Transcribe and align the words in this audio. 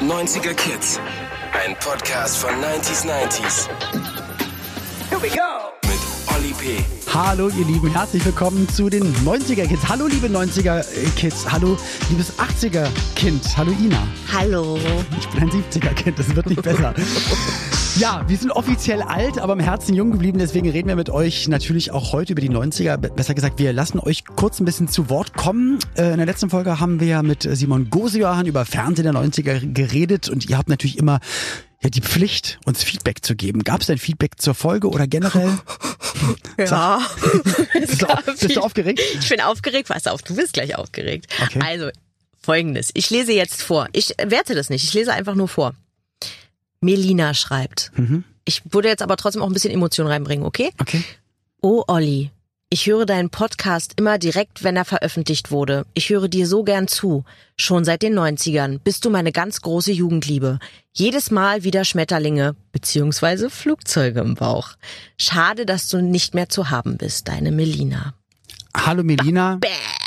90er 0.00 0.54
Kids. 0.54 0.98
Ein 1.52 1.76
Podcast 1.78 2.38
von 2.38 2.50
90s 2.50 3.04
90s. 3.06 3.68
Here 5.08 5.22
we 5.22 5.28
go. 5.28 5.72
Mit 5.82 6.00
Olli 6.34 6.52
P. 6.54 6.84
Hallo 7.12 7.48
ihr 7.48 7.64
Lieben, 7.64 7.92
herzlich 7.92 8.24
willkommen 8.24 8.68
zu 8.68 8.88
den 8.88 9.14
90er 9.24 9.66
Kids. 9.66 9.88
Hallo 9.88 10.06
liebe 10.06 10.26
90er 10.26 10.82
Kids. 11.16 11.50
Hallo 11.50 11.76
liebes 12.08 12.32
80er 12.38 12.86
Kind. 13.16 13.44
Hallo 13.56 13.72
Ina. 13.72 14.02
Hallo. 14.32 14.78
Ich 15.18 15.28
bin 15.28 15.42
ein 15.42 15.50
70er 15.50 15.94
Kind, 15.94 16.18
das 16.18 16.34
wird 16.34 16.46
nicht 16.46 16.62
besser. 16.62 16.94
Ja, 17.96 18.24
wir 18.28 18.36
sind 18.36 18.50
offiziell 18.52 19.02
alt, 19.02 19.38
aber 19.38 19.52
im 19.52 19.60
Herzen 19.60 19.94
jung 19.94 20.12
geblieben. 20.12 20.38
Deswegen 20.38 20.70
reden 20.70 20.88
wir 20.88 20.96
mit 20.96 21.10
euch 21.10 21.48
natürlich 21.48 21.90
auch 21.90 22.12
heute 22.12 22.32
über 22.32 22.40
die 22.40 22.50
90er. 22.50 22.96
Besser 22.96 23.34
gesagt, 23.34 23.58
wir 23.58 23.72
lassen 23.72 23.98
euch 23.98 24.24
kurz 24.24 24.60
ein 24.60 24.64
bisschen 24.64 24.88
zu 24.88 25.10
Wort 25.10 25.34
kommen. 25.34 25.78
Äh, 25.96 26.12
in 26.12 26.16
der 26.18 26.26
letzten 26.26 26.50
Folge 26.50 26.80
haben 26.80 27.00
wir 27.00 27.08
ja 27.08 27.22
mit 27.22 27.48
Simon 27.50 27.90
Gosejohann 27.90 28.46
über 28.46 28.64
Fernsehen 28.64 29.04
der 29.04 29.14
90er 29.14 29.72
geredet 29.72 30.28
und 30.28 30.48
ihr 30.48 30.56
habt 30.56 30.68
natürlich 30.68 30.98
immer 30.98 31.20
ja, 31.82 31.90
die 31.90 32.00
Pflicht, 32.00 32.58
uns 32.64 32.82
Feedback 32.82 33.24
zu 33.24 33.34
geben. 33.34 33.64
Gab 33.64 33.80
es 33.80 33.90
ein 33.90 33.98
Feedback 33.98 34.40
zur 34.40 34.54
Folge 34.54 34.88
oder 34.88 35.06
generell? 35.06 35.58
Ja. 36.58 37.00
bist, 37.72 38.02
du, 38.02 38.06
bist 38.26 38.56
du 38.56 38.60
aufgeregt? 38.60 39.00
Ich 39.18 39.28
bin 39.30 39.40
aufgeregt. 39.40 39.88
Pass 39.88 40.06
auf, 40.06 40.20
du 40.20 40.36
bist 40.36 40.52
gleich 40.52 40.76
aufgeregt. 40.76 41.32
Okay. 41.42 41.60
Also, 41.64 41.88
folgendes. 42.42 42.90
Ich 42.92 43.08
lese 43.08 43.32
jetzt 43.32 43.62
vor. 43.62 43.88
Ich 43.92 44.14
werte 44.22 44.54
das 44.54 44.68
nicht. 44.68 44.84
Ich 44.84 44.92
lese 44.92 45.14
einfach 45.14 45.34
nur 45.34 45.48
vor. 45.48 45.74
Melina 46.80 47.34
schreibt. 47.34 47.92
Mhm. 47.96 48.24
Ich 48.44 48.62
würde 48.72 48.88
jetzt 48.88 49.02
aber 49.02 49.16
trotzdem 49.16 49.42
auch 49.42 49.46
ein 49.46 49.52
bisschen 49.52 49.72
Emotion 49.72 50.06
reinbringen, 50.06 50.46
okay? 50.46 50.70
Okay. 50.80 51.04
Oh 51.60 51.84
Olli, 51.86 52.30
ich 52.70 52.86
höre 52.86 53.04
deinen 53.04 53.30
Podcast 53.30 53.94
immer 53.96 54.16
direkt, 54.16 54.62
wenn 54.62 54.76
er 54.76 54.84
veröffentlicht 54.84 55.50
wurde. 55.50 55.86
Ich 55.92 56.08
höre 56.08 56.28
dir 56.28 56.46
so 56.46 56.62
gern 56.62 56.88
zu. 56.88 57.24
Schon 57.56 57.84
seit 57.84 58.02
den 58.02 58.18
90ern 58.18 58.78
bist 58.78 59.04
du 59.04 59.10
meine 59.10 59.32
ganz 59.32 59.60
große 59.60 59.92
Jugendliebe. 59.92 60.58
Jedes 60.92 61.30
Mal 61.30 61.64
wieder 61.64 61.84
Schmetterlinge 61.84 62.54
beziehungsweise 62.72 63.50
Flugzeuge 63.50 64.20
im 64.20 64.36
Bauch. 64.36 64.70
Schade, 65.18 65.66
dass 65.66 65.88
du 65.88 66.00
nicht 66.00 66.34
mehr 66.34 66.48
zu 66.48 66.70
haben 66.70 66.96
bist, 66.96 67.28
deine 67.28 67.50
Melina. 67.50 68.14
Hallo 68.76 69.02
Melina. 69.02 69.58
Bam. 69.60 69.99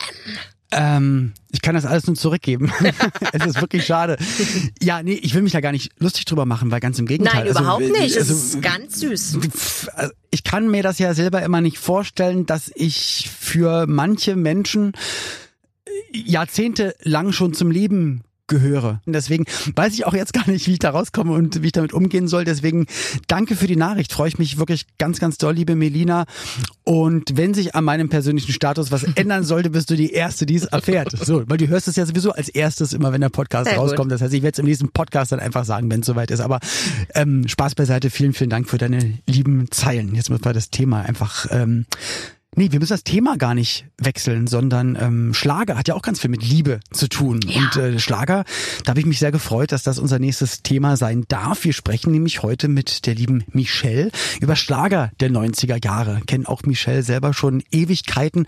Ähm, 0.76 1.34
ich 1.52 1.62
kann 1.62 1.76
das 1.76 1.86
alles 1.86 2.08
nur 2.08 2.16
zurückgeben. 2.16 2.72
es 3.34 3.46
ist 3.46 3.62
wirklich 3.62 3.86
schade. 3.86 4.18
Ja, 4.82 5.04
nee, 5.04 5.14
ich 5.14 5.34
will 5.36 5.42
mich 5.42 5.52
da 5.54 5.62
gar 5.62 5.72
nicht 5.72 5.92
lustig 6.00 6.26
drüber 6.26 6.46
machen, 6.46 6.72
weil 6.72 6.80
ganz 6.80 7.00
im 7.00 7.06
Gegenteil. 7.06 7.44
Nein, 7.44 7.52
überhaupt 7.52 7.84
also, 7.84 7.94
nicht. 7.94 8.16
Es 8.16 8.30
Also, 8.30 8.34
ist 8.34 8.62
ganz 8.62 9.00
süß. 9.00 9.38
also, 9.94 10.14
ich 10.32 10.44
kann 10.44 10.70
mir 10.70 10.84
das 10.84 11.00
ja 11.00 11.14
selber 11.14 11.44
immer 11.44 11.62
nicht 11.62 11.78
vorstellen, 11.78 12.46
dass 12.46 12.72
ich 12.76 13.30
für 13.38 13.86
manche 13.88 14.36
Menschen 14.36 14.94
jahrzehntelang 16.12 17.32
schon 17.32 17.54
zum 17.54 17.72
Leben 17.72 18.24
gehöre. 18.48 19.02
Und 19.06 19.14
deswegen 19.14 19.46
weiß 19.76 19.94
ich 19.94 20.06
auch 20.06 20.14
jetzt 20.14 20.34
gar 20.34 20.50
nicht, 20.50 20.68
wie 20.68 20.74
ich 20.74 20.80
da 20.80 20.90
rauskomme 20.90 21.32
und 21.32 21.62
wie 21.62 21.68
ich 21.68 21.72
damit 21.72 21.94
umgehen 21.94 22.28
soll. 22.28 22.44
Deswegen 22.44 22.88
danke 23.28 23.56
für 23.56 23.68
die 23.68 23.76
Nachricht. 23.76 24.12
Freue 24.12 24.28
ich 24.28 24.38
mich 24.38 24.58
wirklich 24.58 24.86
ganz, 24.98 25.20
ganz 25.20 25.38
doll, 25.38 25.54
liebe 25.54 25.76
Melina. 25.76 26.26
Und 26.84 27.38
wenn 27.38 27.54
sich 27.54 27.76
an 27.76 27.86
meinem 27.86 28.10
persönlichen 28.10 28.52
Status 28.52 28.92
was 28.92 29.04
ändern 29.16 29.44
sollte, 29.44 29.70
bist 29.70 29.90
du 29.90 29.96
die 29.96 30.12
Erste, 30.12 30.46
die 30.46 30.56
es 30.56 30.66
erfährt. 30.66 31.12
So, 31.12 31.44
weil 31.48 31.58
du 31.58 31.68
hörst 31.68 31.88
es 31.88 31.96
ja 31.96 32.06
sowieso 32.06 32.32
als 32.32 32.50
erstes 32.50 32.94
immer, 32.94 33.14
wenn 33.14 33.22
der 33.22 33.30
Podcast 33.30 33.70
Sehr 33.70 33.78
gut. 33.78 33.90
rauskommt. 33.90 34.12
Das 34.12 34.22
heißt, 34.22 34.34
ich 34.34 34.44
werde 34.44 34.56
es 34.56 34.60
im 34.60 34.66
nächsten 34.66 34.90
Podcast 34.90 35.32
dann 35.32 35.40
einfach 35.40 35.66
sagen, 35.66 35.90
wenn 35.90 36.02
es 36.02 36.06
soweit 36.06 36.32
ist. 36.32 36.42
Aber 36.42 36.60
ähm, 37.16 37.48
Spaß 37.48 37.76
beiseite. 37.76 38.10
Vielen, 38.10 38.34
vielen 38.34 38.50
Dank 38.50 38.70
für 38.70 38.78
deine 38.78 39.20
lieben 39.26 39.72
Zeilen. 39.72 40.16
Jetzt 40.16 40.30
müssen 40.30 40.44
wir 40.44 40.54
das 40.54 40.70
Thema 40.70 41.02
einfach 41.02 41.48
ähm, 41.52 41.86
Nee, 42.56 42.72
wir 42.72 42.80
müssen 42.80 42.94
das 42.94 43.04
Thema 43.04 43.38
gar 43.38 43.56
nicht 43.56 43.86
wechseln, 43.98 44.48
sondern 44.48 44.98
ähm, 45.00 45.34
Schlager 45.34 45.78
hat 45.78 45.88
ja 45.88 45.96
auch 45.96 46.02
ganz 46.02 46.20
viel 46.20 46.30
mit 46.30 46.44
Liebe 46.44 46.80
zu 46.92 47.08
tun. 47.08 47.40
Ja. 47.46 47.62
Und 47.62 47.76
äh, 47.78 48.00
Schlager, 48.00 48.46
da 48.84 48.92
habe 48.92 49.00
ich 49.00 49.06
mich 49.06 49.20
sehr 49.20 49.32
gefreut, 49.32 49.72
dass 49.72 49.84
das 49.84 50.00
unser 50.00 50.20
nächstes 50.20 50.62
Thema 50.62 50.96
sein 50.98 51.26
darf. 51.28 51.64
Wir 51.64 51.74
sprechen 51.74 52.12
nämlich 52.12 52.44
heute 52.44 52.68
mit 52.68 53.06
der 53.06 53.16
lieben 53.16 53.44
Michelle 53.52 54.12
über 54.40 54.56
Schlager 54.56 55.12
der 55.20 55.32
90er 55.32 55.84
Jahre. 55.84 56.22
Kennen 56.28 56.46
auch 56.46 56.64
Michelle 56.64 57.04
selber 57.04 57.34
schon 57.34 57.64
Ewigkeiten. 57.72 58.46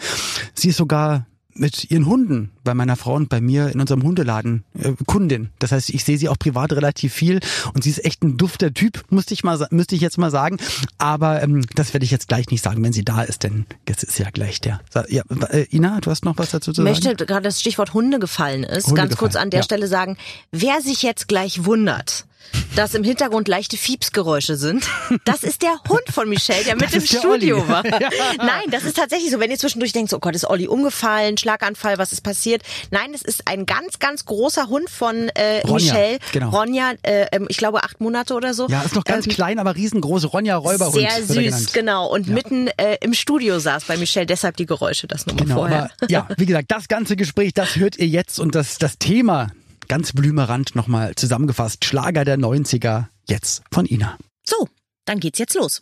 Sie 0.53 0.69
ist 0.69 0.77
sogar 0.77 1.25
mit 1.57 1.89
ihren 1.89 2.05
Hunden 2.05 2.51
bei 2.63 2.73
meiner 2.73 2.95
Frau 2.95 3.13
und 3.15 3.29
bei 3.29 3.41
mir 3.41 3.69
in 3.69 3.79
unserem 3.79 4.03
Hundeladen 4.03 4.63
äh, 4.77 4.91
Kundin. 5.05 5.49
Das 5.59 5.71
heißt, 5.71 5.89
ich 5.89 6.03
sehe 6.03 6.17
sie 6.17 6.29
auch 6.29 6.37
privat 6.37 6.73
relativ 6.73 7.13
viel 7.13 7.39
und 7.73 7.83
sie 7.83 7.89
ist 7.89 8.03
echt 8.03 8.23
ein 8.23 8.37
dufter 8.37 8.73
Typ, 8.73 9.03
musste 9.09 9.33
ich 9.33 9.43
mal, 9.43 9.65
müsste 9.71 9.95
ich 9.95 10.01
jetzt 10.01 10.17
mal 10.17 10.31
sagen. 10.31 10.57
Aber 10.97 11.41
ähm, 11.41 11.65
das 11.75 11.93
werde 11.93 12.03
ich 12.05 12.11
jetzt 12.11 12.27
gleich 12.27 12.49
nicht 12.49 12.63
sagen, 12.63 12.83
wenn 12.83 12.93
sie 12.93 13.05
da 13.05 13.21
ist, 13.23 13.43
denn 13.43 13.65
jetzt 13.87 14.03
ist 14.03 14.19
ja 14.19 14.29
gleich 14.29 14.61
der. 14.61 14.81
Ja, 15.07 15.23
äh, 15.49 15.65
Ina, 15.71 16.01
du 16.01 16.11
hast 16.11 16.25
noch 16.25 16.37
was 16.37 16.51
dazu 16.51 16.73
zu 16.73 16.81
Ich 16.81 16.87
sagen? 16.95 17.05
möchte 17.07 17.25
gerade 17.25 17.43
das 17.43 17.59
Stichwort 17.61 17.93
Hunde 17.93 18.19
gefallen 18.19 18.63
ist, 18.63 18.87
Hunde 18.87 19.01
ganz 19.01 19.17
kurz 19.17 19.33
gefallen, 19.33 19.43
an 19.47 19.49
der 19.51 19.59
ja. 19.61 19.63
Stelle 19.63 19.87
sagen, 19.87 20.17
wer 20.51 20.81
sich 20.81 21.01
jetzt 21.03 21.27
gleich 21.27 21.65
wundert, 21.65 22.25
dass 22.75 22.93
im 22.93 23.03
Hintergrund 23.03 23.47
leichte 23.47 23.77
Fiepsgeräusche 23.77 24.55
sind, 24.57 24.85
das 25.25 25.43
ist 25.43 25.61
der 25.61 25.75
Hund 25.87 26.03
von 26.11 26.27
Michelle, 26.29 26.63
der 26.65 26.75
mit 26.75 26.93
im 26.93 27.05
Studio 27.05 27.57
Olli. 27.59 27.67
war. 27.69 27.83
Nein, 28.37 28.69
das 28.71 28.83
ist 28.83 28.97
tatsächlich 28.97 29.31
so. 29.31 29.39
Wenn 29.39 29.51
ihr 29.51 29.57
zwischendurch 29.57 29.93
denkt, 29.93 30.13
oh 30.13 30.19
Gott, 30.19 30.35
ist 30.35 30.45
Olli 30.45 30.67
umgefallen, 30.67 31.37
Schlaganfall, 31.37 31.97
was 31.97 32.11
ist 32.11 32.21
passiert? 32.21 32.61
Nein, 32.91 33.11
es 33.13 33.21
ist 33.21 33.47
ein 33.47 33.65
ganz, 33.65 33.99
ganz 33.99 34.25
großer 34.25 34.67
Hund 34.67 34.89
von 34.89 35.29
äh, 35.29 35.61
Ronja, 35.61 35.93
Michelle. 35.93 36.19
genau. 36.31 36.49
Ronja, 36.49 36.93
äh, 37.03 37.27
ähm, 37.31 37.45
ich 37.49 37.57
glaube 37.57 37.83
acht 37.83 38.01
Monate 38.01 38.33
oder 38.33 38.53
so. 38.53 38.67
Ja, 38.67 38.81
ist 38.81 38.95
noch 38.95 39.03
ganz 39.05 39.25
Ähm, 39.25 39.31
klein, 39.33 39.59
aber 39.59 39.75
riesengroß. 39.75 40.33
Ronja 40.33 40.57
Räuberhund. 40.57 40.95
Sehr 40.95 41.23
süß, 41.23 41.71
genau. 41.73 42.07
Und 42.11 42.27
mitten 42.27 42.67
äh, 42.77 42.97
im 43.01 43.13
Studio 43.13 43.59
saß 43.59 43.85
bei 43.85 43.97
Michelle, 43.97 44.25
deshalb 44.25 44.57
die 44.57 44.65
Geräusche, 44.65 45.07
das 45.07 45.25
nur 45.25 45.35
mal 45.35 45.43
Genau, 45.43 45.55
vorher. 45.55 45.89
aber 46.01 46.11
ja, 46.11 46.27
wie 46.37 46.45
gesagt, 46.45 46.71
das 46.71 46.87
ganze 46.87 47.15
Gespräch, 47.15 47.53
das 47.53 47.75
hört 47.77 47.97
ihr 47.97 48.07
jetzt 48.07 48.39
und 48.39 48.55
das, 48.55 48.77
das 48.77 48.97
Thema 48.97 49.47
ganz 49.87 50.13
blümerant 50.13 50.75
nochmal 50.75 51.15
zusammengefasst. 51.15 51.85
Schlager 51.85 52.25
der 52.25 52.37
90er, 52.37 53.05
jetzt 53.27 53.63
von 53.71 53.85
Ina. 53.85 54.17
So, 54.43 54.67
dann 55.05 55.19
geht's 55.19 55.39
jetzt 55.39 55.55
los. 55.55 55.79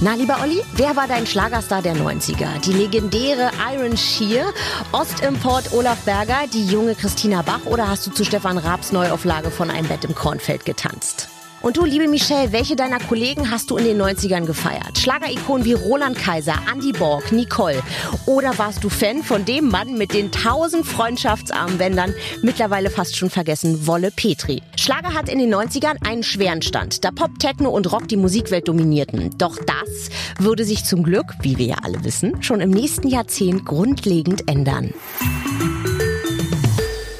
Na, 0.00 0.14
lieber 0.14 0.38
Olli, 0.42 0.60
wer 0.74 0.96
war 0.96 1.06
dein 1.06 1.26
Schlagerstar 1.26 1.80
der 1.80 1.94
90er? 1.94 2.60
Die 2.64 2.72
legendäre 2.72 3.50
Iron 3.72 3.96
Shear, 3.96 4.52
Ostimport 4.92 5.72
Olaf 5.72 6.00
Berger, 6.04 6.46
die 6.52 6.66
junge 6.66 6.94
Christina 6.94 7.42
Bach 7.42 7.64
oder 7.66 7.88
hast 7.88 8.06
du 8.06 8.10
zu 8.10 8.24
Stefan 8.24 8.58
Raabs 8.58 8.92
Neuauflage 8.92 9.50
von 9.50 9.70
Ein 9.70 9.86
Bett 9.86 10.04
im 10.04 10.14
Kornfeld 10.14 10.64
getanzt? 10.64 11.28
Und 11.64 11.78
du, 11.78 11.86
liebe 11.86 12.08
Michelle, 12.08 12.52
welche 12.52 12.76
deiner 12.76 12.98
Kollegen 12.98 13.50
hast 13.50 13.70
du 13.70 13.78
in 13.78 13.86
den 13.86 13.98
90ern 13.98 14.44
gefeiert? 14.44 14.98
Schlagerikonen 14.98 15.64
wie 15.64 15.72
Roland 15.72 16.18
Kaiser, 16.18 16.56
Andy 16.70 16.92
Borg, 16.92 17.32
Nicole. 17.32 17.82
Oder 18.26 18.58
warst 18.58 18.84
du 18.84 18.90
Fan 18.90 19.22
von 19.22 19.46
dem 19.46 19.70
Mann 19.70 19.96
mit 19.96 20.12
den 20.12 20.30
tausend 20.30 20.84
Freundschaftsarmbändern, 20.84 22.12
mittlerweile 22.42 22.90
fast 22.90 23.16
schon 23.16 23.30
vergessen, 23.30 23.86
Wolle 23.86 24.10
Petri? 24.10 24.60
Schlager 24.76 25.14
hat 25.14 25.30
in 25.30 25.38
den 25.38 25.54
90ern 25.54 26.06
einen 26.06 26.22
schweren 26.22 26.60
Stand, 26.60 27.02
da 27.02 27.10
Pop, 27.10 27.38
Techno 27.38 27.70
und 27.70 27.90
Rock 27.90 28.08
die 28.08 28.18
Musikwelt 28.18 28.68
dominierten. 28.68 29.30
Doch 29.38 29.56
das 29.56 30.10
würde 30.38 30.66
sich 30.66 30.84
zum 30.84 31.02
Glück, 31.02 31.32
wie 31.40 31.56
wir 31.56 31.66
ja 31.66 31.76
alle 31.82 32.04
wissen, 32.04 32.42
schon 32.42 32.60
im 32.60 32.72
nächsten 32.72 33.08
Jahrzehnt 33.08 33.64
grundlegend 33.64 34.50
ändern. 34.50 34.92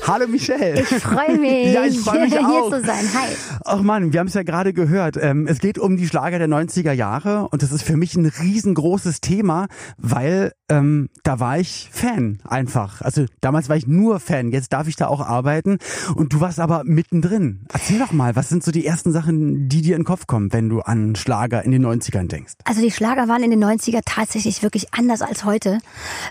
Hallo 0.06 0.26
Michelle. 0.28 0.82
Ich 0.82 0.86
freue 0.88 1.38
mich, 1.38 1.68
Ja, 1.72 1.84
ich 1.84 1.98
freu 1.98 2.20
mich 2.20 2.32
hier 2.36 2.46
auch. 2.46 2.70
zu 2.70 2.82
sein. 2.84 3.08
Hi. 3.14 3.28
Ach 3.64 3.80
man, 3.80 4.12
wir 4.12 4.20
haben 4.20 4.26
es 4.26 4.34
ja 4.34 4.42
gerade 4.42 4.74
gehört. 4.74 5.16
Ähm, 5.18 5.46
es 5.46 5.60
geht 5.60 5.78
um 5.78 5.96
die 5.96 6.06
Schlager 6.06 6.38
der 6.38 6.46
90er 6.46 6.92
Jahre 6.92 7.48
und 7.48 7.62
das 7.62 7.72
ist 7.72 7.84
für 7.84 7.96
mich 7.96 8.14
ein 8.14 8.26
riesengroßes 8.26 9.22
Thema, 9.22 9.66
weil 9.96 10.52
ähm, 10.68 11.08
da 11.22 11.40
war 11.40 11.58
ich 11.58 11.88
Fan 11.90 12.40
einfach. 12.44 13.00
Also 13.00 13.24
damals 13.40 13.70
war 13.70 13.76
ich 13.76 13.86
nur 13.86 14.20
Fan, 14.20 14.50
jetzt 14.50 14.74
darf 14.74 14.88
ich 14.88 14.96
da 14.96 15.06
auch 15.06 15.22
arbeiten 15.22 15.78
und 16.14 16.34
du 16.34 16.40
warst 16.40 16.60
aber 16.60 16.82
mittendrin. 16.84 17.64
Erzähl 17.72 17.98
doch 17.98 18.12
mal, 18.12 18.36
was 18.36 18.50
sind 18.50 18.62
so 18.62 18.72
die 18.72 18.84
ersten 18.84 19.10
Sachen, 19.10 19.70
die 19.70 19.80
dir 19.80 19.96
in 19.96 20.02
den 20.02 20.06
Kopf 20.06 20.26
kommen, 20.26 20.52
wenn 20.52 20.68
du 20.68 20.82
an 20.82 21.16
Schlager 21.16 21.64
in 21.64 21.70
den 21.70 21.84
90ern 21.84 22.28
denkst? 22.28 22.52
Also 22.64 22.82
die 22.82 22.90
Schlager 22.90 23.26
waren 23.28 23.42
in 23.42 23.50
den 23.50 23.64
90er 23.64 24.00
tatsächlich 24.04 24.62
wirklich 24.62 24.92
anders 24.92 25.22
als 25.22 25.46
heute. 25.46 25.78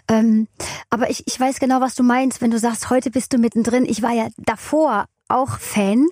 Ähm, 0.07 0.47
aber 0.91 1.09
ich, 1.09 1.23
ich 1.25 1.39
weiß 1.39 1.59
genau, 1.59 1.81
was 1.81 1.95
du 1.95 2.03
meinst, 2.03 2.39
wenn 2.39 2.51
du 2.51 2.59
sagst, 2.59 2.91
heute 2.91 3.09
bist 3.09 3.33
du 3.33 3.39
mittendrin. 3.39 3.62
Ich 3.85 4.01
war 4.01 4.11
ja 4.11 4.27
davor 4.37 5.05
auch 5.33 5.57
Fan 5.59 6.07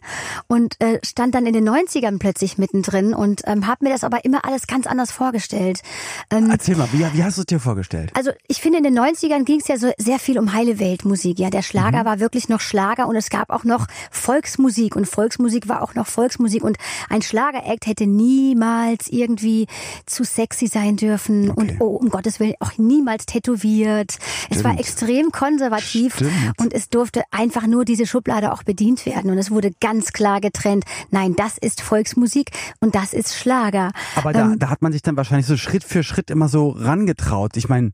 und 0.47 0.79
äh, 0.81 0.99
stand 1.03 1.35
dann 1.35 1.45
in 1.45 1.53
den 1.53 1.67
90ern 1.67 2.19
plötzlich 2.19 2.57
mittendrin 2.57 3.13
und 3.13 3.41
ähm, 3.45 3.67
habe 3.67 3.85
mir 3.85 3.91
das 3.91 4.03
aber 4.03 4.25
immer 4.25 4.43
alles 4.45 4.67
ganz 4.67 4.87
anders 4.87 5.11
vorgestellt. 5.11 5.81
Ähm, 6.29 6.49
Erzähl 6.49 6.75
mal, 6.75 6.89
wie, 6.91 7.05
wie 7.13 7.23
hast 7.23 7.37
du 7.37 7.41
es 7.41 7.45
dir 7.45 7.59
vorgestellt? 7.59 8.11
Also 8.15 8.31
ich 8.47 8.61
finde, 8.61 8.79
in 8.79 8.83
den 8.83 8.97
90ern 8.97 9.45
ging 9.45 9.59
es 9.59 9.67
ja 9.67 9.77
so 9.77 9.91
sehr 9.97 10.19
viel 10.19 10.39
um 10.39 10.53
heile 10.53 10.79
Weltmusik. 10.79 11.39
Ja, 11.39 11.49
der 11.49 11.61
Schlager 11.61 12.03
war 12.05 12.19
wirklich 12.19 12.49
noch 12.49 12.59
Schlager 12.59 13.07
und 13.07 13.15
es 13.15 13.29
gab 13.29 13.51
auch 13.51 13.63
noch 13.63 13.87
Volksmusik 14.09 14.95
und 14.95 15.07
Volksmusik 15.07 15.69
war 15.69 15.81
auch 15.81 15.93
noch 15.93 16.07
Volksmusik 16.07 16.63
und 16.63 16.77
ein 17.09 17.21
Schlager-Act 17.21 17.85
hätte 17.85 18.07
niemals 18.07 19.07
irgendwie 19.07 19.67
zu 20.05 20.23
sexy 20.23 20.67
sein 20.67 20.97
dürfen 20.97 21.51
und 21.51 21.79
oh, 21.79 21.95
um 21.95 22.09
Gottes 22.09 22.39
Willen 22.39 22.55
auch 22.59 22.77
niemals 22.77 23.25
tätowiert. 23.25 24.17
Es 24.49 24.63
war 24.63 24.79
extrem 24.79 25.31
konservativ 25.31 26.15
Stimmt. 26.15 26.31
und 26.57 26.73
es 26.73 26.89
durfte 26.89 27.23
einfach 27.31 27.67
nur 27.67 27.85
diese 27.85 28.05
Schublade 28.05 28.51
auch 28.51 28.63
bedient 28.63 29.05
werden 29.05 29.10
und 29.31 29.37
es 29.37 29.51
wurde 29.51 29.71
ganz 29.79 30.11
klar 30.13 30.41
getrennt. 30.41 30.85
Nein, 31.09 31.35
das 31.35 31.57
ist 31.57 31.81
Volksmusik 31.81 32.51
und 32.79 32.95
das 32.95 33.13
ist 33.13 33.35
Schlager. 33.35 33.91
Aber 34.15 34.33
da, 34.33 34.45
Ähm, 34.45 34.59
da 34.59 34.69
hat 34.69 34.81
man 34.81 34.91
sich 34.91 35.01
dann 35.01 35.17
wahrscheinlich 35.17 35.47
so 35.47 35.57
Schritt 35.57 35.83
für 35.83 36.03
Schritt 36.03 36.29
immer 36.31 36.47
so 36.49 36.69
rangetraut. 36.69 37.57
Ich 37.57 37.69
meine, 37.69 37.91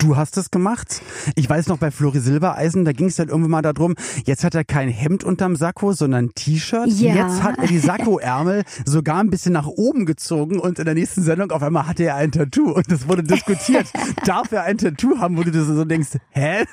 Du 0.00 0.16
hast 0.16 0.36
es 0.36 0.52
gemacht. 0.52 1.02
Ich 1.34 1.50
weiß 1.50 1.66
noch 1.66 1.78
bei 1.78 1.90
Flori 1.90 2.20
Silbereisen, 2.20 2.84
da 2.84 2.92
ging 2.92 3.08
es 3.08 3.16
dann 3.16 3.30
irgendwann 3.30 3.50
mal 3.50 3.62
darum, 3.62 3.96
jetzt 4.24 4.44
hat 4.44 4.54
er 4.54 4.62
kein 4.62 4.88
Hemd 4.88 5.24
unterm 5.24 5.56
Sakko, 5.56 5.92
sondern 5.92 6.26
ein 6.26 6.34
T-Shirt. 6.36 6.86
Ja. 6.86 7.14
Jetzt 7.16 7.42
hat 7.42 7.58
er 7.58 7.66
die 7.66 7.80
Sakkoärmel 7.80 8.62
sogar 8.84 9.18
ein 9.18 9.28
bisschen 9.28 9.54
nach 9.54 9.66
oben 9.66 10.06
gezogen 10.06 10.60
und 10.60 10.78
in 10.78 10.84
der 10.84 10.94
nächsten 10.94 11.22
Sendung 11.22 11.50
auf 11.50 11.64
einmal 11.64 11.88
hatte 11.88 12.04
er 12.04 12.14
ein 12.14 12.30
Tattoo 12.30 12.70
und 12.70 12.92
es 12.92 13.08
wurde 13.08 13.24
diskutiert. 13.24 13.88
Darf 14.24 14.52
er 14.52 14.62
ein 14.62 14.78
Tattoo 14.78 15.18
haben, 15.18 15.36
wo 15.36 15.42
du 15.42 15.50
dir 15.50 15.64
so 15.64 15.84
denkst, 15.84 16.10
hä? 16.30 16.64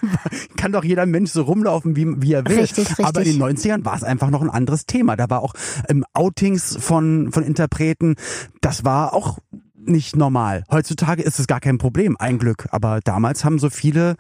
Kann 0.56 0.72
doch 0.72 0.84
jeder 0.84 1.08
Mensch 1.08 1.32
so 1.32 1.42
rumlaufen, 1.42 1.96
wie, 1.96 2.06
wie 2.22 2.34
er 2.34 2.46
will. 2.46 2.60
Richtig, 2.60 2.90
richtig. 2.90 3.06
Aber 3.08 3.24
in 3.24 3.40
den 3.40 3.42
90ern 3.42 3.84
war 3.86 3.96
es 3.96 4.04
einfach 4.04 4.30
noch 4.30 4.44
ein 4.44 4.52
anderes 4.52 4.86
Thema. 4.86 5.16
Da 5.16 5.32
war 5.32 5.42
auch 5.42 5.56
ähm, 5.90 6.06
Outings 6.14 6.78
von, 6.80 7.32
von 7.32 7.44
Interpreten, 7.44 8.18
das 8.62 8.86
war 8.86 9.16
auch 9.16 9.40
nicht 9.88 10.16
normal. 10.16 10.64
Heutzutage 10.72 11.22
ist 11.24 11.40
es 11.40 11.48
gar 11.48 11.60
kein 11.60 11.78
Problem, 11.78 12.16
ein 12.20 12.38
Glück. 12.40 12.68
Aber 12.72 13.00
damals 13.04 13.44
haben 13.46 13.60
so 13.60 13.70
viele 13.70 14.16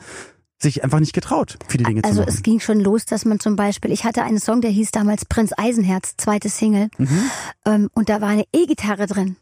sich 0.57 0.83
einfach 0.83 0.99
nicht 1.01 1.13
getraut, 1.13 1.57
viele 1.67 1.83
Dinge 1.83 2.01
Also 2.03 2.15
zu 2.15 2.21
machen. 2.21 2.33
es 2.33 2.41
ging 2.43 2.59
schon 2.61 2.79
los, 2.79 3.05
dass 3.05 3.25
man 3.25 3.39
zum 3.41 3.55
Beispiel, 3.57 3.91
ich 3.91 4.05
hatte 4.05 4.23
einen 4.23 4.39
Song, 4.39 4.61
der 4.61 4.71
hieß 4.71 4.91
damals 4.91 5.25
Prinz 5.25 5.51
Eisenherz, 5.57 6.15
zweite 6.17 6.47
Single, 6.49 6.87
Mhm. 6.97 7.19
ähm, 7.65 7.89
und 7.93 8.07
da 8.09 8.21
war 8.21 8.29
eine 8.29 8.45
E-Gitarre 8.53 9.05
drin. 9.05 9.35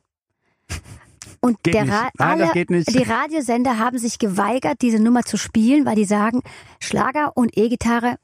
Und 1.40 1.62
Geht 1.64 1.74
der. 1.76 1.88
Ra 1.90 2.10
Nein, 2.18 2.42
alle, 2.42 2.66
die 2.66 3.04
Radiosender 3.04 3.78
haben 3.78 3.98
sich 4.00 4.18
geweigert, 4.18 4.82
diese 4.82 5.00
Nummer 5.00 5.24
zu 5.24 5.38
spielen, 5.38 5.86
weil 5.86 5.96
die 5.96 6.06
sagen, 6.06 6.42
Schlager 6.80 7.36
und 7.36 7.58
E-Gitarre, 7.58 8.16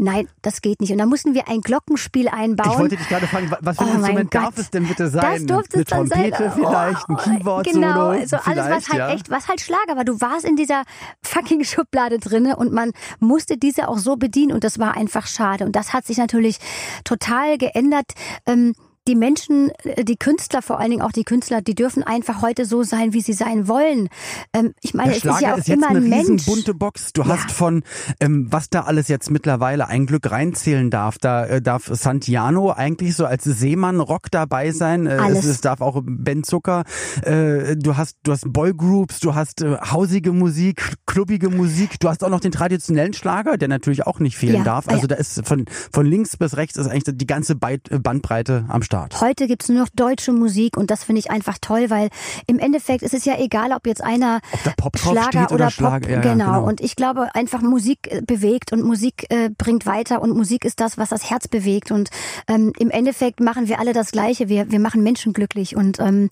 nein, 0.00 0.28
das 0.42 0.62
geht 0.62 0.80
nicht. 0.80 0.90
Und 0.92 0.98
da 0.98 1.06
mussten 1.06 1.34
wir 1.34 1.48
ein 1.48 1.60
Glockenspiel 1.60 2.28
einbauen. 2.28 2.70
Ich 2.72 2.78
wollte 2.78 2.96
dich 2.96 3.08
gerade 3.08 3.26
fragen, 3.26 3.50
wa- 3.50 3.58
was 3.60 3.76
für 3.76 3.84
ein 3.84 3.90
Oh 3.90 3.94
Instrument 3.98 4.34
darf 4.34 4.58
es 4.58 4.70
denn 4.70 4.86
bitte 4.88 5.08
sein? 5.08 5.46
Das 5.46 5.46
durfte 5.46 5.74
Eine 5.76 5.82
es 5.84 5.88
dann 5.90 6.06
sein. 6.06 6.30
Trompete 6.30 6.50
vielleicht, 6.54 7.08
ein 7.08 7.14
Oh, 7.14 7.22
Keyboard 7.22 7.66
Genau, 7.66 8.08
also 8.08 8.36
alles, 8.44 8.64
was 8.70 8.88
halt 8.88 8.98
ja. 8.98 9.08
echt, 9.10 9.30
was 9.30 9.48
halt 9.48 9.60
Schlager 9.60 9.96
war. 9.96 10.04
Du 10.04 10.20
warst 10.20 10.44
in 10.44 10.56
dieser 10.56 10.82
fucking 11.22 11.64
Schublade 11.64 12.18
drinne 12.18 12.56
und 12.56 12.72
man 12.72 12.92
musste 13.18 13.56
diese 13.58 13.88
auch 13.88 13.98
so 13.98 14.16
bedienen 14.16 14.52
und 14.52 14.64
das 14.64 14.78
war 14.78 14.96
einfach 14.96 15.26
schade. 15.26 15.64
Und 15.64 15.76
das 15.76 15.92
hat 15.92 16.06
sich 16.06 16.16
natürlich 16.18 16.58
total 17.04 17.58
geändert. 17.58 18.12
Ähm, 18.46 18.74
die 19.08 19.14
Menschen, 19.14 19.70
äh, 19.84 20.04
die 20.04 20.16
Künstler, 20.16 20.62
vor 20.62 20.78
allen 20.78 20.90
Dingen 20.90 21.02
auch 21.02 21.12
die 21.12 21.24
Künstler, 21.24 21.62
die 21.62 21.74
dürfen 21.74 22.02
einfach 22.02 22.42
heute 22.42 22.64
so 22.66 22.82
sein, 22.82 23.12
wie 23.12 23.20
sie 23.22 23.32
sein 23.32 23.66
wollen. 23.66 24.08
Ähm, 24.52 24.74
ich 24.82 24.94
meine, 24.94 25.08
Der 25.10 25.16
es 25.16 25.22
Schlager 25.22 25.36
ist 25.38 25.42
ja 25.42 25.54
auch 25.54 25.58
ist 25.58 25.68
jetzt 25.68 25.76
immer 25.78 25.88
eine 25.88 25.98
ein 26.00 26.08
Mensch. 26.08 26.44
bunte 26.46 26.74
Box. 26.74 27.12
Du 27.14 27.22
Ja. 27.22 27.28
hast 27.28 27.50
von, 27.50 27.82
ähm, 28.20 28.46
was 28.50 28.68
da 28.68 28.82
alles 28.82 29.08
jetzt 29.08 29.30
mittlerweile 29.30 29.88
ein 29.88 30.06
Glück 30.06 30.30
reinzählen 30.30 30.90
darf. 30.90 31.18
Da 31.18 31.46
äh, 31.46 31.62
darf 31.62 31.86
Santiano 31.92 32.70
eigentlich 32.72 33.16
so 33.16 33.24
als 33.24 33.44
Seemann-Rock 33.44 34.30
dabei 34.30 34.70
sein. 34.72 35.06
Äh, 35.06 35.10
Alles. 35.20 35.40
Es, 35.40 35.46
es 35.46 35.60
darf 35.62 35.80
auch 35.80 36.02
Ben 36.04 36.44
Zucker. 36.44 36.84
Äh, 37.22 37.76
du 37.76 37.96
hast, 37.96 38.16
du 38.22 38.32
hast 38.32 38.52
Boygroups, 38.52 39.20
du 39.20 39.34
hast 39.34 39.62
äh, 39.62 39.76
hausige 39.78 40.32
Musik, 40.32 40.96
klubbige 41.06 41.48
Musik. 41.48 41.98
Du 42.00 42.08
hast 42.08 42.22
auch 42.22 42.28
noch 42.30 42.40
den 42.40 42.52
traditionellen 42.52 43.14
Schlager, 43.14 43.56
der 43.56 43.68
natürlich 43.68 44.06
auch 44.06 44.20
nicht 44.20 44.36
fehlen 44.36 44.56
Ja. 44.56 44.64
darf. 44.64 44.88
Also 44.88 45.02
ja. 45.02 45.08
da 45.08 45.14
ist 45.16 45.46
von, 45.46 45.64
von 45.90 46.04
links 46.06 46.36
bis 46.36 46.56
rechts 46.56 46.76
ist 46.76 46.86
eigentlich 46.86 47.16
die 47.16 47.26
ganze 47.26 47.56
Bandbreite 47.56 48.66
am 48.68 48.82
Start. 48.82 48.89
Heute 49.20 49.46
gibt's 49.46 49.68
nur 49.68 49.80
noch 49.80 49.88
deutsche 49.88 50.32
Musik 50.32 50.76
und 50.76 50.90
das 50.90 51.04
finde 51.04 51.20
ich 51.20 51.30
einfach 51.30 51.58
toll, 51.60 51.90
weil 51.90 52.08
im 52.46 52.58
Endeffekt 52.58 53.02
ist 53.02 53.14
es 53.14 53.24
ja 53.24 53.38
egal, 53.38 53.72
ob 53.72 53.86
jetzt 53.86 54.02
einer 54.02 54.40
Ob 54.66 54.76
Pop 54.76 54.98
Schlager 54.98 55.44
oder 55.52 55.54
oder 55.54 55.64
Pop, 55.66 55.72
Schlager, 55.72 56.10
ja, 56.10 56.16
ja, 56.16 56.20
genau. 56.22 56.44
genau. 56.46 56.64
Und 56.66 56.80
ich 56.80 56.96
glaube 56.96 57.34
einfach 57.34 57.62
Musik 57.62 57.98
äh, 58.10 58.22
bewegt 58.22 58.72
und 58.72 58.82
Musik 58.82 59.26
äh, 59.30 59.50
bringt 59.56 59.86
weiter 59.86 60.22
und 60.22 60.36
Musik 60.36 60.64
ist 60.64 60.80
das, 60.80 60.98
was 60.98 61.10
das 61.10 61.30
Herz 61.30 61.48
bewegt 61.48 61.90
und 61.90 62.10
ähm, 62.48 62.72
im 62.78 62.90
Endeffekt 62.90 63.40
machen 63.40 63.68
wir 63.68 63.78
alle 63.78 63.92
das 63.92 64.10
Gleiche. 64.12 64.48
Wir 64.48 64.70
wir 64.70 64.80
machen 64.80 65.02
Menschen 65.02 65.32
glücklich 65.32 65.76
und 65.76 66.00
ähm, 66.00 66.30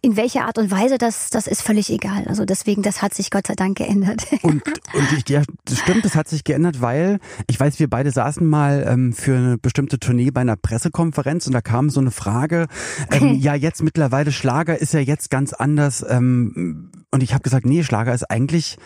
in 0.00 0.16
welcher 0.16 0.46
Art 0.46 0.58
und 0.58 0.70
Weise 0.70 0.98
das 0.98 1.30
das 1.30 1.46
ist 1.46 1.62
völlig 1.62 1.90
egal. 1.90 2.24
Also 2.26 2.44
deswegen 2.44 2.82
das 2.82 3.02
hat 3.02 3.14
sich 3.14 3.30
Gott 3.30 3.46
sei 3.46 3.54
Dank 3.54 3.78
geändert. 3.78 4.26
Und, 4.42 4.62
und 4.94 5.12
ich, 5.16 5.28
ja, 5.28 5.42
das 5.64 5.78
stimmt, 5.78 6.04
das 6.04 6.16
hat 6.16 6.28
sich 6.28 6.42
geändert, 6.42 6.80
weil 6.80 7.20
ich 7.46 7.58
weiß, 7.58 7.78
wir 7.78 7.88
beide 7.88 8.10
saßen 8.10 8.46
mal 8.46 8.84
ähm, 8.88 9.12
für 9.12 9.36
eine 9.36 9.58
bestimmte 9.58 9.98
Tournee 9.98 10.30
bei 10.30 10.40
einer 10.40 10.56
Pressekonferenz 10.56 11.46
und 11.46 11.52
da 11.52 11.60
kam 11.60 11.81
so 11.90 12.00
eine 12.00 12.10
Frage, 12.10 12.66
ähm, 13.10 13.34
ja 13.40 13.54
jetzt 13.54 13.82
mittlerweile 13.82 14.32
Schlager 14.32 14.78
ist 14.78 14.94
ja 14.94 15.00
jetzt 15.00 15.30
ganz 15.30 15.52
anders 15.52 16.04
ähm, 16.08 16.90
und 17.10 17.22
ich 17.22 17.34
habe 17.34 17.42
gesagt, 17.42 17.66
nee, 17.66 17.82
Schlager 17.82 18.14
ist 18.14 18.30
eigentlich, 18.30 18.78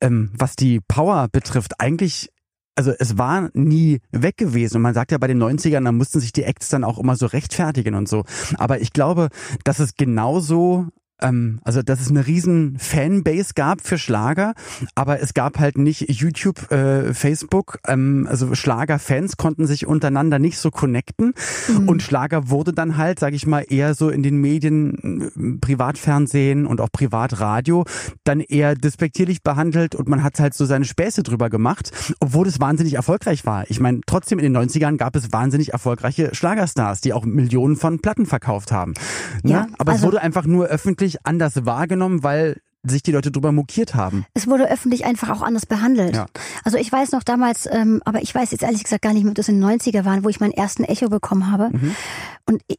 ähm, 0.00 0.30
was 0.36 0.56
die 0.56 0.80
Power 0.80 1.28
betrifft, 1.30 1.80
eigentlich 1.80 2.30
also 2.78 2.92
es 2.96 3.18
war 3.18 3.50
nie 3.54 3.98
weg 4.12 4.36
gewesen. 4.36 4.76
Und 4.76 4.82
man 4.82 4.94
sagt 4.94 5.10
ja 5.10 5.18
bei 5.18 5.26
den 5.26 5.42
90ern, 5.42 5.82
da 5.82 5.90
mussten 5.90 6.20
sich 6.20 6.32
die 6.32 6.44
Acts 6.44 6.68
dann 6.68 6.84
auch 6.84 7.00
immer 7.00 7.16
so 7.16 7.26
rechtfertigen 7.26 7.96
und 7.96 8.08
so. 8.08 8.22
Aber 8.56 8.80
ich 8.80 8.92
glaube, 8.92 9.30
dass 9.64 9.80
es 9.80 9.96
genauso 9.96 10.86
ähm, 11.20 11.60
also 11.64 11.82
dass 11.82 12.00
es 12.00 12.10
eine 12.10 12.26
riesen 12.26 12.78
Fanbase 12.78 13.52
gab 13.54 13.80
für 13.80 13.98
Schlager, 13.98 14.54
aber 14.94 15.20
es 15.20 15.34
gab 15.34 15.58
halt 15.58 15.78
nicht 15.78 16.08
YouTube, 16.08 16.70
äh, 16.70 17.14
Facebook, 17.14 17.78
ähm, 17.86 18.26
also 18.30 18.54
Schlagerfans 18.54 19.36
konnten 19.36 19.66
sich 19.66 19.86
untereinander 19.86 20.38
nicht 20.38 20.58
so 20.58 20.70
connecten 20.70 21.34
und 21.86 22.02
Schlager 22.02 22.50
wurde 22.50 22.72
dann 22.72 22.96
halt, 22.96 23.18
sage 23.18 23.36
ich 23.36 23.46
mal, 23.46 23.64
eher 23.68 23.94
so 23.94 24.10
in 24.10 24.22
den 24.22 24.36
Medien, 24.40 25.30
äh, 25.36 25.58
Privatfernsehen 25.60 26.66
und 26.66 26.80
auch 26.80 26.90
Privatradio 26.92 27.84
dann 28.24 28.40
eher 28.40 28.74
despektierlich 28.74 29.42
behandelt 29.42 29.94
und 29.94 30.08
man 30.08 30.22
hat 30.22 30.38
halt 30.40 30.54
so 30.54 30.66
seine 30.66 30.84
Späße 30.84 31.22
drüber 31.22 31.50
gemacht, 31.50 31.90
obwohl 32.20 32.46
es 32.46 32.60
wahnsinnig 32.60 32.94
erfolgreich 32.94 33.46
war. 33.46 33.64
Ich 33.70 33.80
meine, 33.80 34.00
trotzdem 34.06 34.38
in 34.38 34.52
den 34.52 34.56
90ern 34.56 34.96
gab 34.96 35.16
es 35.16 35.32
wahnsinnig 35.32 35.72
erfolgreiche 35.72 36.34
Schlagerstars, 36.34 37.00
die 37.00 37.12
auch 37.12 37.24
Millionen 37.24 37.76
von 37.76 38.00
Platten 38.00 38.26
verkauft 38.26 38.72
haben. 38.72 38.94
Ne? 39.42 39.52
Ja, 39.52 39.66
aber 39.78 39.92
es 39.92 39.98
also- 39.98 40.06
wurde 40.06 40.22
einfach 40.22 40.46
nur 40.46 40.66
öffentlich 40.66 41.07
anders 41.24 41.64
wahrgenommen, 41.64 42.22
weil 42.22 42.60
sich 42.84 43.02
die 43.02 43.12
Leute 43.12 43.30
drüber 43.30 43.52
mokiert 43.52 43.94
haben. 43.94 44.24
Es 44.34 44.46
wurde 44.46 44.70
öffentlich 44.70 45.04
einfach 45.04 45.30
auch 45.30 45.42
anders 45.42 45.66
behandelt. 45.66 46.14
Ja. 46.14 46.26
Also 46.64 46.78
ich 46.78 46.90
weiß 46.90 47.12
noch 47.12 47.22
damals, 47.22 47.68
ähm, 47.70 48.00
aber 48.04 48.22
ich 48.22 48.34
weiß 48.34 48.52
jetzt 48.52 48.62
ehrlich 48.62 48.84
gesagt 48.84 49.02
gar 49.02 49.12
nicht 49.12 49.24
mehr, 49.24 49.32
ob 49.32 49.36
das 49.36 49.48
in 49.48 49.60
den 49.60 49.68
90er 49.68 50.04
waren, 50.04 50.24
wo 50.24 50.28
ich 50.28 50.40
meinen 50.40 50.52
ersten 50.52 50.84
Echo 50.84 51.08
bekommen 51.08 51.50
habe. 51.50 51.70
Mhm. 51.70 51.96
Und 52.46 52.62
ich, 52.68 52.78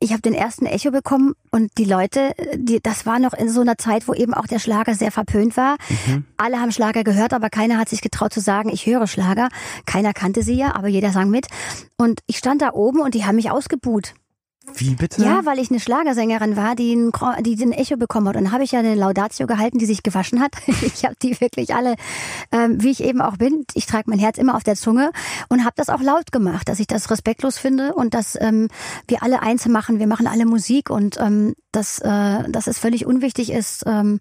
ich 0.00 0.12
habe 0.12 0.22
den 0.22 0.34
ersten 0.34 0.66
Echo 0.66 0.90
bekommen 0.90 1.34
und 1.50 1.70
die 1.78 1.84
Leute, 1.84 2.32
die, 2.56 2.80
das 2.82 3.06
war 3.06 3.18
noch 3.18 3.32
in 3.32 3.48
so 3.48 3.62
einer 3.62 3.78
Zeit, 3.78 4.06
wo 4.06 4.12
eben 4.12 4.34
auch 4.34 4.46
der 4.46 4.58
Schlager 4.58 4.94
sehr 4.94 5.10
verpönt 5.10 5.56
war. 5.56 5.76
Mhm. 6.06 6.24
Alle 6.36 6.60
haben 6.60 6.72
Schlager 6.72 7.04
gehört, 7.04 7.32
aber 7.32 7.48
keiner 7.48 7.78
hat 7.78 7.88
sich 7.88 8.02
getraut 8.02 8.32
zu 8.32 8.40
sagen, 8.40 8.68
ich 8.68 8.86
höre 8.86 9.06
Schlager. 9.06 9.48
Keiner 9.86 10.12
kannte 10.12 10.42
sie 10.42 10.54
ja, 10.54 10.74
aber 10.74 10.88
jeder 10.88 11.10
sang 11.10 11.30
mit. 11.30 11.46
Und 11.96 12.20
ich 12.26 12.38
stand 12.38 12.60
da 12.60 12.72
oben 12.72 13.00
und 13.00 13.14
die 13.14 13.24
haben 13.24 13.36
mich 13.36 13.50
ausgebuht. 13.50 14.14
Wie 14.74 14.94
bitte? 14.94 15.22
Ja, 15.22 15.44
weil 15.44 15.58
ich 15.58 15.70
eine 15.70 15.78
Schlagersängerin 15.78 16.56
war, 16.56 16.74
die, 16.74 16.94
ein, 16.94 17.12
die 17.42 17.54
den 17.56 17.72
Echo 17.72 17.96
bekommen 17.96 18.28
hat. 18.28 18.36
Und 18.36 18.44
dann 18.44 18.52
habe 18.52 18.64
ich 18.64 18.72
ja 18.72 18.80
eine 18.80 18.94
Laudatio 18.94 19.46
gehalten, 19.46 19.78
die 19.78 19.86
sich 19.86 20.02
gewaschen 20.02 20.40
hat. 20.40 20.52
Ich 20.84 21.04
habe 21.04 21.16
die 21.22 21.40
wirklich 21.40 21.74
alle, 21.74 21.96
ähm, 22.52 22.82
wie 22.82 22.90
ich 22.90 23.02
eben 23.02 23.20
auch 23.20 23.36
bin. 23.36 23.64
Ich 23.74 23.86
trage 23.86 24.08
mein 24.08 24.18
Herz 24.18 24.38
immer 24.38 24.54
auf 24.54 24.64
der 24.64 24.74
Zunge 24.74 25.12
und 25.48 25.64
habe 25.64 25.74
das 25.76 25.88
auch 25.88 26.00
laut 26.00 26.30
gemacht, 26.30 26.68
dass 26.68 26.78
ich 26.78 26.86
das 26.86 27.10
respektlos 27.10 27.58
finde 27.58 27.94
und 27.94 28.14
dass 28.14 28.38
ähm, 28.40 28.68
wir 29.08 29.22
alle 29.22 29.42
eins 29.42 29.66
machen. 29.66 29.98
Wir 29.98 30.06
machen 30.06 30.26
alle 30.26 30.46
Musik 30.46 30.90
und 30.90 31.18
ähm, 31.20 31.54
dass, 31.74 31.98
äh, 32.00 32.50
dass 32.50 32.66
es 32.66 32.78
völlig 32.78 33.06
unwichtig 33.06 33.50
ist, 33.52 33.84
ähm, 33.86 34.18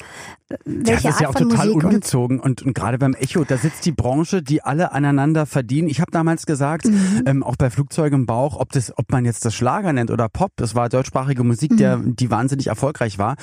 welche 0.66 1.04
ja, 1.04 1.10
das 1.10 1.16
ist 1.16 1.22
ja 1.22 1.28
Art 1.28 1.36
auch 1.36 1.40
von 1.40 1.50
total 1.50 1.68
Musik. 1.68 1.84
Ungezogen 1.84 2.40
und, 2.40 2.62
und 2.62 2.74
gerade 2.76 2.98
beim 2.98 3.14
Echo, 3.16 3.44
da 3.44 3.58
sitzt 3.58 3.86
die 3.86 3.92
Branche, 3.92 4.44
die 4.44 4.62
alle 4.62 4.92
aneinander 4.92 5.46
verdienen. 5.46 5.88
Ich 5.88 6.00
habe 6.00 6.12
damals 6.12 6.46
gesagt, 6.46 6.86
Mhm. 6.86 7.24
ähm, 7.26 7.44
auch 7.44 7.56
bei 7.56 7.70
Flugzeugen 7.70 8.22
im 8.22 8.26
Bauch, 8.26 8.58
ob 8.60 8.72
das, 8.72 8.96
ob 8.98 9.12
man 9.12 9.26
jetzt 9.26 9.46
das 9.46 9.56
Schlager 9.56 9.94
nennt 9.94 10.12
oder 10.12 10.30
Pop, 10.30 10.52
das 10.58 10.76
war 10.76 10.90
deutschsprachige 10.90 11.44
Musik, 11.44 11.76
der, 11.78 11.98
Mhm. 11.98 12.16
die 12.16 12.30
wahnsinnig 12.30 12.68
erfolgreich 12.68 13.18
war. 13.18 13.36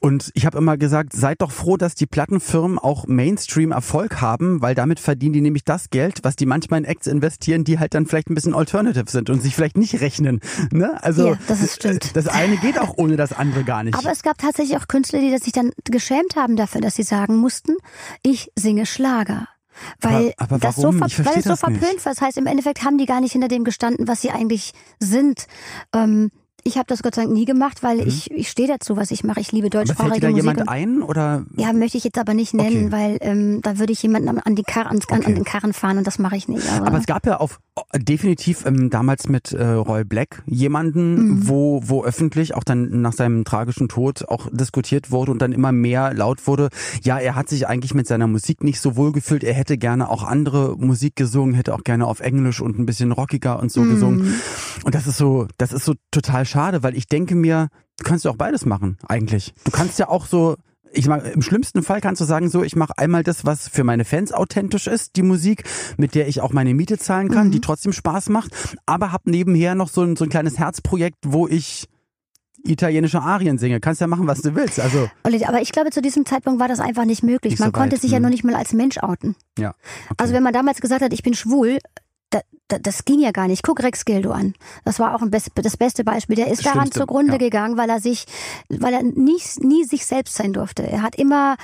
Und 0.00 0.30
ich 0.34 0.44
habe 0.46 0.58
immer 0.58 0.76
gesagt, 0.76 1.12
seid 1.12 1.40
doch 1.42 1.50
froh, 1.52 1.76
dass 1.76 1.94
die 1.94 2.06
Plattenfirmen 2.06 2.78
auch 2.78 3.06
Mainstream 3.06 3.70
Erfolg 3.72 4.20
haben, 4.20 4.60
weil 4.62 4.74
damit 4.74 4.98
verdienen 5.00 5.34
die 5.34 5.40
nämlich 5.40 5.64
das 5.64 5.90
Geld, 5.90 6.20
was 6.22 6.36
die 6.36 6.46
manchmal 6.46 6.80
in 6.80 6.84
Acts 6.84 7.06
investieren, 7.06 7.64
die 7.64 7.78
halt 7.78 7.94
dann 7.94 8.06
vielleicht 8.06 8.28
ein 8.30 8.34
bisschen 8.34 8.54
alternative 8.54 9.10
sind 9.10 9.30
und 9.30 9.40
sich 9.42 9.54
vielleicht 9.54 9.76
nicht 9.76 10.00
rechnen. 10.00 10.40
Ne? 10.72 11.02
Also 11.02 11.28
Ja, 11.28 11.38
das 11.48 11.60
ist 11.60 11.76
stimmt. 11.76 12.16
das 12.16 12.26
eine 12.28 12.56
geht 12.56 12.78
auch 12.80 12.94
ohne 12.96 13.16
das 13.16 13.32
andere 13.32 13.55
gar 13.64 13.82
nicht. 13.82 13.96
Aber 13.98 14.10
es 14.10 14.22
gab 14.22 14.38
tatsächlich 14.38 14.76
auch 14.78 14.88
Künstler, 14.88 15.20
die 15.20 15.30
das 15.30 15.42
sich 15.42 15.52
dann 15.52 15.72
geschämt 15.84 16.36
haben 16.36 16.56
dafür, 16.56 16.80
dass 16.80 16.94
sie 16.96 17.02
sagen 17.02 17.36
mussten, 17.36 17.76
ich 18.22 18.50
singe 18.56 18.86
Schlager. 18.86 19.48
Weil 20.00 20.32
Aber- 20.38 20.54
aber 20.54 20.58
das 20.58 20.76
so, 20.76 20.88
weil 20.98 21.08
es 21.38 21.44
so 21.44 21.56
verpönt 21.56 22.04
war. 22.04 22.12
Das 22.12 22.20
heißt, 22.20 22.38
im 22.38 22.46
Endeffekt 22.46 22.82
haben 22.84 22.96
die 22.98 23.06
gar 23.06 23.20
nicht 23.20 23.32
hinter 23.32 23.48
dem 23.48 23.64
gestanden, 23.64 24.08
was 24.08 24.22
sie 24.22 24.30
eigentlich 24.30 24.72
sind. 25.00 25.46
Ähm, 25.94 26.30
ich 26.66 26.76
habe 26.76 26.86
das 26.88 27.02
Gott 27.02 27.14
sei 27.14 27.22
Dank 27.22 27.32
nie 27.34 27.44
gemacht, 27.44 27.82
weil 27.82 28.06
ich, 28.06 28.30
ich 28.30 28.48
stehe 28.50 28.68
dazu, 28.68 28.96
was 28.96 29.10
ich 29.10 29.24
mache. 29.24 29.40
Ich 29.40 29.52
liebe 29.52 29.66
Mhm. 29.66 29.78
Aber 29.78 29.86
fällt 29.86 29.88
dir 29.88 29.94
deutschsprachige 29.94 30.20
da 30.20 30.30
Musik. 30.30 30.42
jemand 30.44 30.68
ein 30.68 31.02
oder 31.02 31.44
ja, 31.56 31.72
möchte 31.72 31.96
ich 31.98 32.04
jetzt 32.04 32.18
aber 32.18 32.34
nicht 32.34 32.54
nennen, 32.54 32.86
Okay. 32.86 32.92
weil 32.92 33.18
ähm, 33.20 33.60
da 33.62 33.78
würde 33.78 33.92
ich 33.92 34.02
jemanden 34.02 34.28
an, 34.28 34.38
an, 34.38 34.54
die 34.56 34.62
Kar 34.62 34.86
an, 34.86 34.98
an 35.10 35.20
Okay. 35.20 35.34
den 35.34 35.44
Karren 35.44 35.72
fahren 35.72 35.98
und 35.98 36.06
das 36.06 36.18
mache 36.18 36.36
ich 36.36 36.48
nicht. 36.48 36.68
Aber, 36.72 36.88
Aber 36.88 36.98
es 36.98 37.06
gab 37.06 37.26
ja 37.26 37.36
auf 37.38 37.58
definitiv 37.96 38.64
ähm, 38.66 38.90
damals 38.90 39.28
mit 39.28 39.52
äh, 39.52 39.64
Roy 39.64 40.04
Black 40.04 40.42
jemanden, 40.46 41.14
Mhm. 41.16 41.48
wo 41.48 41.80
wo 41.84 42.04
öffentlich 42.04 42.54
auch 42.54 42.64
dann 42.64 43.00
nach 43.02 43.12
seinem 43.12 43.44
tragischen 43.44 43.88
Tod 43.88 44.26
auch 44.28 44.48
diskutiert 44.50 45.10
wurde 45.10 45.30
und 45.32 45.40
dann 45.42 45.52
immer 45.52 45.72
mehr 45.72 46.14
laut 46.14 46.46
wurde. 46.46 46.68
Ja, 47.02 47.18
er 47.18 47.34
hat 47.34 47.48
sich 47.48 47.66
eigentlich 47.66 47.94
mit 47.94 48.06
seiner 48.06 48.26
Musik 48.26 48.64
nicht 48.64 48.80
so 48.80 48.96
wohl 48.96 49.12
gefühlt. 49.12 49.44
Er 49.44 49.54
hätte 49.54 49.76
gerne 49.78 50.08
auch 50.08 50.22
andere 50.24 50.76
Musik 50.78 51.16
gesungen, 51.16 51.54
hätte 51.54 51.74
auch 51.74 51.84
gerne 51.84 52.06
auf 52.06 52.20
Englisch 52.20 52.60
und 52.60 52.78
ein 52.78 52.86
bisschen 52.86 53.12
rockiger 53.12 53.60
und 53.60 53.70
so 53.70 53.82
Mhm. 53.82 53.90
gesungen. 53.90 54.34
Und 54.84 54.94
das 54.94 55.06
ist 55.06 55.16
so, 55.18 55.46
das 55.58 55.72
ist 55.72 55.84
so 55.84 55.94
total 56.10 56.44
schade, 56.44 56.55
weil 56.56 56.96
ich 56.96 57.06
denke 57.06 57.34
mir, 57.34 57.68
du 57.98 58.04
kannst 58.04 58.24
ja 58.24 58.30
auch 58.30 58.36
beides 58.36 58.66
machen 58.66 58.98
eigentlich. 59.06 59.54
Du 59.64 59.70
kannst 59.70 59.98
ja 59.98 60.08
auch 60.08 60.26
so 60.26 60.56
ich 60.92 61.08
mag, 61.08 61.26
im 61.26 61.42
schlimmsten 61.42 61.82
Fall 61.82 62.00
kannst 62.00 62.20
du 62.20 62.24
sagen, 62.24 62.48
so, 62.48 62.62
ich 62.62 62.76
mache 62.76 62.96
einmal 62.96 63.22
das, 63.22 63.44
was 63.44 63.68
für 63.68 63.84
meine 63.84 64.04
Fans 64.04 64.32
authentisch 64.32 64.86
ist, 64.86 65.16
die 65.16 65.22
Musik, 65.22 65.64
mit 65.96 66.14
der 66.14 66.28
ich 66.28 66.40
auch 66.40 66.52
meine 66.52 66.74
Miete 66.74 66.96
zahlen 66.96 67.28
kann, 67.28 67.48
mhm. 67.48 67.50
die 67.52 67.60
trotzdem 67.60 67.92
Spaß 67.92 68.28
macht, 68.30 68.52
aber 68.86 69.12
hab 69.12 69.26
nebenher 69.26 69.74
noch 69.74 69.88
so 69.88 70.02
ein, 70.02 70.16
so 70.16 70.24
ein 70.24 70.30
kleines 70.30 70.58
Herzprojekt, 70.58 71.18
wo 71.24 71.46
ich 71.46 71.88
italienische 72.64 73.20
Arien 73.20 73.58
singe. 73.58 73.80
Kannst 73.80 74.00
ja 74.00 74.06
machen, 74.06 74.26
was 74.26 74.42
du 74.42 74.54
willst. 74.54 74.80
Also 74.80 75.08
aber 75.22 75.62
ich 75.62 75.72
glaube, 75.72 75.90
zu 75.90 76.02
diesem 76.02 76.26
Zeitpunkt 76.26 76.58
war 76.58 76.68
das 76.68 76.80
einfach 76.80 77.04
nicht 77.04 77.22
möglich. 77.22 77.52
Nicht 77.52 77.60
man 77.60 77.68
so 77.68 77.72
konnte 77.72 77.96
sich 77.96 78.10
ja 78.10 78.16
hm. 78.16 78.24
noch 78.24 78.30
nicht 78.30 78.42
mal 78.42 78.56
als 78.56 78.72
Mensch 78.72 78.98
outen. 78.98 79.36
Ja. 79.58 79.70
Okay. 80.06 80.14
Also 80.16 80.34
wenn 80.34 80.42
man 80.42 80.52
damals 80.52 80.80
gesagt 80.80 81.02
hat, 81.02 81.12
ich 81.12 81.22
bin 81.22 81.34
schwul, 81.34 81.78
das 82.68 83.04
ging 83.04 83.20
ja 83.20 83.30
gar 83.30 83.46
nicht. 83.46 83.62
Guck 83.62 83.82
Rex 83.82 84.04
Gildo 84.04 84.32
an. 84.32 84.54
Das 84.84 84.98
war 84.98 85.14
auch 85.14 85.22
ein 85.22 85.30
Best, 85.30 85.50
das 85.54 85.76
beste 85.76 86.02
Beispiel. 86.02 86.36
Der 86.36 86.48
ist 86.48 86.66
daran 86.66 86.90
zugrunde 86.90 87.34
ja. 87.34 87.38
gegangen, 87.38 87.76
weil 87.76 87.88
er 87.88 88.00
sich, 88.00 88.26
weil 88.68 88.92
er 88.92 89.02
nie, 89.04 89.40
nie 89.60 89.84
sich 89.84 90.04
selbst 90.04 90.34
sein 90.34 90.52
durfte. 90.52 90.82
Er 90.82 91.02
hat 91.02 91.14
immer 91.14 91.56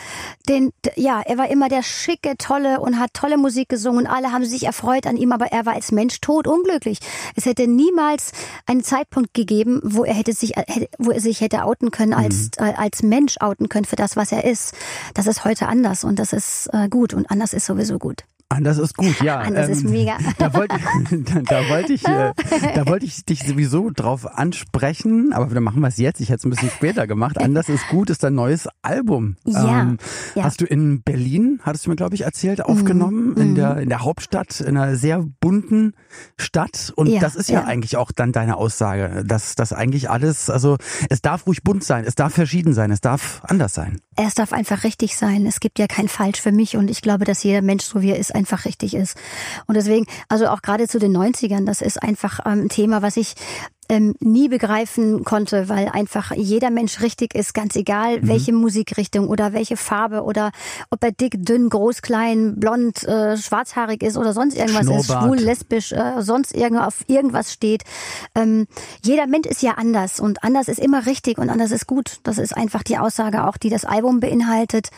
den, 0.48 0.70
ja, 0.94 1.20
er 1.20 1.38
war 1.38 1.50
immer 1.50 1.68
der 1.68 1.82
schicke, 1.82 2.36
tolle 2.38 2.80
und 2.80 3.00
hat 3.00 3.14
tolle 3.14 3.36
Musik 3.36 3.68
gesungen. 3.68 4.06
Alle 4.06 4.30
haben 4.30 4.44
sich 4.44 4.64
erfreut 4.64 5.06
an 5.06 5.16
ihm, 5.16 5.32
aber 5.32 5.46
er 5.46 5.66
war 5.66 5.74
als 5.74 5.90
Mensch 5.90 6.20
tot 6.20 6.46
unglücklich. 6.46 7.00
Es 7.34 7.46
hätte 7.46 7.66
niemals 7.66 8.30
einen 8.66 8.84
Zeitpunkt 8.84 9.34
gegeben, 9.34 9.80
wo 9.82 10.04
er 10.04 10.14
hätte 10.14 10.32
sich, 10.32 10.52
wo 10.98 11.10
er 11.10 11.20
sich 11.20 11.40
hätte 11.40 11.64
outen 11.64 11.90
können 11.90 12.14
als, 12.14 12.50
mhm. 12.58 12.66
äh, 12.66 12.74
als 12.74 13.02
Mensch 13.02 13.36
outen 13.40 13.68
können 13.68 13.86
für 13.86 13.96
das, 13.96 14.16
was 14.16 14.30
er 14.30 14.44
ist. 14.44 14.74
Das 15.14 15.26
ist 15.26 15.44
heute 15.44 15.66
anders 15.66 16.04
und 16.04 16.20
das 16.20 16.32
ist 16.32 16.68
äh, 16.72 16.88
gut 16.88 17.12
und 17.12 17.28
anders 17.28 17.52
ist 17.54 17.66
sowieso 17.66 17.98
gut. 17.98 18.24
Anders 18.52 18.78
ist 18.78 18.96
gut, 18.96 19.20
ja. 19.22 19.38
Anders 19.38 19.66
ähm, 19.66 19.72
ist 19.72 19.84
mega. 19.84 20.18
Da 20.38 20.54
wollte 20.54 20.76
ich, 20.76 21.24
da, 21.24 21.40
da 21.44 21.68
wollte 21.68 21.92
ich, 21.92 22.06
äh, 22.06 22.32
da 22.74 22.86
wollte 22.86 23.06
ich 23.06 23.24
dich 23.24 23.44
sowieso 23.46 23.90
drauf 23.90 24.26
ansprechen, 24.26 25.32
aber 25.32 25.46
dann 25.54 25.62
machen 25.62 25.80
wir 25.80 25.88
es 25.88 25.98
jetzt. 25.98 26.20
Ich 26.20 26.28
hätte 26.28 26.38
es 26.38 26.44
ein 26.44 26.50
bisschen 26.50 26.70
später 26.70 27.06
gemacht. 27.06 27.38
Anders 27.38 27.68
ist 27.68 27.86
gut 27.88 28.10
ist 28.10 28.22
dein 28.22 28.34
neues 28.34 28.68
Album. 28.82 29.36
Ja, 29.44 29.82
ähm, 29.82 29.98
ja. 30.34 30.44
Hast 30.44 30.60
du 30.60 30.64
in 30.64 31.02
Berlin, 31.02 31.60
hattest 31.62 31.86
du 31.86 31.90
mir 31.90 31.96
glaube 31.96 32.14
ich 32.14 32.22
erzählt, 32.22 32.64
aufgenommen 32.64 33.34
mhm. 33.34 33.40
in 33.40 33.54
der 33.54 33.76
in 33.78 33.88
der 33.88 34.00
Hauptstadt, 34.00 34.60
in 34.60 34.76
einer 34.76 34.96
sehr 34.96 35.24
bunten 35.40 35.94
Stadt. 36.36 36.92
Und 36.96 37.06
ja, 37.06 37.20
das 37.20 37.36
ist 37.36 37.48
ja, 37.48 37.60
ja, 37.60 37.66
eigentlich 37.66 37.96
auch 37.96 38.12
dann 38.12 38.32
deine 38.32 38.56
Aussage, 38.56 39.24
dass 39.26 39.54
das 39.54 39.72
eigentlich 39.72 40.10
alles, 40.10 40.50
also 40.50 40.76
es 41.08 41.22
darf 41.22 41.46
ruhig 41.46 41.62
bunt 41.62 41.84
sein, 41.84 42.04
es 42.06 42.14
darf 42.14 42.34
verschieden 42.34 42.74
sein, 42.74 42.90
es 42.90 43.00
darf 43.00 43.42
anders 43.44 43.74
sein. 43.74 44.00
Es 44.16 44.34
darf 44.34 44.52
einfach 44.52 44.84
richtig 44.84 45.16
sein. 45.16 45.46
Es 45.46 45.60
gibt 45.60 45.78
ja 45.78 45.86
kein 45.86 46.08
Falsch 46.08 46.40
für 46.40 46.52
mich 46.52 46.76
und 46.76 46.90
ich 46.90 47.02
glaube, 47.02 47.24
dass 47.24 47.42
jeder 47.42 47.62
Mensch 47.62 47.84
so 47.84 48.02
wie 48.02 48.10
er 48.10 48.18
ist 48.18 48.34
einfach 48.42 48.64
richtig 48.64 48.94
ist. 48.94 49.16
Und 49.66 49.76
deswegen, 49.76 50.06
also 50.28 50.48
auch 50.48 50.62
gerade 50.62 50.88
zu 50.88 50.98
den 50.98 51.16
90ern, 51.16 51.64
das 51.64 51.80
ist 51.80 52.02
einfach 52.02 52.40
ähm, 52.44 52.64
ein 52.64 52.68
Thema, 52.68 53.02
was 53.02 53.16
ich 53.16 53.34
ähm, 53.92 54.14
nie 54.20 54.48
begreifen 54.48 55.22
konnte, 55.22 55.68
weil 55.68 55.88
einfach 55.88 56.32
jeder 56.34 56.70
Mensch 56.70 57.02
richtig 57.02 57.34
ist, 57.34 57.52
ganz 57.52 57.76
egal 57.76 58.22
mhm. 58.22 58.28
welche 58.28 58.54
Musikrichtung 58.54 59.28
oder 59.28 59.52
welche 59.52 59.76
Farbe 59.76 60.22
oder 60.22 60.50
ob 60.88 61.04
er 61.04 61.12
dick, 61.12 61.34
dünn, 61.44 61.68
groß, 61.68 62.00
klein, 62.00 62.58
blond, 62.58 63.04
äh, 63.04 63.36
schwarzhaarig 63.36 64.02
ist 64.02 64.16
oder 64.16 64.32
sonst 64.32 64.56
irgendwas 64.56 64.86
Schnurrbart. 64.86 65.02
ist, 65.02 65.10
schwul, 65.10 65.36
lesbisch, 65.36 65.92
äh, 65.92 66.22
sonst 66.22 66.54
irgendwas 66.54 66.86
auf 66.86 67.04
irgendwas 67.06 67.52
steht. 67.52 67.82
Ähm, 68.34 68.66
jeder 69.04 69.26
Mensch 69.26 69.46
ist 69.46 69.60
ja 69.60 69.72
anders 69.72 70.20
und 70.20 70.42
anders 70.42 70.68
ist 70.68 70.78
immer 70.78 71.04
richtig 71.04 71.36
und 71.36 71.50
anders 71.50 71.70
ist 71.70 71.86
gut. 71.86 72.20
Das 72.22 72.38
ist 72.38 72.56
einfach 72.56 72.82
die 72.82 72.96
Aussage 72.96 73.46
auch, 73.46 73.58
die 73.58 73.68
das 73.68 73.84
Album 73.84 74.20
beinhaltet. 74.20 74.88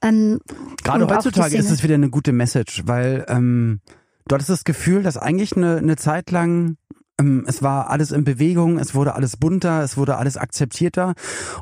Ähm, 0.00 0.38
Gerade 0.84 1.08
heutzutage 1.08 1.56
ist 1.56 1.72
es 1.72 1.82
wieder 1.82 1.96
eine 1.96 2.08
gute 2.08 2.30
Message, 2.30 2.84
weil 2.86 3.26
ähm, 3.28 3.80
du 4.28 4.34
hattest 4.36 4.50
das 4.50 4.62
Gefühl, 4.62 5.02
dass 5.02 5.16
eigentlich 5.16 5.56
eine, 5.56 5.78
eine 5.78 5.96
Zeit 5.96 6.30
lang 6.30 6.76
es 7.46 7.62
war 7.62 7.90
alles 7.90 8.10
in 8.10 8.24
Bewegung, 8.24 8.78
es 8.78 8.94
wurde 8.94 9.14
alles 9.14 9.36
bunter, 9.36 9.82
es 9.82 9.96
wurde 9.96 10.16
alles 10.16 10.36
akzeptierter. 10.36 11.14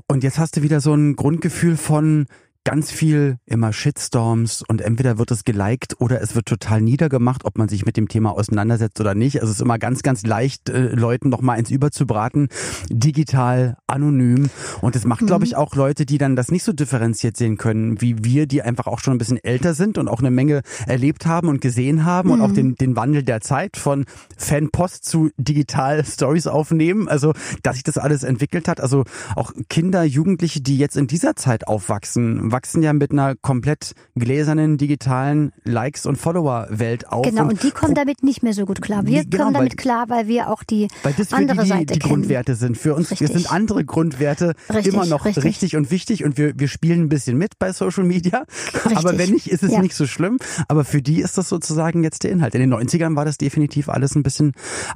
Und 0.07 0.25
jetzt 0.25 0.39
hast 0.39 0.57
du 0.57 0.63
wieder 0.63 0.81
so 0.81 0.95
ein 0.95 1.15
Grundgefühl 1.15 1.77
von, 1.77 2.27
ganz 2.65 2.91
viel 2.93 3.39
immer 3.45 3.73
Shitstorms 3.73 4.63
und 4.67 4.81
entweder 4.81 5.19
wird 5.19 5.31
es 5.33 5.45
geliked 5.45 6.01
oder 6.01 6.21
es 6.21 6.35
wird 6.35 6.47
total 6.47 6.81
niedergemacht, 6.81 7.45
ob 7.45 7.59
man 7.59 7.69
sich 7.69 7.85
mit 7.85 7.97
dem 7.97 8.09
Thema 8.09 8.31
auseinandersetzt 8.31 9.01
oder 9.01 9.15
nicht. 9.15 9.41
Also 9.41 9.51
es 9.51 9.57
ist 9.57 9.63
immer 9.63 9.79
ganz, 9.79 10.03
ganz 10.03 10.25
leicht, 10.25 10.69
äh, 10.69 10.89
Leuten 10.89 11.29
nochmal 11.29 11.59
ins 11.59 11.71
Überzubraten, 11.71 12.49
digital, 12.89 13.77
anonym. 13.89 14.49
Und 14.81 14.95
das 14.95 15.05
macht, 15.05 15.23
mhm. 15.23 15.27
glaube 15.27 15.45
ich, 15.45 15.57
auch 15.57 15.75
Leute, 15.75 16.07
die 16.07 16.19
dann 16.19 16.37
das 16.37 16.53
nicht 16.53 16.63
so 16.63 16.73
differenziert 16.73 17.37
sehen 17.37 17.57
können, 17.57 18.01
wie 18.01 18.23
wir, 18.25 18.47
die 18.47 18.63
einfach 18.63 18.87
auch 18.87 19.01
schon 19.01 19.15
ein 19.15 19.19
bisschen 19.19 19.43
älter 19.43 19.75
sind 19.75 19.99
und 19.99 20.07
auch 20.07 20.21
eine 20.21 20.31
Menge 20.31 20.63
erlebt 20.87 21.27
haben 21.27 21.49
und 21.49 21.61
gesehen 21.61 22.05
haben 22.05 22.29
mhm. 22.29 22.35
und 22.35 22.41
auch 22.43 22.49
mhm. 22.49 22.55
den, 22.55 22.75
den 22.77 22.97
Wandel 22.97 23.25
der 23.25 23.41
Zeit 23.41 23.77
von 23.77 24.05
Fanpost 24.37 25.05
zu 25.05 25.31
digital 25.37 26.05
Stories 26.07 26.47
aufnehmen. 26.47 27.09
Also, 27.09 27.33
dass 27.65 27.75
sich 27.75 27.85
das 27.85 27.99
alles 27.99 28.23
entwickelt 28.23 28.69
hat. 28.69 28.81
Also 28.81 29.05
auch 29.35 29.53
Kinder, 29.69 30.05
Jugendliche, 30.05 30.61
die 30.61 30.79
jetzt 30.79 30.97
in 30.97 31.09
dieser 31.09 31.35
Zeit 31.35 31.67
aufwachsen, 31.67 32.52
wachsen 32.53 32.83
ja 32.83 32.93
mit 32.93 33.13
einer 33.13 33.35
komplett 33.35 33.93
gläsernen 34.15 34.79
digitalen 34.79 35.53
Likes- 35.65 36.07
und 36.07 36.17
Follower-Welt 36.17 37.09
auf. 37.09 37.27
Genau, 37.27 37.43
und, 37.43 37.51
und 37.51 37.63
die 37.63 37.71
kommen 37.71 37.95
damit 37.95 38.23
nicht 38.23 38.43
mehr 38.43 38.53
so 38.53 38.65
gut 38.65 38.83
klar. 38.83 39.07
Wir 39.07 39.25
genau, 39.25 39.45
kommen 39.45 39.55
damit 39.55 39.77
klar, 39.77 40.09
weil 40.09 40.29
wir 40.29 40.49
auch 40.49 40.63
die 40.63 40.89
weil 41.03 41.15
das 41.15 41.33
andere 41.33 41.63
die, 41.63 41.69
Seite 41.69 41.95
die 41.95 41.99
kennen. 41.99 42.15
Grundwerte 42.15 42.55
sind. 42.55 42.77
Für 42.77 42.95
uns 42.95 43.11
richtig. 43.11 43.33
sind 43.33 43.51
andere 43.51 43.85
Grundwerte 43.85 44.55
richtig, 44.69 44.93
immer 44.93 45.07
noch 45.07 45.25
richtig. 45.25 45.45
richtig. 45.45 45.77
und 45.77 45.91
wichtig 45.91 46.25
und 46.25 46.39
wir, 46.39 46.59
wir 46.59 46.69
spielen 46.69 47.03
ein 47.03 47.09
bisschen 47.09 47.37
mit 47.37 47.59
bei 47.59 47.73
Social 47.73 48.05
Media. 48.05 48.45
Aber 48.95 49.19
wenn 49.19 49.31
nicht, 49.31 49.49
ist 49.49 49.63
es 49.63 49.73
ja. 49.73 49.81
nicht 49.81 49.95
so 49.95 50.07
schlimm. 50.07 50.39
Aber 50.69 50.85
für 50.85 51.03
die 51.03 51.21
ist 51.21 51.39
das 51.39 51.49
sozusagen 51.49 52.05
jetzt 52.05 52.23
der 52.25 52.31
Inhalt. 52.31 52.55
In 52.55 52.61
den 52.61 52.75
90ern 52.75 53.17
war 53.17 53.25
das 53.25 53.39
definitiv 53.39 53.89
alles 53.89 54.15
ein 54.15 54.23
bisschen 54.23 54.53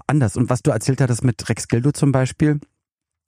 anders. 0.07 0.37
Und 0.37 0.51
was 0.51 0.63
du 0.63 0.71
erzählt 0.71 1.01
hattest 1.01 1.25
mit 1.25 1.49
Rex 1.49 1.69
Gildo 1.69 1.93
zum 1.93 2.13
Beispiel, 2.13 2.61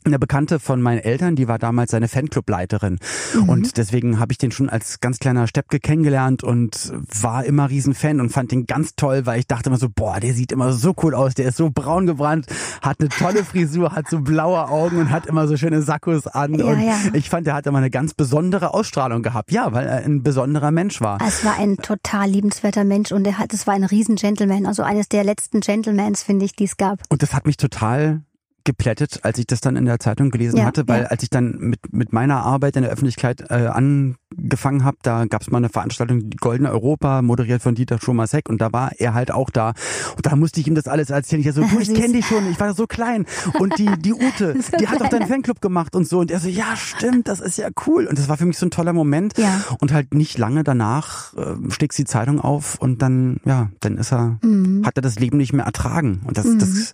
eine 0.04 0.18
Bekannte 0.18 0.58
von 0.58 0.80
meinen 0.80 0.98
Eltern, 0.98 1.36
die 1.36 1.48
war 1.48 1.58
damals 1.58 1.90
seine 1.90 2.08
Fanclubleiterin. 2.08 2.98
Mhm. 3.34 3.48
Und 3.48 3.76
deswegen 3.76 4.18
habe 4.18 4.32
ich 4.32 4.38
den 4.38 4.50
schon 4.50 4.68
als 4.68 5.00
ganz 5.00 5.18
kleiner 5.18 5.46
Steppke 5.46 5.80
kennengelernt 5.80 6.42
und 6.42 6.92
war 7.20 7.44
immer 7.44 7.68
Riesenfan 7.68 8.20
und 8.20 8.30
fand 8.30 8.52
den 8.52 8.66
ganz 8.66 8.94
toll, 8.96 9.26
weil 9.26 9.40
ich 9.40 9.46
dachte 9.46 9.68
immer 9.70 9.78
so, 9.78 9.88
boah, 9.94 10.20
der 10.20 10.34
sieht 10.34 10.52
immer 10.52 10.72
so 10.72 10.94
cool 11.02 11.14
aus, 11.14 11.34
der 11.34 11.48
ist 11.48 11.56
so 11.56 11.70
braun 11.70 12.06
gebrannt, 12.06 12.46
hat 12.80 13.00
eine 13.00 13.08
tolle 13.08 13.44
Frisur, 13.44 13.92
hat 13.92 14.08
so 14.08 14.20
blaue 14.20 14.68
Augen 14.68 14.98
und 14.98 15.10
hat 15.10 15.26
immer 15.26 15.46
so 15.46 15.56
schöne 15.56 15.82
Sakkos 15.82 16.26
an. 16.26 16.54
Ja, 16.54 16.64
und 16.64 16.80
ja. 16.80 16.96
ich 17.12 17.28
fand, 17.28 17.46
der 17.46 17.54
hat 17.54 17.66
immer 17.66 17.78
eine 17.78 17.90
ganz 17.90 18.14
besondere 18.14 18.74
Ausstrahlung 18.74 19.22
gehabt. 19.22 19.52
Ja, 19.52 19.72
weil 19.72 19.86
er 19.86 20.04
ein 20.04 20.22
besonderer 20.22 20.70
Mensch 20.70 21.00
war. 21.00 21.18
Es 21.26 21.44
war 21.44 21.58
ein 21.58 21.76
total 21.76 22.30
liebenswerter 22.30 22.84
Mensch 22.84 23.12
und 23.12 23.26
er 23.26 23.38
hat, 23.38 23.52
es 23.52 23.66
war 23.66 23.74
ein 23.74 23.84
Riesen-Gentleman, 23.84 24.66
also 24.66 24.82
eines 24.82 25.08
der 25.08 25.24
letzten 25.24 25.60
Gentlemans, 25.60 26.22
finde 26.22 26.44
ich, 26.44 26.52
die 26.52 26.64
es 26.64 26.76
gab. 26.76 27.00
Und 27.08 27.22
das 27.22 27.34
hat 27.34 27.46
mich 27.46 27.56
total 27.56 28.22
geplättet, 28.68 29.20
als 29.22 29.38
ich 29.38 29.46
das 29.46 29.62
dann 29.62 29.76
in 29.76 29.86
der 29.86 29.98
Zeitung 29.98 30.28
gelesen 30.28 30.58
ja, 30.58 30.66
hatte, 30.66 30.86
weil 30.86 31.04
ja. 31.04 31.08
als 31.08 31.22
ich 31.22 31.30
dann 31.30 31.56
mit, 31.58 31.90
mit 31.90 32.12
meiner 32.12 32.42
Arbeit 32.42 32.76
in 32.76 32.82
der 32.82 32.92
Öffentlichkeit 32.92 33.50
äh, 33.50 33.68
angefangen 33.68 34.84
habe, 34.84 34.98
da 35.00 35.24
gab 35.24 35.40
es 35.40 35.50
mal 35.50 35.56
eine 35.56 35.70
Veranstaltung, 35.70 36.28
die 36.28 36.36
Goldene 36.36 36.70
Europa, 36.70 37.22
moderiert 37.22 37.62
von 37.62 37.74
Dieter 37.74 37.98
Schomasek 37.98 38.50
und 38.50 38.60
da 38.60 38.70
war 38.70 38.92
er 38.98 39.14
halt 39.14 39.30
auch 39.30 39.48
da. 39.48 39.72
Und 40.16 40.26
da 40.26 40.36
musste 40.36 40.60
ich 40.60 40.66
ihm 40.66 40.74
das 40.74 40.86
alles 40.86 41.08
erzählen. 41.08 41.40
Ich 41.40 41.50
so, 41.54 41.62
du, 41.66 41.78
ich 41.78 41.94
kenne 41.94 42.12
dich 42.12 42.26
schon, 42.26 42.46
ich 42.50 42.60
war 42.60 42.74
so 42.74 42.86
klein. 42.86 43.24
Und 43.58 43.78
die, 43.78 43.88
die 44.00 44.12
Ute, 44.12 44.54
so 44.60 44.76
die 44.76 44.86
hat 44.86 45.00
doch 45.00 45.08
deinen 45.08 45.28
Fanclub 45.28 45.62
gemacht 45.62 45.96
und 45.96 46.06
so. 46.06 46.18
Und 46.18 46.30
er 46.30 46.38
so, 46.38 46.50
ja, 46.50 46.76
stimmt, 46.76 47.26
das 47.26 47.40
ist 47.40 47.56
ja 47.56 47.70
cool. 47.86 48.04
Und 48.04 48.18
das 48.18 48.28
war 48.28 48.36
für 48.36 48.44
mich 48.44 48.58
so 48.58 48.66
ein 48.66 48.70
toller 48.70 48.92
Moment. 48.92 49.38
Ja. 49.38 49.62
Und 49.80 49.94
halt 49.94 50.12
nicht 50.12 50.36
lange 50.36 50.62
danach 50.62 51.34
äh, 51.38 51.54
schlägt 51.70 51.96
die 51.96 52.04
Zeitung 52.04 52.38
auf 52.38 52.76
und 52.80 53.00
dann, 53.00 53.40
ja, 53.46 53.70
dann 53.80 53.96
ist 53.96 54.12
er, 54.12 54.38
mhm. 54.42 54.84
hat 54.84 54.98
er 54.98 55.02
das 55.02 55.18
Leben 55.18 55.38
nicht 55.38 55.54
mehr 55.54 55.64
ertragen. 55.64 56.20
Und 56.26 56.36
das, 56.36 56.44
mhm. 56.44 56.58
das, 56.58 56.92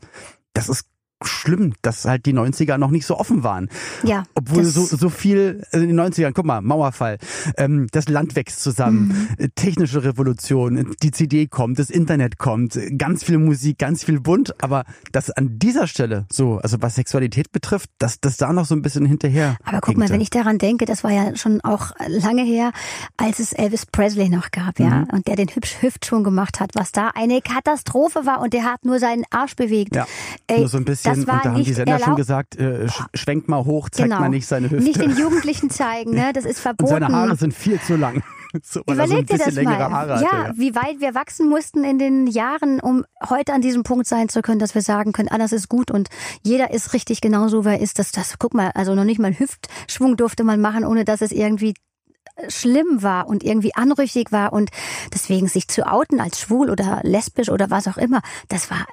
das 0.52 0.68
ist 0.68 0.86
schlimm, 1.26 1.72
dass 1.82 2.04
halt 2.04 2.26
die 2.26 2.34
90er 2.34 2.78
noch 2.78 2.90
nicht 2.90 3.06
so 3.06 3.18
offen 3.18 3.42
waren. 3.42 3.68
Ja. 4.02 4.24
Obwohl 4.34 4.64
so, 4.64 4.84
so 4.84 5.08
viel 5.08 5.64
also 5.72 5.84
in 5.84 5.96
den 5.96 6.00
90ern, 6.00 6.32
guck 6.34 6.44
mal, 6.44 6.60
Mauerfall, 6.60 7.18
ähm, 7.56 7.86
das 7.92 8.08
Land 8.08 8.36
wächst 8.36 8.62
zusammen, 8.62 9.28
mhm. 9.38 9.48
technische 9.54 10.04
Revolution, 10.04 10.94
die 11.02 11.10
CD 11.10 11.46
kommt, 11.46 11.78
das 11.78 11.90
Internet 11.90 12.38
kommt, 12.38 12.78
ganz 12.98 13.24
viel 13.24 13.38
Musik, 13.38 13.78
ganz 13.78 14.04
viel 14.04 14.20
bunt, 14.20 14.62
aber 14.62 14.84
das 15.12 15.30
an 15.30 15.58
dieser 15.58 15.86
Stelle 15.86 16.26
so, 16.30 16.58
also 16.58 16.80
was 16.80 16.94
Sexualität 16.94 17.52
betrifft, 17.52 17.90
dass 17.98 18.20
das 18.20 18.36
da 18.36 18.52
noch 18.52 18.64
so 18.64 18.74
ein 18.74 18.82
bisschen 18.82 19.06
hinterher. 19.06 19.56
Aber 19.64 19.80
guck 19.80 19.96
mal, 19.96 20.08
wenn 20.08 20.20
ich 20.20 20.30
daran 20.30 20.58
denke, 20.58 20.84
das 20.84 21.04
war 21.04 21.10
ja 21.10 21.36
schon 21.36 21.60
auch 21.62 21.92
lange 22.06 22.42
her, 22.42 22.72
als 23.16 23.38
es 23.38 23.52
Elvis 23.52 23.86
Presley 23.86 24.28
noch 24.28 24.50
gab, 24.50 24.78
ja, 24.78 25.00
mhm. 25.00 25.04
und 25.12 25.26
der 25.26 25.36
den 25.36 25.48
hübsch 25.48 25.82
Hüftschwung 25.82 26.24
gemacht 26.24 26.60
hat, 26.60 26.70
was 26.74 26.92
da 26.92 27.10
eine 27.14 27.40
Katastrophe 27.40 28.26
war 28.26 28.40
und 28.40 28.52
der 28.52 28.64
hat 28.64 28.84
nur 28.84 28.98
seinen 28.98 29.24
Arsch 29.30 29.56
bewegt. 29.56 29.94
Ja, 29.96 30.06
Ey, 30.46 30.60
nur 30.60 30.68
so 30.68 30.78
ein 30.78 30.84
bisschen 30.84 31.13
und 31.20 31.28
da 31.28 31.44
haben 31.44 31.64
die 31.64 31.72
Sender 31.72 31.98
schon 31.98 32.16
gesagt, 32.16 32.56
äh, 32.56 32.86
schwenkt 33.14 33.48
mal 33.48 33.64
hoch, 33.64 33.88
zeigt 33.88 34.10
genau. 34.10 34.20
mal 34.20 34.28
nicht 34.28 34.46
seine 34.46 34.70
Hüfte. 34.70 34.84
Nicht 34.84 35.00
den 35.00 35.16
Jugendlichen 35.16 35.70
zeigen, 35.70 36.12
ne? 36.12 36.32
Das 36.32 36.44
ist 36.44 36.60
verboten. 36.60 36.92
Und 36.94 37.00
seine 37.00 37.14
Haare 37.14 37.36
sind 37.36 37.54
viel 37.54 37.80
zu 37.80 37.96
lang. 37.96 38.22
So, 38.62 38.82
Überleg 38.82 39.28
so 39.28 39.36
dir 39.36 39.44
das 39.44 39.56
mal. 39.56 39.76
Haare 39.76 40.22
ja, 40.22 40.30
hatte, 40.30 40.48
ja, 40.48 40.52
wie 40.54 40.76
weit 40.76 41.00
wir 41.00 41.16
wachsen 41.16 41.48
mussten 41.48 41.82
in 41.82 41.98
den 41.98 42.28
Jahren, 42.28 42.78
um 42.78 43.04
heute 43.28 43.52
an 43.52 43.60
diesem 43.60 43.82
Punkt 43.82 44.06
sein 44.06 44.28
zu 44.28 44.42
können, 44.42 44.60
dass 44.60 44.76
wir 44.76 44.82
sagen 44.82 45.10
können, 45.10 45.28
alles 45.28 45.50
ist 45.50 45.68
gut 45.68 45.90
und 45.90 46.08
jeder 46.44 46.70
ist 46.70 46.92
richtig 46.92 47.20
genauso, 47.20 47.64
wer 47.64 47.80
ist. 47.80 47.98
Das, 47.98 48.12
das, 48.12 48.38
guck 48.38 48.54
mal, 48.54 48.70
also 48.74 48.94
noch 48.94 49.02
nicht 49.02 49.18
mal 49.18 49.36
Hüftschwung 49.36 50.16
durfte 50.16 50.44
man 50.44 50.60
machen, 50.60 50.84
ohne 50.84 51.04
dass 51.04 51.20
es 51.20 51.32
irgendwie 51.32 51.74
schlimm 52.48 53.02
war 53.02 53.28
und 53.28 53.42
irgendwie 53.42 53.74
anrüchig 53.74 54.32
war 54.32 54.52
und 54.52 54.70
deswegen 55.12 55.48
sich 55.48 55.68
zu 55.68 55.86
outen 55.90 56.20
als 56.20 56.40
schwul 56.40 56.70
oder 56.70 57.00
lesbisch 57.02 57.48
oder 57.48 57.70
was 57.70 57.88
auch 57.88 57.96
immer, 57.96 58.20
das 58.48 58.70
war 58.70 58.86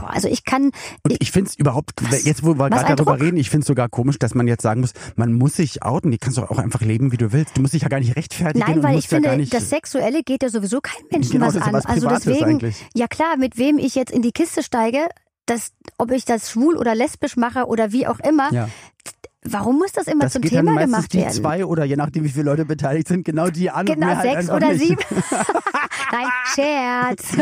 Boah, 0.00 0.10
also 0.10 0.28
ich 0.28 0.44
kann. 0.44 0.70
Und 1.02 1.12
ich, 1.12 1.20
ich 1.20 1.32
finde 1.32 1.50
es 1.50 1.56
überhaupt, 1.56 1.92
jetzt 2.24 2.44
wo 2.44 2.58
wir 2.58 2.70
gerade 2.70 2.94
darüber 2.96 3.20
reden, 3.20 3.36
ich 3.36 3.50
finde 3.50 3.62
es 3.62 3.66
sogar 3.66 3.88
komisch, 3.88 4.18
dass 4.18 4.34
man 4.34 4.46
jetzt 4.48 4.62
sagen 4.62 4.80
muss, 4.80 4.92
man 5.16 5.32
muss 5.32 5.54
sich 5.54 5.82
outen. 5.82 6.10
Die 6.10 6.18
kannst 6.18 6.38
du 6.38 6.42
auch 6.42 6.58
einfach 6.58 6.80
leben, 6.80 7.12
wie 7.12 7.16
du 7.16 7.32
willst. 7.32 7.56
Du 7.56 7.62
musst 7.62 7.74
dich 7.74 7.82
ja 7.82 7.88
gar 7.88 8.00
nicht 8.00 8.16
rechtfertigen. 8.16 8.64
Nein, 8.66 8.82
weil 8.82 8.98
ich 8.98 9.08
finde, 9.08 9.28
ja 9.34 9.44
das 9.50 9.68
Sexuelle 9.68 10.22
geht 10.22 10.42
ja 10.42 10.48
sowieso 10.48 10.80
kein 10.80 11.02
Menschen 11.10 11.32
genau, 11.32 11.46
was 11.46 11.56
an. 11.56 11.72
Was 11.72 11.86
also 11.86 12.08
deswegen, 12.08 12.44
eigentlich. 12.44 12.84
ja 12.94 13.06
klar, 13.06 13.36
mit 13.36 13.58
wem 13.58 13.78
ich 13.78 13.94
jetzt 13.94 14.10
in 14.10 14.22
die 14.22 14.32
Kiste 14.32 14.62
steige, 14.62 15.08
das, 15.46 15.72
ob 15.96 16.10
ich 16.10 16.24
das 16.24 16.50
schwul 16.50 16.76
oder 16.76 16.94
lesbisch 16.94 17.36
mache 17.36 17.66
oder 17.66 17.92
wie 17.92 18.06
auch 18.06 18.20
immer, 18.20 18.52
ja. 18.52 18.68
Warum 19.44 19.78
muss 19.78 19.92
das 19.92 20.08
immer 20.08 20.24
das 20.24 20.32
zum 20.32 20.42
geht 20.42 20.50
Thema 20.50 20.74
dann 20.74 20.86
gemacht 20.86 21.12
die 21.12 21.18
werden? 21.18 21.32
zwei 21.32 21.64
oder 21.64 21.84
je 21.84 21.96
nachdem, 21.96 22.24
wie 22.24 22.28
viele 22.28 22.44
Leute 22.44 22.64
beteiligt 22.64 23.08
sind, 23.08 23.24
genau 23.24 23.48
die 23.48 23.70
an. 23.70 23.86
Genau, 23.86 24.08
halt 24.08 24.22
sechs 24.22 24.50
oder 24.50 24.72
nicht. 24.72 24.80
sieben. 24.80 24.98
Nein, 26.10 26.26
Scherz. 26.54 27.36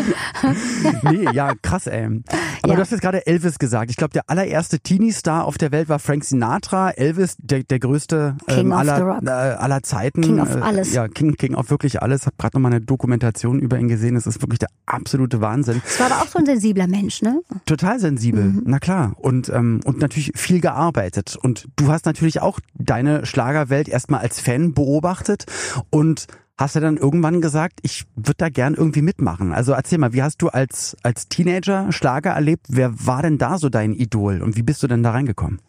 nee, 1.02 1.26
ja, 1.32 1.52
krass, 1.60 1.86
ey. 1.86 2.04
Aber 2.04 2.68
ja. 2.68 2.74
du 2.74 2.80
hast 2.80 2.90
jetzt 2.90 3.00
gerade 3.00 3.26
Elvis 3.26 3.58
gesagt. 3.58 3.90
Ich 3.90 3.96
glaube, 3.96 4.12
der 4.12 4.28
allererste 4.28 4.80
Teenie-Star 4.80 5.44
auf 5.44 5.58
der 5.58 5.72
Welt 5.72 5.88
war 5.88 5.98
Frank 5.98 6.24
Sinatra. 6.24 6.90
Elvis, 6.90 7.36
der, 7.38 7.62
der 7.62 7.78
größte 7.78 8.36
ähm, 8.48 8.72
aller, 8.72 9.20
äh, 9.24 9.30
aller 9.30 9.82
Zeiten. 9.82 10.20
King 10.20 10.40
of 10.40 10.56
alles. 10.56 10.92
Äh, 10.92 10.96
ja, 10.96 11.08
King, 11.08 11.36
King 11.36 11.54
of 11.54 11.70
wirklich 11.70 12.02
alles. 12.02 12.22
Ich 12.22 12.26
habe 12.26 12.36
gerade 12.38 12.56
nochmal 12.56 12.72
eine 12.72 12.80
Dokumentation 12.80 13.60
über 13.60 13.78
ihn 13.78 13.88
gesehen. 13.88 14.14
Das 14.14 14.26
ist 14.26 14.42
wirklich 14.42 14.58
der 14.58 14.68
absolute 14.86 15.40
Wahnsinn. 15.40 15.80
Das 15.84 16.00
war 16.00 16.10
aber 16.10 16.22
auch 16.22 16.28
so 16.28 16.38
ein 16.38 16.46
sensibler 16.46 16.88
Mensch, 16.88 17.22
ne? 17.22 17.40
Total 17.66 18.00
sensibel, 18.00 18.44
mhm. 18.44 18.62
na 18.66 18.78
klar. 18.78 19.14
Und, 19.18 19.48
ähm, 19.48 19.80
und 19.84 19.98
natürlich 20.00 20.32
viel 20.34 20.60
gearbeitet. 20.60 21.36
Und 21.40 21.68
du 21.76 21.88
hast 21.88 22.06
natürlich 22.06 22.42
auch 22.42 22.58
deine 22.74 23.26
Schlagerwelt 23.26 23.88
erstmal 23.88 24.20
als 24.20 24.40
Fan 24.40 24.74
beobachtet 24.74 25.46
und 25.90 26.26
hast 26.56 26.76
du 26.76 26.80
dann 26.80 26.96
irgendwann 26.96 27.40
gesagt, 27.40 27.80
ich 27.82 28.04
würde 28.14 28.38
da 28.38 28.48
gern 28.48 28.74
irgendwie 28.74 29.02
mitmachen. 29.02 29.52
Also 29.52 29.72
erzähl 29.72 29.98
mal, 29.98 30.12
wie 30.12 30.22
hast 30.22 30.40
du 30.42 30.48
als, 30.48 30.96
als 31.02 31.28
Teenager 31.28 31.92
Schlager 31.92 32.30
erlebt? 32.30 32.66
Wer 32.68 32.92
war 33.06 33.22
denn 33.22 33.38
da 33.38 33.58
so 33.58 33.68
dein 33.68 33.92
Idol 33.92 34.42
und 34.42 34.56
wie 34.56 34.62
bist 34.62 34.82
du 34.82 34.86
denn 34.86 35.02
da 35.02 35.10
reingekommen? 35.10 35.60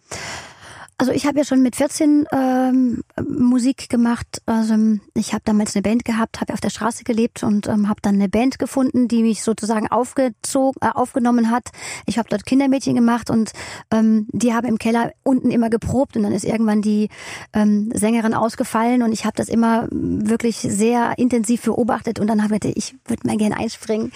Also 1.00 1.12
ich 1.12 1.28
habe 1.28 1.38
ja 1.38 1.46
schon 1.46 1.62
mit 1.62 1.76
14 1.76 2.26
ähm, 2.32 3.04
Musik 3.24 3.88
gemacht. 3.88 4.42
Also 4.48 4.74
ich 5.14 5.34
habe 5.34 5.44
damals 5.46 5.76
eine 5.76 5.84
Band 5.84 6.06
gehabt, 6.06 6.42
habe 6.42 6.54
auf 6.54 6.60
der 6.60 6.72
Straße 6.72 7.04
gelebt 7.04 7.44
und 7.44 7.68
ähm, 7.68 7.88
habe 7.88 8.02
dann 8.02 8.16
eine 8.16 8.28
Band 8.28 8.58
gefunden, 8.58 9.08
die 9.08 9.22
mich 9.22 9.44
sozusagen 9.44 9.88
aufgezogen, 9.90 10.82
äh, 10.82 10.90
aufgenommen 10.92 11.52
hat. 11.52 11.70
Ich 12.08 12.18
habe 12.18 12.28
dort 12.30 12.48
Kindermädchen 12.48 12.96
gemacht 12.96 13.30
und 13.30 13.52
ähm, 13.92 14.26
die 14.32 14.56
haben 14.56 14.68
im 14.68 14.80
Keller 14.80 15.12
unten 15.22 15.52
immer 15.52 15.70
geprobt 15.70 16.18
und 16.18 16.24
dann 16.24 16.32
ist 16.32 16.46
irgendwann 16.46 16.82
die 16.82 17.10
ähm, 17.54 17.92
Sängerin 17.94 18.34
ausgefallen 18.34 19.04
und 19.04 19.12
ich 19.12 19.26
habe 19.26 19.36
das 19.36 19.50
immer 19.50 19.88
wirklich 19.92 20.58
sehr 20.58 21.14
intensiv 21.20 21.62
beobachtet 21.62 22.20
und 22.20 22.26
dann 22.26 22.42
habe 22.44 22.58
ich, 22.58 22.76
ich 22.76 22.96
würde 23.06 23.28
mal 23.28 23.38
gerne 23.38 23.58
einspringen 23.58 24.12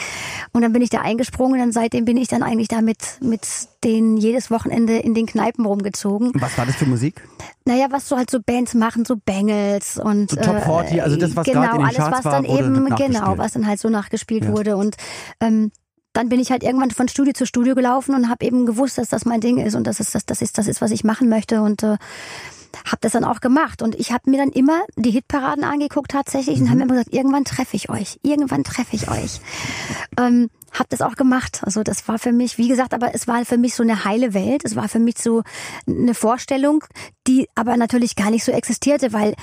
und 0.52 0.64
dann 0.64 0.74
bin 0.74 0.82
ich 0.82 0.90
da 0.90 1.02
eingesprungen 1.02 1.62
und 1.62 1.74
seitdem 1.74 2.06
bin 2.06 2.18
ich 2.18 2.28
dann 2.28 2.42
eigentlich 2.42 2.70
damit 2.70 3.20
mit 3.22 3.42
denen 3.84 4.18
jedes 4.18 4.52
Wochenende 4.52 4.98
in 4.98 5.14
den 5.14 5.26
Kneipen 5.26 5.66
rumgezogen. 5.66 6.32
Was 6.36 6.58
war 6.58 6.71
für 6.76 6.86
Musik? 6.86 7.22
Naja, 7.66 7.88
was 7.90 8.08
so 8.08 8.18
halt 8.18 8.30
so 8.30 8.40
Bands 8.40 8.74
machen, 8.74 9.06
so 9.06 9.16
Bangles 9.18 9.98
und 9.98 10.32
so 10.32 10.38
Top 10.38 10.64
40, 10.64 10.98
äh, 10.98 11.02
also 11.02 11.16
das 11.16 11.36
was 11.36 11.46
genau 11.46 11.64
in 11.64 11.72
den 11.72 11.82
alles, 11.86 11.98
Charts 11.98 12.18
was 12.18 12.24
dann 12.24 12.48
war, 12.48 12.60
eben 12.60 12.96
genau, 12.96 13.38
was 13.38 13.54
dann 13.54 13.68
halt 13.68 13.80
so 13.80 13.90
nachgespielt 13.90 14.46
ja. 14.46 14.52
wurde 14.52 14.78
und 14.78 14.96
ähm, 15.40 15.72
dann 16.14 16.30
bin 16.30 16.40
ich 16.40 16.52
halt 16.52 16.64
irgendwann 16.64 16.92
von 16.92 17.08
Studio 17.08 17.34
zu 17.34 17.46
Studio 17.46 17.76
gelaufen 17.76 18.16
und 18.16 18.30
habe 18.30 18.46
eben 18.46 18.66
gewusst, 18.66 18.98
dass 18.98 19.10
das 19.10 19.26
mein 19.26 19.40
Ding 19.40 19.58
ist 19.58 19.76
und 19.76 19.88
dass 19.88 20.00
es 20.00 20.12
das, 20.12 20.26
das 20.26 20.42
ist 20.42 20.58
das 20.58 20.68
ist, 20.68 20.82
was 20.82 20.92
ich 20.92 21.04
machen 21.04 21.30
möchte 21.30 21.62
und 21.62 21.84
äh, 21.84 21.98
habe 22.86 22.98
das 23.02 23.14
dann 23.14 23.24
auch 23.24 23.42
gemacht 23.42 23.82
und 23.82 23.96
ich 23.96 24.12
habe 24.12 24.30
mir 24.30 24.38
dann 24.38 24.50
immer 24.50 24.82
die 24.96 25.12
Hitparaden 25.12 25.64
angeguckt 25.64 26.12
tatsächlich 26.12 26.58
mhm. 26.58 26.64
und 26.64 26.70
habe 26.70 26.78
mir 26.80 26.84
immer 26.86 26.94
gesagt, 26.96 27.14
irgendwann 27.14 27.46
treffe 27.46 27.76
ich 27.76 27.90
euch, 27.90 28.20
irgendwann 28.24 28.64
treffe 28.64 28.96
ich 28.96 29.10
euch. 29.10 29.40
ähm, 30.20 30.50
habe 30.72 30.88
das 30.90 31.02
auch 31.02 31.16
gemacht. 31.16 31.62
Also 31.64 31.84
das 31.84 32.08
war 32.08 32.20
für 32.20 32.32
mich, 32.32 32.58
wie 32.58 32.68
gesagt, 32.68 32.94
aber 32.94 33.14
es 33.14 33.28
war 33.28 33.44
für 33.46 33.58
mich 33.58 33.76
so 33.76 33.84
eine 33.84 34.06
heile 34.06 34.34
Welt. 34.34 34.64
Es 34.64 34.76
war 34.76 34.88
für 34.88 35.00
mich 35.00 35.18
so 35.18 35.44
eine 35.88 36.14
Vorstellung, 36.14 36.84
die 37.28 37.48
aber 37.56 37.78
natürlich 37.78 38.16
gar 38.16 38.32
nicht 38.32 38.44
so 38.44 38.52
existierte, 38.52 39.14
weil 39.14 39.36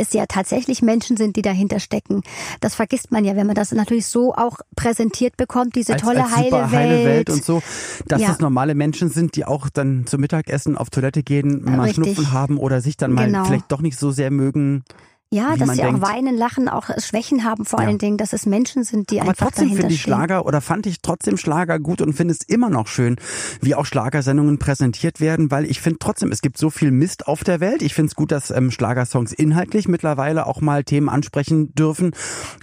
es 0.00 0.12
ja 0.12 0.24
tatsächlich 0.26 0.82
Menschen 0.82 1.16
sind, 1.16 1.36
die 1.36 1.42
dahinter 1.42 1.78
stecken. 1.78 2.22
Das 2.60 2.74
vergisst 2.74 3.12
man 3.12 3.24
ja, 3.24 3.36
wenn 3.36 3.46
man 3.46 3.54
das 3.54 3.72
natürlich 3.72 4.06
so 4.06 4.34
auch 4.34 4.58
präsentiert 4.74 5.36
bekommt, 5.36 5.74
diese 5.74 5.92
als, 5.94 6.02
tolle 6.02 6.24
als 6.24 6.36
heile, 6.36 6.52
Welt. 6.52 6.70
heile 6.70 7.04
Welt 7.04 7.30
und 7.30 7.44
so, 7.44 7.62
dass 8.06 8.22
ja. 8.22 8.28
das 8.28 8.40
normale 8.40 8.74
Menschen 8.74 9.10
sind, 9.10 9.36
die 9.36 9.44
auch 9.44 9.68
dann 9.68 10.06
zum 10.06 10.22
Mittagessen 10.22 10.76
auf 10.76 10.90
Toilette 10.90 11.22
gehen, 11.22 11.62
mal 11.64 11.80
Richtig. 11.80 12.04
Schnupfen 12.04 12.32
haben 12.32 12.56
oder 12.56 12.80
sich 12.80 12.96
dann 12.96 13.12
mal 13.12 13.26
genau. 13.26 13.44
vielleicht 13.44 13.70
doch 13.70 13.82
nicht 13.82 13.98
so 13.98 14.10
sehr 14.10 14.30
mögen. 14.30 14.84
Ja, 15.32 15.54
dass 15.56 15.70
sie 15.70 15.76
denkt. 15.76 16.02
auch 16.02 16.08
weinen, 16.08 16.36
lachen, 16.36 16.68
auch 16.68 16.90
Schwächen 16.98 17.44
haben 17.44 17.64
vor 17.64 17.80
ja. 17.80 17.86
allen 17.86 17.98
Dingen, 17.98 18.16
dass 18.16 18.32
es 18.32 18.46
Menschen 18.46 18.82
sind, 18.82 19.10
die 19.10 19.20
Aber 19.20 19.30
einfach 19.30 19.46
trotzdem 19.46 19.76
finde 19.76 19.94
ich 19.94 20.02
Schlager 20.02 20.44
oder 20.44 20.60
fand 20.60 20.86
ich 20.86 21.02
trotzdem 21.02 21.36
Schlager 21.36 21.78
gut 21.78 22.00
und 22.00 22.14
finde 22.14 22.34
es 22.34 22.42
immer 22.42 22.68
noch 22.68 22.88
schön, 22.88 23.14
wie 23.60 23.76
auch 23.76 23.86
Schlagersendungen 23.86 24.58
präsentiert 24.58 25.20
werden, 25.20 25.52
weil 25.52 25.66
ich 25.66 25.80
finde 25.80 26.00
trotzdem, 26.00 26.32
es 26.32 26.42
gibt 26.42 26.58
so 26.58 26.68
viel 26.68 26.90
Mist 26.90 27.28
auf 27.28 27.44
der 27.44 27.60
Welt. 27.60 27.82
Ich 27.82 27.94
finde 27.94 28.08
es 28.08 28.16
gut, 28.16 28.32
dass 28.32 28.50
ähm, 28.50 28.72
Schlagersongs 28.72 29.32
inhaltlich 29.32 29.86
mittlerweile 29.86 30.48
auch 30.48 30.60
mal 30.60 30.82
Themen 30.82 31.08
ansprechen 31.08 31.72
dürfen, 31.76 32.10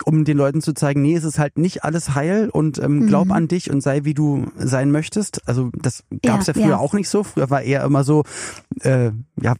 um 0.04 0.26
den 0.26 0.36
Leuten 0.36 0.62
zu 0.62 0.74
zeigen, 0.74 1.02
nee, 1.02 1.16
es 1.16 1.24
ist 1.24 1.40
halt 1.40 1.58
nicht 1.58 1.86
alles 1.86 2.16
heil 2.16 2.50
und 2.50 2.80
ähm, 2.80 3.08
glaub 3.08 3.28
mhm. 3.28 3.32
an 3.32 3.48
dich 3.48 3.72
und 3.72 3.80
sei 3.80 4.04
wie 4.04 4.14
du 4.14 4.48
sein 4.58 4.92
möchtest. 4.92 5.48
Also 5.48 5.70
das 5.74 6.04
gab 6.22 6.42
es 6.42 6.48
ja, 6.48 6.54
ja, 6.54 6.62
früher 6.62 6.72
ja. 6.72 6.78
auch 6.78 6.92
nicht 6.92 7.08
so. 7.08 7.24
Früher 7.24 7.50
war 7.50 7.62
eher 7.62 7.86
immer 7.86 8.04
so, 8.04 8.24
äh, 8.82 9.12
ja, 9.42 9.54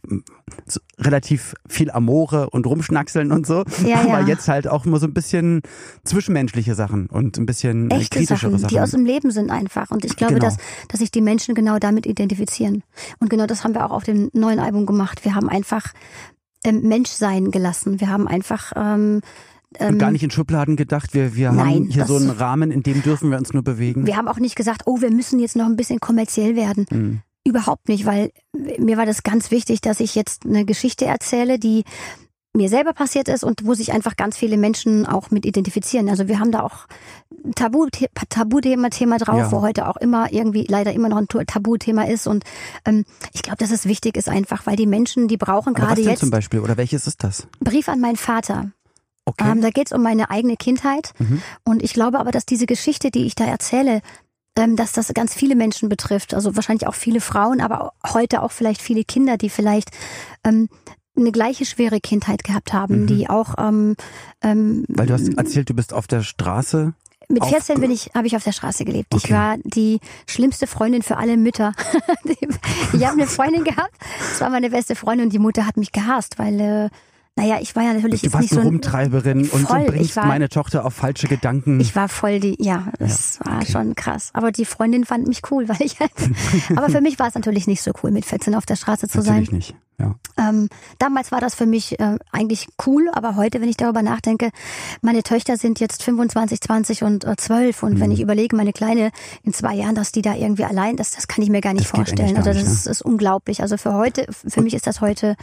so 0.66 0.80
relativ 0.98 1.54
viel 1.68 1.90
Amore 1.90 2.50
und 2.50 2.66
Rumschnackseln 2.98 3.32
und 3.32 3.46
so. 3.46 3.64
Ja, 3.86 4.00
Aber 4.00 4.20
ja. 4.20 4.26
jetzt 4.26 4.48
halt 4.48 4.68
auch 4.68 4.84
immer 4.84 4.98
so 4.98 5.06
ein 5.06 5.14
bisschen 5.14 5.62
zwischenmenschliche 6.04 6.74
Sachen 6.74 7.06
und 7.06 7.38
ein 7.38 7.46
bisschen 7.46 7.90
äh, 7.90 7.96
Echte 7.96 8.18
kritischere 8.18 8.50
Sachen, 8.52 8.58
Sachen, 8.58 8.74
die 8.74 8.80
aus 8.80 8.90
dem 8.90 9.04
Leben 9.04 9.30
sind 9.30 9.50
einfach. 9.50 9.90
Und 9.90 10.04
ich 10.04 10.16
glaube, 10.16 10.34
genau. 10.34 10.46
dass, 10.46 10.56
dass 10.88 11.00
sich 11.00 11.10
die 11.10 11.20
Menschen 11.20 11.54
genau 11.54 11.78
damit 11.78 12.06
identifizieren. 12.06 12.82
Und 13.20 13.30
genau 13.30 13.46
das 13.46 13.64
haben 13.64 13.74
wir 13.74 13.84
auch 13.86 13.92
auf 13.92 14.04
dem 14.04 14.30
neuen 14.32 14.58
Album 14.58 14.86
gemacht. 14.86 15.24
Wir 15.24 15.34
haben 15.34 15.48
einfach 15.48 15.92
ähm, 16.64 16.82
Mensch 16.82 17.10
sein 17.10 17.50
gelassen. 17.50 18.00
Wir 18.00 18.08
haben 18.08 18.26
einfach 18.26 18.72
ähm, 18.76 19.20
und 19.78 19.98
gar 19.98 20.08
ähm, 20.08 20.14
nicht 20.14 20.22
in 20.22 20.30
Schubladen 20.30 20.76
gedacht. 20.76 21.12
Wir, 21.12 21.36
wir 21.36 21.52
nein, 21.52 21.66
haben 21.66 21.90
hier 21.90 22.06
so 22.06 22.16
einen 22.16 22.30
Rahmen, 22.30 22.70
in 22.70 22.82
dem 22.82 23.02
dürfen 23.02 23.30
wir 23.30 23.36
uns 23.36 23.52
nur 23.52 23.62
bewegen. 23.62 24.06
Wir 24.06 24.16
haben 24.16 24.26
auch 24.26 24.38
nicht 24.38 24.56
gesagt, 24.56 24.82
oh, 24.86 25.02
wir 25.02 25.10
müssen 25.10 25.38
jetzt 25.40 25.56
noch 25.56 25.66
ein 25.66 25.76
bisschen 25.76 26.00
kommerziell 26.00 26.56
werden. 26.56 26.86
Mhm. 26.90 27.20
Überhaupt 27.44 27.88
nicht, 27.88 28.06
weil 28.06 28.30
mir 28.78 28.96
war 28.96 29.06
das 29.06 29.22
ganz 29.22 29.50
wichtig, 29.50 29.82
dass 29.82 30.00
ich 30.00 30.14
jetzt 30.14 30.46
eine 30.46 30.64
Geschichte 30.64 31.04
erzähle, 31.04 31.58
die 31.58 31.84
mir 32.58 32.68
selber 32.68 32.92
passiert 32.92 33.28
ist 33.28 33.44
und 33.44 33.64
wo 33.64 33.72
sich 33.72 33.92
einfach 33.92 34.16
ganz 34.16 34.36
viele 34.36 34.58
Menschen 34.58 35.06
auch 35.06 35.30
mit 35.30 35.46
identifizieren. 35.46 36.10
Also 36.10 36.28
wir 36.28 36.38
haben 36.38 36.52
da 36.52 36.60
auch 36.60 36.86
Tabu, 37.54 37.86
Tabuthema 38.28 38.90
Thema 38.90 39.16
drauf, 39.16 39.38
ja. 39.38 39.52
wo 39.52 39.62
heute 39.62 39.88
auch 39.88 39.96
immer 39.96 40.30
irgendwie 40.32 40.66
leider 40.68 40.92
immer 40.92 41.08
noch 41.08 41.16
ein 41.16 41.28
Tabuthema 41.28 42.02
ist. 42.02 42.26
Und 42.26 42.44
ähm, 42.84 43.04
ich 43.32 43.42
glaube, 43.42 43.58
dass 43.58 43.70
es 43.70 43.86
wichtig 43.86 44.16
ist 44.16 44.28
einfach, 44.28 44.66
weil 44.66 44.76
die 44.76 44.86
Menschen, 44.86 45.28
die 45.28 45.38
brauchen 45.38 45.72
gerade 45.72 45.92
was 45.92 46.00
denn 46.00 46.10
jetzt. 46.10 46.20
zum 46.20 46.30
Beispiel 46.30 46.60
oder 46.60 46.76
welches 46.76 47.06
ist 47.06 47.24
das? 47.24 47.46
Brief 47.60 47.88
an 47.88 48.00
meinen 48.00 48.16
Vater. 48.16 48.72
Okay. 49.24 49.50
Ähm, 49.50 49.60
da 49.60 49.70
geht 49.70 49.86
es 49.86 49.92
um 49.92 50.02
meine 50.02 50.30
eigene 50.30 50.56
Kindheit. 50.56 51.12
Mhm. 51.18 51.42
Und 51.64 51.82
ich 51.82 51.92
glaube 51.92 52.18
aber, 52.18 52.30
dass 52.30 52.44
diese 52.44 52.66
Geschichte, 52.66 53.10
die 53.10 53.26
ich 53.26 53.34
da 53.34 53.44
erzähle, 53.44 54.00
ähm, 54.58 54.74
dass 54.74 54.92
das 54.92 55.12
ganz 55.14 55.34
viele 55.34 55.54
Menschen 55.54 55.88
betrifft. 55.88 56.34
Also 56.34 56.56
wahrscheinlich 56.56 56.88
auch 56.88 56.94
viele 56.94 57.20
Frauen, 57.20 57.60
aber 57.60 57.92
heute 58.12 58.42
auch 58.42 58.50
vielleicht 58.50 58.82
viele 58.82 59.04
Kinder, 59.04 59.36
die 59.36 59.50
vielleicht 59.50 59.90
ähm, 60.44 60.68
eine 61.20 61.32
gleiche 61.32 61.64
schwere 61.64 62.00
Kindheit 62.00 62.44
gehabt 62.44 62.72
haben, 62.72 63.02
mhm. 63.02 63.06
die 63.06 63.28
auch 63.28 63.54
ähm, 63.58 63.96
ähm, 64.42 64.84
weil 64.88 65.06
du 65.06 65.14
hast 65.14 65.28
erzählt, 65.36 65.68
du 65.70 65.74
bist 65.74 65.92
auf 65.92 66.06
der 66.06 66.22
Straße 66.22 66.94
mit 67.30 67.44
14 67.44 67.78
bin 67.78 67.90
ich, 67.90 68.10
habe 68.14 68.26
ich 68.26 68.36
auf 68.36 68.44
der 68.44 68.52
Straße 68.52 68.86
gelebt. 68.86 69.14
Okay. 69.14 69.22
Ich 69.26 69.32
war 69.32 69.56
die 69.62 70.00
schlimmste 70.26 70.66
Freundin 70.66 71.02
für 71.02 71.18
alle 71.18 71.36
Mütter. 71.36 71.74
ich 72.24 73.04
habe 73.04 73.20
eine 73.20 73.26
Freundin 73.26 73.64
gehabt, 73.64 73.92
das 74.18 74.40
war 74.40 74.48
meine 74.48 74.70
beste 74.70 74.96
Freundin 74.96 75.26
und 75.26 75.32
die 75.32 75.38
Mutter 75.38 75.66
hat 75.66 75.76
mich 75.76 75.92
gehasst, 75.92 76.38
weil 76.38 76.58
äh, 76.58 76.88
naja, 77.38 77.58
ich 77.60 77.76
war 77.76 77.84
ja 77.84 77.94
natürlich 77.94 78.22
du 78.22 78.32
warst 78.32 78.42
nicht 78.42 78.52
eine 78.54 78.62
so 78.62 78.68
Rumtreiberin 78.68 79.44
voll, 79.44 79.60
und 79.60 79.86
bringst 79.86 80.16
war, 80.16 80.26
meine 80.26 80.48
Tochter 80.48 80.84
auf 80.84 80.92
falsche 80.92 81.28
Gedanken. 81.28 81.78
Ich 81.78 81.94
war 81.94 82.08
voll 82.08 82.40
die, 82.40 82.56
ja, 82.58 82.88
das 82.98 83.38
ja, 83.38 83.52
war 83.52 83.58
okay. 83.58 83.70
schon 83.70 83.94
krass. 83.94 84.30
Aber 84.32 84.50
die 84.50 84.64
Freundin 84.64 85.04
fand 85.04 85.28
mich 85.28 85.42
cool, 85.52 85.68
weil 85.68 85.80
ich 85.80 86.00
halt, 86.00 86.10
aber 86.74 86.88
für 86.90 87.00
mich 87.00 87.20
war 87.20 87.28
es 87.28 87.36
natürlich 87.36 87.68
nicht 87.68 87.80
so 87.80 87.92
cool, 88.02 88.10
mit 88.10 88.24
14 88.24 88.56
auf 88.56 88.66
der 88.66 88.74
Straße 88.74 89.06
zu 89.06 89.18
natürlich 89.18 89.50
sein. 89.50 89.56
nicht. 89.56 89.76
Ja. 90.00 90.14
Ähm, 90.38 90.68
damals 91.00 91.32
war 91.32 91.40
das 91.40 91.56
für 91.56 91.66
mich 91.66 91.98
äh, 91.98 92.18
eigentlich 92.30 92.68
cool, 92.86 93.10
aber 93.12 93.34
heute, 93.34 93.60
wenn 93.60 93.68
ich 93.68 93.76
darüber 93.76 94.02
nachdenke, 94.02 94.50
meine 95.00 95.24
Töchter 95.24 95.56
sind 95.56 95.80
jetzt 95.80 96.04
25, 96.04 96.60
20 96.60 97.02
und 97.02 97.24
äh, 97.24 97.34
12 97.36 97.82
und 97.82 97.94
mhm. 97.94 98.00
wenn 98.00 98.10
ich 98.12 98.20
überlege, 98.20 98.54
meine 98.54 98.72
Kleine 98.72 99.10
in 99.42 99.52
zwei 99.52 99.74
Jahren, 99.74 99.96
dass 99.96 100.12
die 100.12 100.22
da 100.22 100.34
irgendwie 100.34 100.64
allein, 100.64 100.96
das, 100.96 101.10
das 101.10 101.26
kann 101.26 101.42
ich 101.42 101.50
mir 101.50 101.60
gar 101.60 101.72
nicht 101.72 101.86
das 101.86 101.96
vorstellen. 101.96 102.34
Gar 102.34 102.46
also 102.46 102.50
das 102.50 102.62
nicht, 102.62 102.72
ist, 102.72 102.86
ist, 102.86 103.02
unglaublich. 103.02 103.60
Also 103.60 103.76
für 103.76 103.94
heute, 103.94 104.26
für 104.30 104.60
und, 104.60 104.64
mich 104.64 104.74
ist 104.74 104.86
das 104.86 105.00
heute 105.00 105.34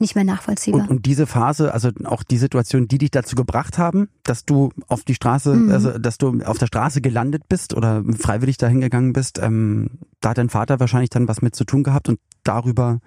nicht 0.00 0.14
mehr 0.14 0.24
nachvollziehbar. 0.24 0.82
Und, 0.82 0.90
und, 0.90 1.06
diese 1.06 1.26
Phase, 1.26 1.72
also 1.72 1.90
auch 2.04 2.22
die 2.22 2.38
Situation, 2.38 2.88
die 2.88 2.98
dich 2.98 3.10
dazu 3.10 3.36
gebracht 3.36 3.78
haben, 3.78 4.08
dass 4.22 4.44
du 4.44 4.70
auf 4.86 5.04
die 5.04 5.14
Straße, 5.14 5.54
mhm. 5.54 5.70
also 5.70 5.98
dass 5.98 6.18
du 6.18 6.40
auf 6.44 6.58
der 6.58 6.66
Straße 6.66 7.00
gelandet 7.00 7.48
bist 7.48 7.74
oder 7.74 8.04
freiwillig 8.18 8.56
dahin 8.56 8.80
gegangen 8.80 9.12
bist, 9.12 9.38
ähm, 9.38 9.90
da 10.20 10.30
hat 10.30 10.38
dein 10.38 10.50
Vater 10.50 10.80
wahrscheinlich 10.80 11.10
dann 11.10 11.28
was 11.28 11.42
mit 11.42 11.54
zu 11.54 11.64
tun 11.64 11.82
gehabt 11.82 12.08
und 12.08 12.18
darüber 12.44 13.00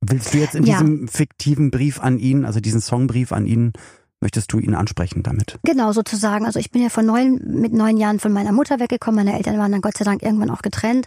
Willst 0.00 0.32
du 0.32 0.38
jetzt 0.38 0.54
in 0.54 0.64
ja. 0.64 0.78
diesem 0.78 1.08
fiktiven 1.08 1.70
Brief 1.70 2.00
an 2.00 2.18
ihn, 2.18 2.44
also 2.44 2.60
diesen 2.60 2.80
Songbrief 2.80 3.32
an 3.32 3.46
ihn, 3.46 3.72
möchtest 4.20 4.52
du 4.52 4.58
ihn 4.58 4.74
ansprechen 4.74 5.22
damit? 5.22 5.58
Genau, 5.64 5.92
sozusagen. 5.92 6.46
Also 6.46 6.60
ich 6.60 6.70
bin 6.70 6.82
ja 6.82 6.88
von 6.88 7.04
neun, 7.04 7.40
mit 7.44 7.72
neun 7.72 7.96
Jahren 7.96 8.20
von 8.20 8.32
meiner 8.32 8.52
Mutter 8.52 8.78
weggekommen. 8.78 9.24
Meine 9.24 9.36
Eltern 9.36 9.58
waren 9.58 9.72
dann 9.72 9.80
Gott 9.80 9.96
sei 9.96 10.04
Dank 10.04 10.22
irgendwann 10.22 10.50
auch 10.50 10.62
getrennt. 10.62 11.06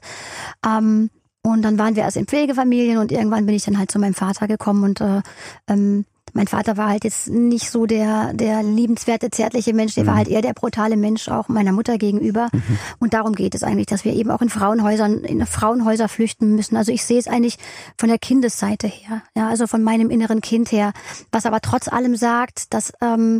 Ähm, 0.66 1.10
und 1.44 1.64
dann 1.64 1.80
waren 1.80 1.96
wir 1.96 2.04
erst 2.04 2.18
in 2.18 2.28
Pflegefamilien 2.28 2.98
und 2.98 3.12
irgendwann 3.12 3.46
bin 3.46 3.56
ich 3.56 3.64
dann 3.64 3.78
halt 3.78 3.92
zu 3.92 4.00
meinem 4.00 4.14
Vater 4.14 4.48
gekommen 4.48 4.84
und 4.84 5.02
äh, 5.02 5.22
ähm, 5.68 6.06
mein 6.34 6.48
Vater 6.48 6.78
war 6.78 6.90
halt 6.90 7.04
jetzt 7.04 7.30
nicht 7.30 7.70
so 7.70 7.86
der, 7.86 8.34
der 8.34 8.64
liebenswerte, 8.64 9.30
zärtliche 9.32 9.74
Mensch, 9.74 9.96
der 9.96 10.04
mhm. 10.04 10.08
war 10.08 10.16
halt 10.16 10.28
eher 10.28 10.42
der 10.42 10.54
brutale 10.54 10.96
Mensch 10.96 11.28
auch 11.28 11.50
meiner 11.50 11.72
Mutter 11.72 11.98
gegenüber. 11.98 12.48
Mhm. 12.54 12.78
Und 13.00 13.14
darum 13.14 13.34
geht 13.34 13.56
es 13.56 13.64
eigentlich, 13.64 13.88
dass 13.88 14.06
wir 14.06 14.14
eben 14.14 14.32
auch 14.32 14.42
in 14.42 14.50
Frauenhäusern, 14.50 15.24
in 15.24 15.46
Frauenhäuser 15.46 16.08
flüchten 16.08 16.56
müssen. 16.56 16.78
Also 16.78 16.92
ich 16.92 17.04
sehe 17.04 17.20
es 17.20 17.28
eigentlich 17.28 17.58
von 17.98 18.10
der 18.10 18.18
Kindesseite 18.18 18.88
her, 18.88 19.24
ja, 19.36 19.50
also 19.50 19.68
von 19.68 19.84
meinem 19.84 20.10
inneren 20.10 20.42
Kind 20.42 20.72
her, 20.72 20.94
was 21.32 21.46
aber 21.46 21.60
trotz 21.60 21.88
allem 21.88 22.16
sagt, 22.16 22.74
dass 22.74 22.94
ähm, 23.02 23.40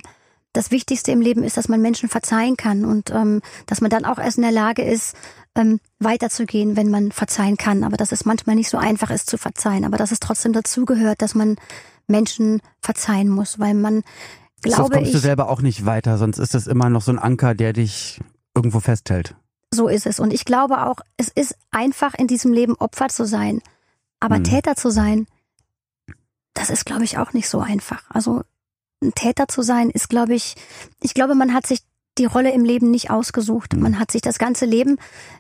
das 0.54 0.72
Wichtigste 0.72 1.12
im 1.12 1.22
Leben 1.22 1.44
ist, 1.44 1.56
dass 1.56 1.70
man 1.70 1.82
Menschen 1.82 2.10
verzeihen 2.10 2.58
kann 2.58 2.84
und 2.84 3.10
ähm, 3.12 3.42
dass 3.68 3.80
man 3.80 3.90
dann 3.90 4.04
auch 4.04 4.18
erst 4.18 4.38
in 4.38 4.44
der 4.44 4.52
Lage 4.52 4.82
ist, 4.82 5.16
ähm, 5.56 5.80
weiterzugehen, 6.00 6.76
wenn 6.76 6.90
man 6.90 7.12
verzeihen 7.12 7.58
kann. 7.58 7.84
Aber 7.84 7.98
dass 7.98 8.12
es 8.12 8.26
manchmal 8.26 8.56
nicht 8.56 8.70
so 8.70 8.78
einfach 8.78 9.10
ist 9.10 9.30
zu 9.30 9.38
verzeihen, 9.38 9.86
aber 9.86 9.98
dass 9.98 10.12
es 10.12 10.20
trotzdem 10.20 10.54
dazugehört, 10.54 11.22
dass 11.22 11.36
man 11.36 11.58
Menschen 12.08 12.62
verzeihen 12.82 13.30
muss, 13.30 13.60
weil 13.60 13.74
man 13.74 14.04
glaube 14.62 14.84
sonst 14.84 14.92
kommst 14.92 15.08
ich, 15.08 15.14
du 15.14 15.20
selber 15.20 15.50
auch 15.50 15.62
nicht 15.62 15.86
weiter, 15.86 16.18
sonst 16.18 16.38
ist 16.38 16.54
das 16.54 16.68
immer 16.68 16.90
noch 16.90 17.02
so 17.02 17.12
ein 17.12 17.20
Anker, 17.20 17.56
der 17.56 17.74
dich 17.74 18.20
irgendwo 18.56 18.80
festhält. 18.80 19.36
So 19.74 19.88
ist 19.88 20.06
es. 20.06 20.20
Und 20.20 20.34
ich 20.34 20.46
glaube 20.46 20.86
auch, 20.86 20.98
es 21.18 21.30
ist 21.30 21.56
einfach 21.72 22.14
in 22.14 22.28
diesem 22.28 22.52
Leben 22.52 22.76
Opfer 22.76 23.08
zu 23.08 23.26
sein. 23.26 23.62
Aber 24.20 24.36
hm. 24.36 24.44
Täter 24.44 24.76
zu 24.76 24.90
sein, 24.90 25.28
das 26.54 26.70
ist, 26.70 26.86
glaube 26.86 27.06
ich, 27.06 27.18
auch 27.18 27.34
nicht 27.34 27.48
so 27.48 27.60
einfach. 27.60 28.04
Also 28.10 28.44
ein 29.02 29.14
Täter 29.16 29.48
zu 29.48 29.62
sein, 29.62 29.90
ist, 29.90 30.10
glaube 30.10 30.34
ich, 30.34 30.56
ich 31.02 31.14
glaube, 31.14 31.36
man 31.36 31.54
hat 31.54 31.66
sich 31.66 31.82
die 32.22 32.26
Rolle 32.26 32.52
im 32.52 32.64
Leben 32.64 32.92
nicht 32.92 33.10
ausgesucht. 33.10 33.76
Man 33.76 33.98
hat 33.98 34.12
sich 34.12 34.22
das 34.22 34.38
ganze 34.38 34.66
Leben 34.66 34.98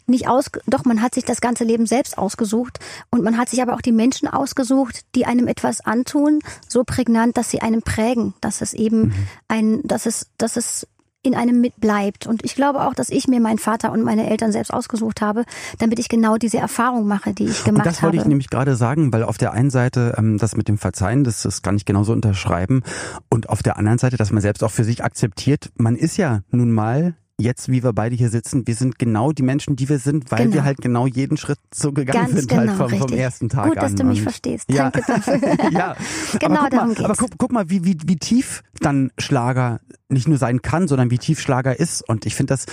nicht 0.07 0.27
aus, 0.27 0.45
doch 0.65 0.83
man 0.83 1.01
hat 1.01 1.13
sich 1.13 1.23
das 1.23 1.39
ganze 1.39 1.63
Leben 1.63 1.85
selbst 1.85 2.17
ausgesucht 2.17 2.79
und 3.11 3.23
man 3.23 3.37
hat 3.37 3.49
sich 3.49 3.61
aber 3.61 3.75
auch 3.75 3.81
die 3.81 3.91
Menschen 3.91 4.27
ausgesucht, 4.27 5.01
die 5.13 5.27
einem 5.27 5.47
etwas 5.47 5.81
antun, 5.81 6.39
so 6.67 6.83
prägnant, 6.83 7.37
dass 7.37 7.51
sie 7.51 7.61
einem 7.61 7.83
prägen, 7.83 8.33
dass 8.41 8.61
es 8.61 8.73
eben 8.73 8.99
mhm. 8.99 9.13
ein, 9.47 9.81
dass 9.83 10.07
es, 10.07 10.27
dass 10.39 10.57
es 10.57 10.87
in 11.23 11.35
einem 11.35 11.61
mitbleibt. 11.61 12.27
Und 12.27 12.43
ich 12.43 12.55
glaube 12.55 12.81
auch, 12.81 12.93
dass 12.93 13.09
ich 13.09 13.27
mir 13.27 13.39
meinen 13.39 13.59
Vater 13.59 13.91
und 13.91 14.03
meine 14.03 14.29
Eltern 14.29 14.51
selbst 14.51 14.73
ausgesucht 14.73 15.21
habe, 15.21 15.43
damit 15.79 15.99
ich 15.99 16.09
genau 16.09 16.37
diese 16.37 16.57
Erfahrung 16.57 17.07
mache, 17.07 17.33
die 17.33 17.45
ich 17.45 17.63
gemacht 17.63 17.81
habe. 17.81 17.89
Das 17.89 18.03
wollte 18.03 18.17
habe. 18.17 18.25
ich 18.25 18.29
nämlich 18.29 18.49
gerade 18.49 18.75
sagen, 18.75 19.13
weil 19.13 19.23
auf 19.23 19.37
der 19.37 19.53
einen 19.53 19.69
Seite 19.69 20.15
ähm, 20.17 20.37
das 20.37 20.55
mit 20.55 20.67
dem 20.67 20.77
Verzeihen, 20.77 21.23
das, 21.23 21.43
das 21.43 21.61
kann 21.61 21.75
ich 21.75 21.85
genauso 21.85 22.13
unterschreiben. 22.13 22.83
Und 23.29 23.49
auf 23.49 23.61
der 23.61 23.77
anderen 23.77 23.99
Seite, 23.99 24.17
dass 24.17 24.31
man 24.31 24.41
selbst 24.41 24.63
auch 24.63 24.71
für 24.71 24.83
sich 24.83 25.03
akzeptiert, 25.03 25.71
man 25.75 25.95
ist 25.95 26.17
ja 26.17 26.41
nun 26.49 26.71
mal 26.71 27.15
jetzt, 27.41 27.69
wie 27.69 27.83
wir 27.83 27.93
beide 27.93 28.15
hier 28.15 28.29
sitzen, 28.29 28.65
wir 28.67 28.75
sind 28.75 28.99
genau 28.99 29.31
die 29.31 29.43
Menschen, 29.43 29.75
die 29.75 29.89
wir 29.89 29.99
sind, 29.99 30.31
weil 30.31 30.43
genau. 30.43 30.55
wir 30.55 30.63
halt 30.63 30.77
genau 30.81 31.07
jeden 31.07 31.37
Schritt 31.37 31.59
so 31.73 31.91
gegangen 31.91 32.27
Ganz 32.27 32.39
sind 32.39 32.51
halt 32.51 32.69
genau, 32.69 32.79
halt 32.79 32.91
vom, 32.91 33.09
vom 33.09 33.17
ersten 33.17 33.49
Tag 33.49 33.69
Gut, 33.69 33.77
an. 33.77 33.83
dass 33.83 33.95
du 33.95 34.03
mich 34.03 34.21
verstehst. 34.21 34.71
Ja. 34.71 34.89
Danke 34.91 35.03
dafür. 35.07 35.39
ja. 35.71 35.95
genau 36.39 36.59
aber 36.61 36.69
darum 36.69 36.87
mal, 36.87 36.95
geht's. 36.95 37.05
Aber 37.05 37.15
guck, 37.15 37.29
guck 37.37 37.51
mal, 37.51 37.69
wie, 37.69 37.83
wie, 37.83 37.97
wie 38.05 38.17
tief 38.17 38.63
dann 38.79 39.11
Schlager 39.17 39.79
nicht 40.09 40.27
nur 40.27 40.37
sein 40.37 40.61
kann, 40.61 40.87
sondern 40.87 41.11
wie 41.11 41.17
tief 41.17 41.39
Schlager 41.39 41.79
ist. 41.79 42.07
Und 42.07 42.25
ich 42.25 42.35
finde 42.35 42.53
das 42.53 42.65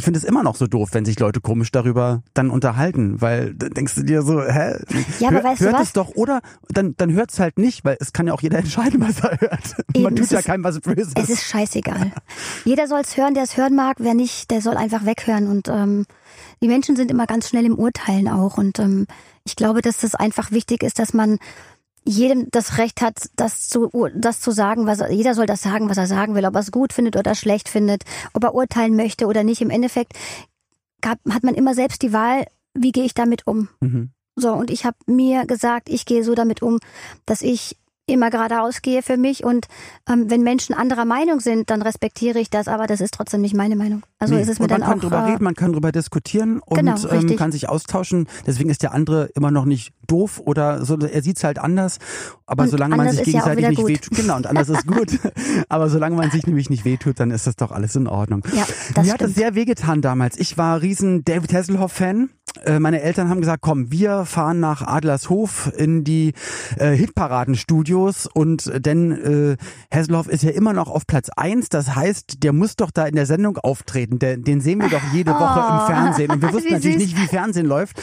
ich 0.00 0.04
finde 0.04 0.18
es 0.18 0.24
immer 0.24 0.42
noch 0.42 0.56
so 0.56 0.66
doof, 0.66 0.88
wenn 0.92 1.04
sich 1.04 1.18
Leute 1.20 1.40
komisch 1.42 1.70
darüber 1.70 2.22
dann 2.32 2.48
unterhalten, 2.48 3.20
weil 3.20 3.52
dann 3.54 3.70
denkst 3.72 3.94
du 3.96 4.02
dir 4.02 4.22
so, 4.22 4.40
hä? 4.42 4.76
Ja, 5.18 5.28
aber 5.28 5.44
weißt 5.44 5.60
hört 5.60 5.74
du 5.74 5.78
was? 5.78 5.88
es 5.88 5.92
doch, 5.92 6.14
oder? 6.14 6.40
Dann, 6.70 6.94
dann 6.96 7.12
hört 7.12 7.30
es 7.30 7.38
halt 7.38 7.58
nicht, 7.58 7.84
weil 7.84 7.98
es 8.00 8.14
kann 8.14 8.26
ja 8.26 8.32
auch 8.32 8.40
jeder 8.40 8.58
entscheiden, 8.58 9.00
was 9.00 9.20
er 9.20 9.38
hört. 9.40 9.76
Eben, 9.94 10.04
Man 10.04 10.16
tut 10.16 10.30
ja 10.30 10.38
ist- 10.38 10.46
keinem 10.46 10.64
was 10.64 10.80
Böses. 10.80 11.12
Es 11.14 11.28
ist 11.28 11.42
scheißegal. 11.44 12.12
Jeder 12.64 12.86
soll 12.88 13.00
es 13.00 13.16
hören, 13.16 13.34
der 13.34 13.42
es 13.42 13.56
hören 13.58 13.76
mag. 13.76 13.96
Wer 14.00 14.14
nicht, 14.14 14.50
der 14.50 14.62
soll 14.62 14.76
einfach 14.78 15.04
weghören. 15.04 15.46
Und 15.48 15.68
ähm, 15.68 16.06
die 16.62 16.68
Menschen 16.68 16.96
sind 16.96 17.10
immer 17.10 17.26
ganz 17.26 17.48
schnell 17.48 17.66
im 17.66 17.78
Urteilen 17.78 18.26
auch. 18.28 18.56
Und 18.56 18.78
ähm, 18.78 19.06
ich 19.44 19.54
glaube, 19.54 19.82
dass 19.82 19.98
das 19.98 20.14
einfach 20.14 20.50
wichtig 20.50 20.82
ist, 20.82 20.98
dass 20.98 21.12
man 21.12 21.38
jedem 22.04 22.48
das 22.50 22.78
Recht 22.78 23.00
hat, 23.02 23.28
das 23.36 23.68
zu, 23.68 23.90
das 24.14 24.40
zu 24.40 24.50
sagen, 24.50 24.86
was 24.86 25.00
er, 25.00 25.12
jeder 25.12 25.34
soll 25.34 25.46
das 25.46 25.62
sagen, 25.62 25.88
was 25.88 25.98
er 25.98 26.06
sagen 26.06 26.34
will, 26.34 26.46
ob 26.46 26.54
er 26.54 26.60
es 26.60 26.72
gut 26.72 26.92
findet 26.92 27.16
oder 27.16 27.34
schlecht 27.34 27.68
findet, 27.68 28.04
ob 28.32 28.44
er 28.44 28.54
urteilen 28.54 28.96
möchte 28.96 29.26
oder 29.26 29.44
nicht. 29.44 29.60
Im 29.60 29.70
Endeffekt 29.70 30.12
gab, 31.00 31.18
hat 31.30 31.44
man 31.44 31.54
immer 31.54 31.74
selbst 31.74 32.02
die 32.02 32.12
Wahl, 32.12 32.46
wie 32.74 32.92
gehe 32.92 33.04
ich 33.04 33.14
damit 33.14 33.46
um. 33.46 33.68
Mhm. 33.80 34.10
So, 34.36 34.52
und 34.52 34.70
ich 34.70 34.84
habe 34.84 34.96
mir 35.06 35.44
gesagt, 35.44 35.88
ich 35.88 36.06
gehe 36.06 36.24
so 36.24 36.34
damit 36.34 36.62
um, 36.62 36.78
dass 37.26 37.42
ich 37.42 37.76
immer 38.10 38.30
geradeaus 38.30 38.82
gehe 38.82 39.02
für 39.02 39.16
mich 39.16 39.44
und 39.44 39.66
ähm, 40.08 40.30
wenn 40.30 40.42
Menschen 40.42 40.74
anderer 40.74 41.04
Meinung 41.04 41.40
sind, 41.40 41.70
dann 41.70 41.80
respektiere 41.82 42.38
ich 42.38 42.50
das, 42.50 42.68
aber 42.68 42.86
das 42.86 43.00
ist 43.00 43.14
trotzdem 43.14 43.40
nicht 43.40 43.54
meine 43.54 43.76
Meinung. 43.76 44.02
Also 44.18 44.34
Nee, 44.34 44.42
ist 44.42 44.48
es 44.48 44.58
mir 44.58 44.64
und 44.64 44.70
dann 44.72 44.80
man 44.80 44.88
kann 44.88 44.98
auch 44.98 45.02
drüber 45.02 45.18
äh, 45.18 45.30
reden, 45.32 45.44
man 45.44 45.54
kann 45.54 45.72
drüber 45.72 45.92
diskutieren 45.92 46.60
und 46.60 46.76
Genau, 46.76 46.96
ähm, 47.08 47.36
kann 47.36 47.52
sich 47.52 47.68
austauschen. 47.68 48.26
Deswegen 48.46 48.70
ist 48.70 48.82
der 48.82 48.92
andere 48.92 49.26
immer 49.34 49.50
noch 49.50 49.64
nicht 49.64 49.92
doof 50.10 50.40
oder 50.44 50.84
so. 50.84 50.98
Er 50.98 51.22
sieht's 51.22 51.44
halt 51.44 51.58
anders. 51.58 51.98
Aber 52.46 52.64
Und 52.64 52.70
solange 52.70 52.96
man 52.96 53.08
sich 53.10 53.18
ja 53.18 53.24
gegenseitig 53.24 53.58
wieder 53.58 53.68
nicht 53.70 53.78
gut. 53.80 53.88
wehtut, 53.88 54.16
genau, 54.18 54.36
und 54.36 54.46
anders 54.46 54.68
ist 54.68 54.86
gut. 54.86 55.18
aber 55.68 55.88
solange 55.88 56.16
man 56.16 56.30
sich 56.30 56.46
nämlich 56.46 56.68
nicht 56.70 56.84
wehtut, 56.84 57.20
dann 57.20 57.30
ist 57.30 57.46
das 57.46 57.56
doch 57.56 57.70
alles 57.70 57.94
in 57.96 58.06
Ordnung. 58.08 58.42
Ja, 58.54 58.64
das 58.94 59.06
Mir 59.06 59.12
hat 59.12 59.20
das 59.20 59.30
stimmt. 59.30 59.34
sehr 59.36 59.54
wehgetan 59.54 60.00
damals. 60.02 60.36
Ich 60.38 60.58
war 60.58 60.82
riesen 60.82 61.24
David 61.24 61.52
Hasselhoff-Fan. 61.52 62.30
Äh, 62.64 62.80
Meine 62.80 63.00
Eltern 63.02 63.28
haben 63.28 63.40
gesagt, 63.40 63.62
komm, 63.62 63.92
wir 63.92 64.24
fahren 64.24 64.58
nach 64.58 64.82
Adlershof 64.82 65.70
in 65.76 66.02
die 66.02 66.32
äh, 66.78 66.90
Hitparadenstudios 66.96 68.26
und 68.26 68.66
äh, 68.66 68.80
denn 68.80 69.12
äh, 69.12 69.56
Hasselhoff 69.96 70.26
ist 70.28 70.42
ja 70.42 70.50
immer 70.50 70.72
noch 70.72 70.88
auf 70.90 71.06
Platz 71.06 71.28
eins. 71.36 71.68
Das 71.68 71.94
heißt, 71.94 72.42
der 72.42 72.52
muss 72.52 72.74
doch 72.74 72.90
da 72.90 73.06
in 73.06 73.14
der 73.14 73.26
Sendung 73.26 73.56
auftreten. 73.58 74.18
Der, 74.18 74.36
den 74.36 74.60
sehen 74.60 74.80
wir 74.80 74.88
doch 74.88 75.02
jede 75.12 75.30
Woche 75.32 75.60
im 75.60 75.76
Oh, 75.80 75.86
Fernsehen. 75.86 76.30
Und 76.32 76.42
wir 76.42 76.52
wussten 76.52 76.72
natürlich 76.72 76.96
süß. 76.98 77.06
nicht, 77.06 77.16
wie 77.22 77.26
Fernsehen 77.28 77.66
läuft. 77.66 77.96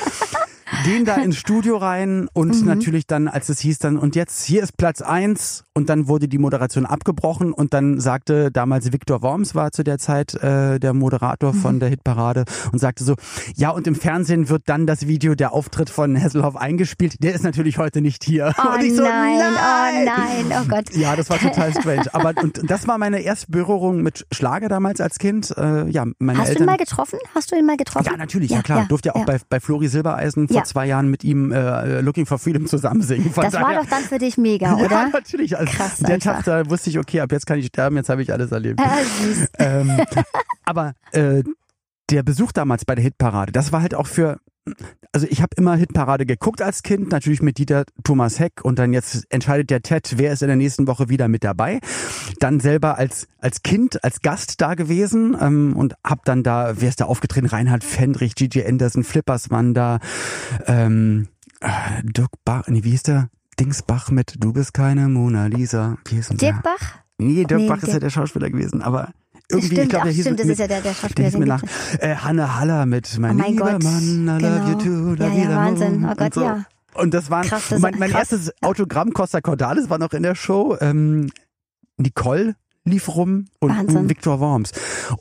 Den 0.85 1.05
da 1.05 1.15
ins 1.15 1.37
Studio 1.37 1.77
rein 1.77 2.27
und 2.33 2.59
Mhm. 2.61 2.65
natürlich 2.65 3.07
dann, 3.07 3.27
als 3.27 3.47
es 3.49 3.59
hieß 3.59 3.79
dann, 3.79 3.97
und 3.97 4.15
jetzt 4.15 4.43
hier 4.45 4.63
ist 4.63 4.75
Platz 4.77 5.01
eins 5.01 5.63
und 5.73 5.87
dann 5.89 6.07
wurde 6.07 6.27
die 6.27 6.37
Moderation 6.37 6.85
abgebrochen 6.85 7.53
und 7.53 7.73
dann 7.73 7.99
sagte 8.01 8.51
damals 8.51 8.91
Viktor 8.91 9.21
Worms 9.21 9.55
war 9.55 9.71
zu 9.71 9.83
der 9.83 9.97
Zeit 9.97 10.33
äh, 10.35 10.79
der 10.79 10.93
Moderator 10.93 11.53
Mhm. 11.53 11.57
von 11.59 11.79
der 11.79 11.87
Hitparade 11.89 12.43
und 12.73 12.79
sagte 12.79 13.03
so, 13.05 13.15
ja 13.55 13.69
und 13.69 13.87
im 13.87 13.95
Fernsehen 13.95 14.49
wird 14.49 14.63
dann 14.65 14.85
das 14.87 15.07
Video, 15.07 15.35
der 15.35 15.53
Auftritt 15.53 15.89
von 15.89 16.21
Hasselhoff 16.21 16.55
eingespielt, 16.57 17.23
der 17.23 17.33
ist 17.33 17.43
natürlich 17.43 17.77
heute 17.77 18.01
nicht 18.01 18.23
hier. 18.25 18.53
Oh 18.57 18.73
und 18.75 18.83
ich 18.83 18.95
so, 18.95 19.03
nein, 19.03 19.37
nein, 19.37 20.07
oh 20.07 20.49
nein, 20.49 20.61
oh 20.63 20.67
Gott. 20.69 20.93
Ja, 20.95 21.15
das 21.15 21.29
war 21.29 21.37
total 21.39 21.71
strange. 21.71 22.13
Aber 22.13 22.33
und 22.41 22.69
das 22.69 22.87
war 22.87 22.97
meine 22.97 23.21
erste 23.21 23.49
Berührung 23.51 24.01
mit 24.01 24.25
Schlager 24.33 24.67
damals 24.67 24.99
als 24.99 25.17
Kind. 25.19 25.53
Äh, 25.57 25.87
ja, 25.89 26.05
meine 26.19 26.39
Hast 26.39 26.47
du 26.49 26.51
ihn 26.51 26.53
Eltern. 26.61 26.65
mal 26.65 26.77
getroffen? 26.77 27.19
Hast 27.33 27.51
du 27.51 27.55
ihn 27.55 27.65
mal 27.65 27.77
getroffen? 27.77 28.07
Ja, 28.11 28.17
natürlich, 28.17 28.51
ja, 28.51 28.61
klar. 28.61 28.85
Durfte 28.89 29.09
ja 29.09 29.15
auch 29.15 29.25
Bei, 29.25 29.39
bei 29.49 29.59
Flori 29.59 29.87
Silbereisen 29.87 30.47
vor 30.57 30.61
Ja. 30.61 30.65
zwei 30.65 30.85
Jahren 30.87 31.09
mit 31.09 31.23
ihm 31.23 31.51
äh, 31.51 32.01
Looking 32.01 32.25
for 32.25 32.39
Freedom 32.39 32.65
zusammen 32.67 33.01
singen. 33.01 33.31
Von 33.31 33.43
Das 33.43 33.53
war 33.53 33.61
daher- 33.61 33.81
doch 33.81 33.89
dann 33.89 34.03
für 34.03 34.17
dich 34.17 34.37
mega, 34.37 34.67
Ja, 34.77 34.85
oder? 34.85 35.09
natürlich. 35.09 35.57
Also 35.57 35.71
Krass 35.71 35.97
der 35.99 36.15
einfach. 36.15 36.43
Tag, 36.43 36.45
da 36.45 36.69
wusste 36.69 36.89
ich, 36.89 36.99
okay, 36.99 37.21
ab 37.21 37.31
jetzt 37.31 37.45
kann 37.45 37.59
ich 37.59 37.67
sterben, 37.67 37.95
jetzt 37.97 38.09
habe 38.09 38.21
ich 38.21 38.31
alles 38.33 38.51
erlebt. 38.51 38.79
Ah, 38.83 38.97
süß. 39.23 39.47
ähm, 39.59 39.97
aber 40.65 40.93
äh, 41.11 41.43
der 42.09 42.23
Besuch 42.23 42.51
damals 42.51 42.85
bei 42.85 42.95
der 42.95 43.03
Hitparade, 43.03 43.51
das 43.51 43.71
war 43.71 43.81
halt 43.81 43.93
auch 43.95 44.07
für 44.07 44.39
also 45.11 45.27
ich 45.29 45.41
habe 45.41 45.55
immer 45.57 45.75
Hitparade 45.75 46.25
geguckt 46.25 46.61
als 46.61 46.83
Kind, 46.83 47.11
natürlich 47.11 47.41
mit 47.41 47.57
Dieter 47.57 47.85
Thomas 48.03 48.39
Heck 48.39 48.63
und 48.63 48.79
dann 48.79 48.93
jetzt 48.93 49.25
entscheidet 49.29 49.69
der 49.69 49.81
Ted, 49.81 50.15
wer 50.17 50.33
ist 50.33 50.41
in 50.41 50.47
der 50.47 50.57
nächsten 50.57 50.87
Woche 50.87 51.09
wieder 51.09 51.27
mit 51.27 51.43
dabei. 51.43 51.79
Dann 52.39 52.59
selber 52.59 52.97
als 52.97 53.27
als 53.39 53.63
Kind, 53.63 54.03
als 54.03 54.21
Gast 54.21 54.61
da 54.61 54.75
gewesen 54.75 55.37
ähm, 55.39 55.75
und 55.75 55.95
hab 56.03 56.25
dann 56.25 56.43
da, 56.43 56.73
wer 56.79 56.89
ist 56.89 57.01
da 57.01 57.05
aufgetreten? 57.05 57.47
Reinhard 57.47 57.83
Fendrich, 57.83 58.35
Gigi 58.35 58.63
Anderson, 58.63 59.03
Flippers 59.03 59.49
waren 59.49 59.73
da, 59.73 59.99
ähm, 60.65 61.27
äh, 61.61 61.69
Dirk 62.03 62.31
Bach, 62.45 62.67
nee, 62.67 62.83
wie 62.83 62.91
hieß 62.91 63.03
der? 63.03 63.29
Dingsbach 63.59 64.11
mit 64.11 64.35
Du 64.39 64.53
bist 64.53 64.73
keine 64.73 65.07
Mona 65.07 65.47
Lisa. 65.47 65.97
Wie 66.05 66.15
hieß? 66.15 66.29
Dirk 66.29 66.61
Bach? 66.61 66.99
Nee, 67.17 67.45
Dirk 67.45 67.61
Nee, 67.61 67.67
Bach 67.67 67.81
ist 67.81 67.93
ja 67.93 67.99
der 67.99 68.11
Schauspieler 68.11 68.49
gewesen, 68.49 68.81
aber 68.83 69.09
irgendwie, 69.49 69.67
stimmt, 69.67 69.83
ich 69.83 69.89
glaube, 69.89 70.03
der 70.05 70.13
hieß 70.13 70.21
stimmt, 70.23 70.39
mit, 70.39 70.39
das 70.39 70.51
ist 70.51 70.59
mit- 70.59 70.59
ja 70.59 70.67
der, 70.67 70.81
der 70.81 70.91
der 70.91 70.99
Schauspieler. 70.99 71.31
mir 71.31 71.39
den 71.39 71.47
nach. 71.47 71.63
Äh, 71.99 72.15
Hanne 72.15 72.55
Haller 72.59 72.85
mit 72.85 73.17
Mein 73.19 73.31
Oh 73.31 73.33
mein 73.39 73.51
lieber 73.53 73.71
Gott, 73.73 73.83
Mann, 73.83 74.39
I 74.39 74.43
love 74.43 74.71
you 74.71 74.77
genau. 74.77 75.15
too, 75.15 75.23
Ja, 75.23 75.29
ja, 75.29 75.55
Wahnsinn. 75.55 76.05
Oh 76.05 76.07
Gott, 76.09 76.19
und 76.21 76.33
so. 76.33 76.41
ja. 76.43 76.65
Und 76.95 77.13
das 77.13 77.29
waren 77.29 77.47
Krass, 77.47 77.69
das 77.69 77.79
mein, 77.79 77.93
ist 77.93 77.99
mein 77.99 78.09
krass. 78.11 78.31
erstes 78.31 78.51
Autogramm 78.61 79.13
Costa 79.13 79.39
Cordalis 79.41 79.89
war 79.89 79.99
noch 79.99 80.13
in 80.13 80.23
der 80.23 80.35
Show. 80.35 80.75
Ähm, 80.81 81.29
Nicole 81.97 82.55
lief 82.85 83.07
rum 83.15 83.45
und 83.59 83.69
Wahnsinn. 83.69 84.09
Victor 84.09 84.39
Worms. 84.39 84.71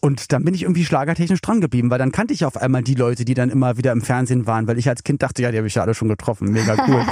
Und 0.00 0.32
dann 0.32 0.44
bin 0.44 0.54
ich 0.54 0.62
irgendwie 0.62 0.84
schlagertechnisch 0.84 1.40
dran 1.40 1.60
geblieben, 1.60 1.90
weil 1.90 1.98
dann 1.98 2.12
kannte 2.12 2.32
ich 2.32 2.44
auf 2.44 2.56
einmal 2.56 2.82
die 2.82 2.94
Leute, 2.94 3.24
die 3.24 3.34
dann 3.34 3.50
immer 3.50 3.76
wieder 3.76 3.92
im 3.92 4.02
Fernsehen 4.02 4.46
waren, 4.46 4.66
weil 4.68 4.78
ich 4.78 4.88
als 4.88 5.02
Kind 5.04 5.22
dachte, 5.22 5.42
ja, 5.42 5.50
die 5.50 5.58
habe 5.58 5.66
ich 5.66 5.74
ja 5.74 5.82
alle 5.82 5.94
schon 5.94 6.08
getroffen. 6.08 6.50
Mega 6.52 6.76
cool. 6.88 7.02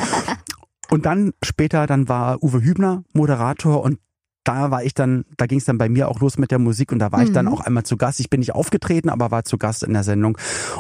und 0.91 1.07
dann 1.07 1.33
später, 1.43 1.87
dann 1.87 2.09
war 2.09 2.43
Uwe 2.43 2.63
Hübner 2.63 3.03
Moderator 3.13 3.83
und 3.83 3.99
da 4.45 4.71
war 4.71 4.85
ich 4.85 4.95
dann, 4.95 5.25
da 5.37 5.47
ging 5.47 5.59
es 5.59 5.65
dann 5.65 5.79
bei 5.79 5.89
mir 5.89 6.09
auch 6.09 6.21
los 6.21 6.39
mit 6.39 6.51
der 6.51 6.59
Musik 6.59 6.93
und 6.93 6.99
da 6.99 7.11
war 7.13 7.23
ich 7.23 7.33
dann 7.33 7.47
Mhm. 7.47 7.53
auch 7.53 7.61
einmal 7.61 7.85
zu 7.85 7.97
Gast. 7.97 8.21
Ich 8.21 8.31
bin 8.31 8.41
nicht 8.41 8.55
aufgetreten, 8.55 9.09
aber 9.09 9.31
war 9.31 9.45
zu 9.45 9.59
Gast 9.59 9.83
in 9.83 9.93
der 9.95 10.05
Sendung 10.05 10.39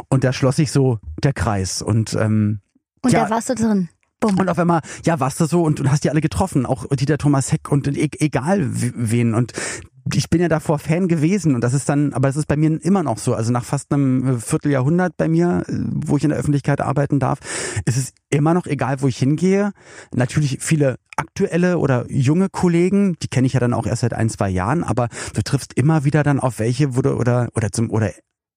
und 0.09 0.23
da 0.25 0.33
schloss 0.33 0.57
sich 0.57 0.71
so 0.71 0.99
der 1.23 1.33
Kreis 1.33 1.83
und 1.83 2.15
ähm, 2.15 2.61
Und 3.03 3.13
Ja. 3.13 3.25
da 3.25 3.31
warst 3.31 3.51
du 3.51 3.55
drin. 3.55 3.89
Bumm. 4.21 4.39
Und 4.39 4.49
auf 4.49 4.59
einmal, 4.59 4.81
ja, 5.05 5.21
warst 5.21 5.39
du 5.41 5.45
so 5.47 5.63
und 5.63 5.81
du 5.81 5.91
hast 5.91 6.05
die 6.05 6.11
alle 6.11 6.23
getroffen, 6.23 6.65
auch 6.65 6.87
Dieter 6.89 7.19
Thomas 7.19 7.53
Heck 7.53 7.71
und 7.71 7.87
e 7.89 8.09
egal 8.21 8.61
wen. 8.71 9.35
Und 9.35 9.53
ich 10.15 10.31
bin 10.31 10.41
ja 10.41 10.49
davor 10.49 10.79
Fan 10.79 11.09
gewesen 11.09 11.55
und 11.55 11.63
das 11.63 11.75
ist 11.75 11.89
dann, 11.89 12.13
aber 12.15 12.29
es 12.29 12.37
ist 12.37 12.47
bei 12.47 12.57
mir 12.57 12.83
immer 12.83 13.03
noch 13.03 13.19
so. 13.19 13.35
Also 13.35 13.53
nach 13.53 13.65
fast 13.65 13.93
einem 13.93 14.39
Vierteljahrhundert 14.41 15.17
bei 15.19 15.29
mir, 15.29 15.65
wo 15.69 16.17
ich 16.17 16.25
in 16.25 16.31
der 16.31 16.39
Öffentlichkeit 16.39 16.81
arbeiten 16.81 17.19
darf, 17.21 17.41
ist 17.85 17.97
es 17.99 18.13
immer 18.31 18.55
noch 18.55 18.67
egal, 18.67 19.03
wo 19.03 19.09
ich 19.09 19.19
hingehe. 19.19 19.73
Natürlich 20.15 20.59
viele 20.61 20.97
aktuelle 21.17 21.79
oder 21.79 22.07
junge 22.11 22.49
Kollegen, 22.49 23.17
die 23.23 23.29
kenne 23.29 23.47
ich 23.47 23.53
ja 23.55 23.61
dann 23.61 23.75
auch 23.75 23.87
erst 23.87 24.03
seit 24.03 24.15
ein, 24.15 24.29
zwei 24.29 24.49
Jahren, 24.49 24.85
aber 24.85 25.09
du 25.35 25.43
triffst 25.43 25.75
immer 25.75 26.05
wieder 26.05 26.23
dann 26.23 26.41
auf 26.41 26.59
welche, 26.59 26.97
wo 26.97 27.03
du 27.03 27.15
oder, 27.15 27.49
oder 27.55 27.71
zum, 27.71 27.91
oder 27.91 28.13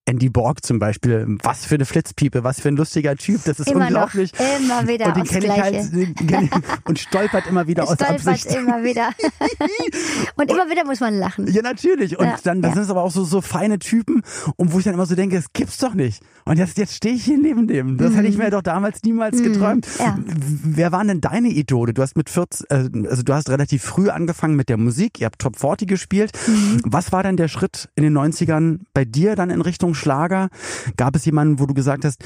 Andy 0.08 0.30
Borg 0.30 0.66
zum 0.66 0.80
Beispiel, 0.80 1.26
was 1.44 1.66
für 1.66 1.76
eine 1.76 1.86
Flitzpiepe, 1.86 2.44
was 2.44 2.62
für 2.62 2.70
ein 2.70 2.78
lustiger 2.78 3.16
Typ, 3.18 3.44
das 3.44 3.60
ist 3.60 3.70
immer 3.70 3.88
unglaublich. 3.88 4.32
Noch, 4.34 4.60
immer 4.60 4.88
wieder 4.88 5.08
und 5.08 5.18
den 5.18 5.24
kenne 5.26 5.46
ich 5.46 5.62
halt 5.62 6.52
und 6.86 6.98
stolpert 6.98 7.48
immer 7.48 7.68
wieder 7.68 7.84
stolpert 7.84 8.12
aus 8.12 8.28
Absicht. 8.28 8.56
immer 8.56 8.84
wieder. 8.84 9.10
und 10.36 10.50
immer 10.50 10.70
wieder 10.70 10.86
muss 10.86 11.02
man 11.02 11.14
lachen. 11.16 11.48
Ja, 11.48 11.62
natürlich. 11.62 12.18
Und 12.18 12.26
Ja, 12.26 12.38
dann, 12.44 12.62
das 12.62 12.70
ja. 12.70 12.76
sind 12.76 12.84
es 12.84 12.90
aber 12.90 13.04
auch 13.04 13.12
so, 13.12 13.26
so 13.26 13.42
feine 13.42 13.80
Typen, 13.80 14.22
und 14.56 14.72
wo 14.72 14.80
ich 14.80 14.86
dann 14.86 14.94
immer 14.94 15.06
so 15.06 15.16
denke, 15.16 15.36
das 15.36 15.52
gibt's 15.52 15.78
doch 15.78 15.94
nicht. 15.94 16.24
Und 16.46 16.58
jetzt, 16.58 16.78
jetzt 16.78 16.96
stehe 16.96 17.14
ich 17.16 17.26
hier 17.26 17.38
neben 17.38 17.68
dem. 17.68 17.98
Das 17.98 18.16
hätte 18.16 18.28
ich 18.28 18.38
mir 18.38 18.50
doch 18.50 18.62
damals 18.62 19.04
niemals 19.04 19.44
geträumt. 19.44 19.88
Mhm. 20.00 20.06
Ja. 20.06 20.18
Wer 20.64 20.92
waren 20.94 21.10
denn 21.10 21.22
deine 21.22 21.50
Idole? 21.50 21.94
Du 21.94 22.02
hast 22.02 22.16
mit 22.16 22.30
14, 22.30 22.66
äh, 22.70 23.08
also 23.10 23.24
du 23.24 23.34
hast 23.34 23.50
relativ 23.50 23.84
früh 23.84 24.10
angefangen 24.10 24.56
mit 24.56 24.70
der 24.70 24.78
Musik. 24.78 25.20
Ihr 25.20 25.26
habt 25.26 25.40
Top 25.40 25.58
40 25.60 25.88
gespielt. 25.88 26.32
Mhm. 26.48 26.82
Was 26.86 27.12
war 27.12 27.24
denn 27.24 27.36
der 27.36 27.50
Schritt 27.50 27.90
in 27.96 28.04
den 28.04 28.18
90ern 28.18 28.80
bei 28.94 29.04
dir 29.04 29.36
dann 29.36 29.50
in 29.50 29.60
Richtung 29.62 29.94
Schlager? 29.98 30.50
Gab 30.96 31.16
es 31.16 31.26
jemanden, 31.26 31.60
wo 31.60 31.66
du 31.66 31.74
gesagt 31.74 32.06
hast, 32.06 32.24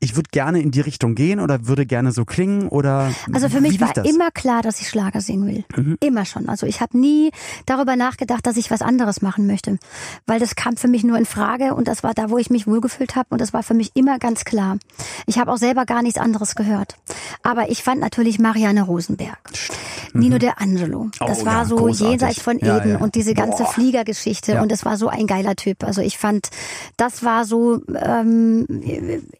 ich 0.00 0.16
würde 0.16 0.28
gerne 0.30 0.60
in 0.60 0.70
die 0.70 0.80
Richtung 0.80 1.14
gehen 1.14 1.40
oder 1.40 1.66
würde 1.66 1.86
gerne 1.86 2.12
so 2.12 2.24
klingen 2.24 2.68
oder 2.68 3.10
Also 3.32 3.48
für 3.48 3.60
mich 3.60 3.80
war 3.80 3.92
das? 3.92 4.04
Mhm. 4.06 4.14
immer 4.14 4.30
klar, 4.30 4.62
dass 4.62 4.80
ich 4.80 4.88
Schlager 4.88 5.20
singen 5.20 5.46
will. 5.46 5.96
Immer 6.00 6.24
schon. 6.24 6.48
Also 6.48 6.66
ich 6.66 6.80
habe 6.80 6.98
nie 6.98 7.30
darüber 7.66 7.96
nachgedacht, 7.96 8.46
dass 8.46 8.56
ich 8.56 8.70
was 8.70 8.82
anderes 8.82 9.22
machen 9.22 9.46
möchte. 9.46 9.78
Weil 10.26 10.40
das 10.40 10.54
kam 10.56 10.76
für 10.76 10.88
mich 10.88 11.04
nur 11.04 11.18
in 11.18 11.26
Frage 11.26 11.74
und 11.74 11.88
das 11.88 12.02
war 12.02 12.14
da, 12.14 12.30
wo 12.30 12.38
ich 12.38 12.50
mich 12.50 12.66
wohlgefühlt 12.66 13.16
habe 13.16 13.28
und 13.30 13.40
das 13.40 13.52
war 13.52 13.62
für 13.62 13.74
mich 13.74 13.90
immer 13.94 14.18
ganz 14.18 14.44
klar. 14.44 14.78
Ich 15.26 15.38
habe 15.38 15.50
auch 15.52 15.58
selber 15.58 15.84
gar 15.86 16.02
nichts 16.02 16.18
anderes 16.18 16.54
gehört. 16.54 16.96
Aber 17.42 17.70
ich 17.70 17.82
fand 17.82 18.00
natürlich 18.00 18.38
Marianne 18.38 18.82
Rosenberg. 18.82 19.38
Nino 20.12 20.38
De 20.38 20.50
Angelo. 20.56 21.10
Das 21.18 21.42
Oh 21.42 21.46
war 21.46 21.52
ja, 21.54 21.64
so 21.64 21.76
großartig. 21.76 22.08
jenseits 22.10 22.40
von 22.40 22.58
Ja, 22.60 22.78
Eden 22.78 22.90
ja. 22.92 22.98
und 22.98 23.14
diese 23.16 23.34
ganze 23.34 23.64
Boah. 23.64 23.72
Fliegergeschichte 23.72 24.52
Ja. 24.52 24.62
und 24.62 24.70
das 24.70 24.84
war 24.84 24.96
so 24.96 25.08
ein 25.08 25.26
geiler 25.26 25.56
Typ. 25.56 25.82
Also 25.82 26.00
ich 26.02 26.18
fand, 26.18 26.48
das 26.96 27.24
war 27.24 27.44
so, 27.44 27.80
ähm, 28.00 28.66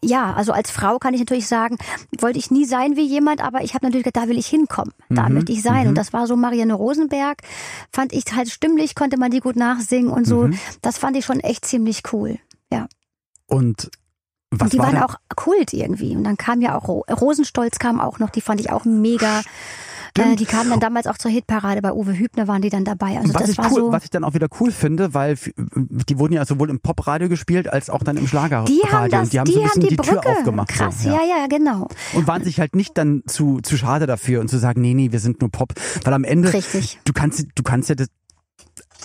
ja, 0.03 0.24
also 0.33 0.51
als 0.53 0.71
Frau 0.71 0.97
kann 0.99 1.13
ich 1.13 1.19
natürlich 1.19 1.47
sagen, 1.47 1.77
wollte 2.19 2.39
ich 2.39 2.51
nie 2.51 2.65
sein 2.65 2.95
wie 2.95 3.05
jemand, 3.05 3.41
aber 3.41 3.61
ich 3.61 3.73
habe 3.73 3.85
natürlich 3.85 4.05
gedacht, 4.05 4.23
da 4.25 4.29
will 4.29 4.37
ich 4.37 4.47
hinkommen. 4.47 4.93
Da 5.09 5.27
Mhm. 5.29 5.35
möchte 5.35 5.51
ich 5.51 5.61
sein. 5.61 5.87
Und 5.87 5.95
das 5.95 6.13
war 6.13 6.27
so 6.27 6.35
Marianne 6.35 6.73
Rosenberg. 6.73 7.39
Fand 7.91 8.13
ich 8.13 8.25
halt 8.35 8.49
stimmlich, 8.49 8.95
konnte 8.95 9.17
man 9.17 9.31
die 9.31 9.39
gut 9.41 9.55
nachsingen 9.55 10.11
und 10.11 10.25
so. 10.25 10.47
Mhm. 10.47 10.57
Das 10.81 10.97
fand 10.97 11.17
ich 11.17 11.25
schon 11.25 11.39
echt 11.39 11.65
ziemlich 11.65 12.01
cool. 12.13 12.39
Ja. 12.71 12.87
Und 13.47 13.91
was 14.51 14.61
und 14.67 14.73
die 14.73 14.77
war 14.79 14.85
waren 14.87 14.95
denn- 14.95 15.03
auch 15.03 15.15
Kult 15.35 15.73
irgendwie. 15.73 16.15
Und 16.15 16.23
dann 16.23 16.37
kam 16.37 16.61
ja 16.61 16.77
auch 16.77 16.87
Ro 16.87 17.05
Rosenstolz 17.11 17.77
kam 17.79 17.99
auch 17.99 18.19
noch, 18.19 18.29
die 18.29 18.41
fand 18.41 18.59
ich 18.61 18.71
auch 18.71 18.85
mega. 18.85 19.41
Äh, 20.17 20.35
die 20.35 20.45
kamen 20.45 20.69
dann 20.69 20.79
damals 20.79 21.07
auch 21.07 21.17
zur 21.17 21.31
Hitparade. 21.31 21.81
Bei 21.81 21.91
Uwe 21.91 22.17
Hübner 22.17 22.47
waren 22.47 22.61
die 22.61 22.69
dann 22.69 22.85
dabei. 22.85 23.17
Also 23.17 23.33
was 23.33 23.41
das 23.41 23.49
ich 23.51 23.57
war 23.57 23.71
cool, 23.71 23.81
so. 23.81 23.91
was 23.91 24.03
ich 24.03 24.09
dann 24.09 24.23
auch 24.23 24.33
wieder 24.33 24.47
cool 24.59 24.71
finde, 24.71 25.13
weil 25.13 25.37
die 25.65 26.17
wurden 26.17 26.33
ja 26.33 26.45
sowohl 26.45 26.69
im 26.69 26.79
Popradio 26.79 27.29
gespielt 27.29 27.71
als 27.71 27.89
auch 27.89 28.03
dann 28.03 28.17
im 28.17 28.27
Schlagerradio. 28.27 28.73
Die 28.73 28.87
haben 28.89 29.09
das, 29.09 29.29
die 29.29 29.39
haben 29.39 29.45
die 29.45 29.53
so 29.53 29.59
ein 29.59 29.65
bisschen 29.65 29.81
die, 29.81 29.89
die, 29.89 29.95
Tür 29.97 30.15
Brücke. 30.15 30.29
aufgemacht. 30.29 30.69
Krass, 30.69 31.03
so, 31.03 31.09
ja. 31.09 31.19
ja, 31.23 31.47
genau. 31.47 31.87
Und 32.13 32.27
waren 32.27 32.43
sich 32.43 32.59
halt 32.59 32.75
nicht 32.75 32.97
dann 32.97 33.23
zu, 33.27 33.59
zu 33.61 33.77
schade 33.77 34.07
dafür 34.07 34.41
und 34.41 34.49
zu 34.49 34.57
sagen, 34.57 34.81
nee, 34.81 34.93
nee, 34.93 35.11
wir 35.11 35.19
sind 35.19 35.41
nur 35.41 35.51
Pop. 35.51 35.73
Weil 36.03 36.13
am 36.13 36.23
Ende, 36.23 36.53
Richtig. 36.53 36.99
du 37.05 37.13
kannst, 37.13 37.47
du 37.55 37.63
kannst 37.63 37.89
ja 37.89 37.95
das, 37.95 38.07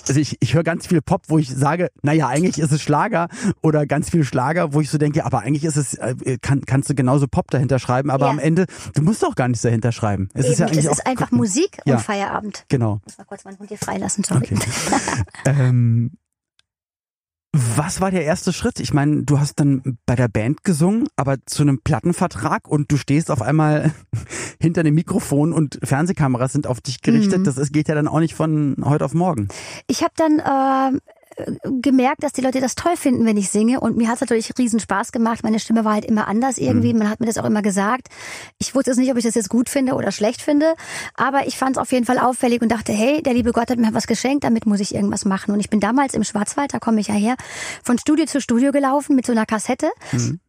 also 0.09 0.21
ich, 0.21 0.37
ich 0.41 0.55
höre 0.55 0.63
ganz 0.65 0.87
viel 0.87 1.03
Pop, 1.03 1.23
wo 1.29 1.39
ich 1.39 1.49
sage, 1.49 1.91
naja, 2.03 2.29
eigentlich 2.29 2.59
ist 2.59 2.73
es 2.73 2.83
Schlager 2.83 3.29
oder 3.63 3.87
ganz 3.87 4.11
viel 4.11 4.25
Schlager, 4.25 4.73
wo 4.73 4.81
ich 4.81 4.91
so 4.91 4.99
denke, 4.99 5.25
aber 5.25 5.41
eigentlich 5.41 5.65
ist 5.65 5.77
es, 5.77 5.95
äh, 5.95 6.39
kann, 6.41 6.63
kannst 6.67 6.91
du 6.91 6.95
genauso 6.95 7.27
Pop 7.29 7.51
dahinter 7.51 7.79
schreiben, 7.79 8.11
aber 8.11 8.27
Ja. 8.27 8.31
am 8.33 8.39
Ende, 8.39 8.67
du 8.95 9.03
musst 9.03 9.25
auch 9.25 9.35
gar 9.35 9.49
nichts 9.49 9.63
dahinter 9.63 9.93
schreiben. 9.93 10.29
Es 10.35 10.47
ist 10.49 10.59
ja 10.59 10.67
Eben, 10.67 10.75
eigentlich 10.77 10.87
es 10.87 10.99
ist 10.99 11.07
einfach 11.07 11.31
Musik 11.31 11.79
Ja. 11.85 11.97
und 11.97 12.01
Feierabend. 12.03 12.65
Genau. 12.69 13.01
Ich 13.01 13.07
muss 13.13 13.19
mal 13.19 13.25
kurz 13.25 13.45
meinen 13.45 13.59
Hund 13.59 13.69
hier 13.69 13.79
freilassen, 13.79 14.25
sorry. 14.25 14.43
Okay. 14.45 14.59
ähm, 15.47 16.13
was 17.53 18.01
war 18.01 18.11
der 18.13 18.25
erste 18.25 18.53
Schritt? 18.53 18.79
Ich 18.79 18.95
meine, 18.95 19.25
du 19.25 19.41
hast 19.41 19.59
dann 19.59 19.99
bei 20.07 20.15
der 20.15 20.29
Band 20.29 20.63
gesungen, 20.63 21.09
aber 21.17 21.37
zu 21.47 21.63
einem 21.63 21.81
Plattenvertrag 21.83 22.69
und 22.69 22.93
du 22.93 22.97
stehst 22.97 23.31
auf 23.31 23.43
einmal 23.43 23.93
hinter 24.61 24.85
dem 24.85 24.95
Mikrofon 24.95 25.53
und 25.53 25.81
Fernsehkameras 25.83 26.53
sind 26.53 26.69
auf 26.69 26.81
dich 26.81 27.03
gerichtet. 27.03 27.41
Mhm. 27.41 27.45
Das 27.45 27.73
geht 27.73 27.89
ja 27.89 27.95
dann 27.97 28.07
auch 28.07 28.21
nicht 28.21 28.35
von 28.35 28.77
heute 28.85 29.05
auf 29.05 29.15
morgen. 29.15 29.49
Ich 29.89 30.03
habe 30.03 30.13
dann 30.17 30.39
äh, 30.39 30.99
gemerkt, 31.65 32.23
dass 32.23 32.33
die 32.33 32.41
Leute 32.41 32.61
das 32.61 32.75
toll 32.75 32.97
finden, 32.97 33.25
wenn 33.25 33.37
ich 33.37 33.51
singe. 33.51 33.81
Und 33.81 33.97
mir 33.97 34.09
hat 34.09 34.17
es 34.17 34.21
natürlich 34.21 34.53
riesen 34.59 34.81
Spaß 34.81 35.13
gemacht. 35.13 35.43
Meine 35.43 35.59
Stimme 35.59 35.85
war 35.85 35.95
halt 35.95 36.05
immer 36.05 36.29
anders 36.29 36.59
irgendwie. 36.59 36.93
Man 36.95 37.09
hat 37.09 37.21
mir 37.21 37.27
das 37.27 37.39
auch 37.39 37.45
immer 37.45 37.63
gesagt. 37.63 38.09
Ich 38.59 38.75
wusste 38.75 38.91
jetzt 38.91 38.99
nicht, 38.99 39.11
ob 39.11 39.17
ich 39.17 39.25
das 39.25 39.35
jetzt 39.35 39.49
gut 39.49 39.69
finde 39.69 39.95
oder 39.95 40.13
schlecht 40.13 40.43
finde. 40.43 40.75
Aber 41.15 41.47
ich 41.47 41.57
fand 41.57 41.77
es 41.77 41.83
auf 41.83 41.93
jeden 41.93 42.07
Fall 42.07 42.19
auffällig 42.19 42.63
und 42.63 42.71
dachte, 42.71 42.93
hey, 42.93 43.23
der 43.23 43.35
liebe 43.35 43.53
Gott 43.53 43.71
hat 43.71 43.79
mir 43.79 43.95
was 43.95 44.07
geschenkt, 44.07 44.45
damit 44.45 44.67
muss 44.67 44.81
ich 44.81 44.95
irgendwas 44.95 45.25
machen. 45.25 45.53
Und 45.53 45.61
ich 45.61 45.71
bin 45.71 45.81
damals 45.81 46.15
im 46.15 46.25
Schwarzwald, 46.25 46.73
da 46.75 46.79
komme 46.79 47.01
ich 47.01 47.09
ja 47.09 47.15
her, 47.15 47.37
von 47.83 47.99
Studio 47.99 48.27
zu 48.27 48.41
Studio 48.41 48.73
gelaufen 48.73 49.17
mit 49.17 49.27
so 49.27 49.33
einer 49.33 49.47
Kassette. 49.47 49.91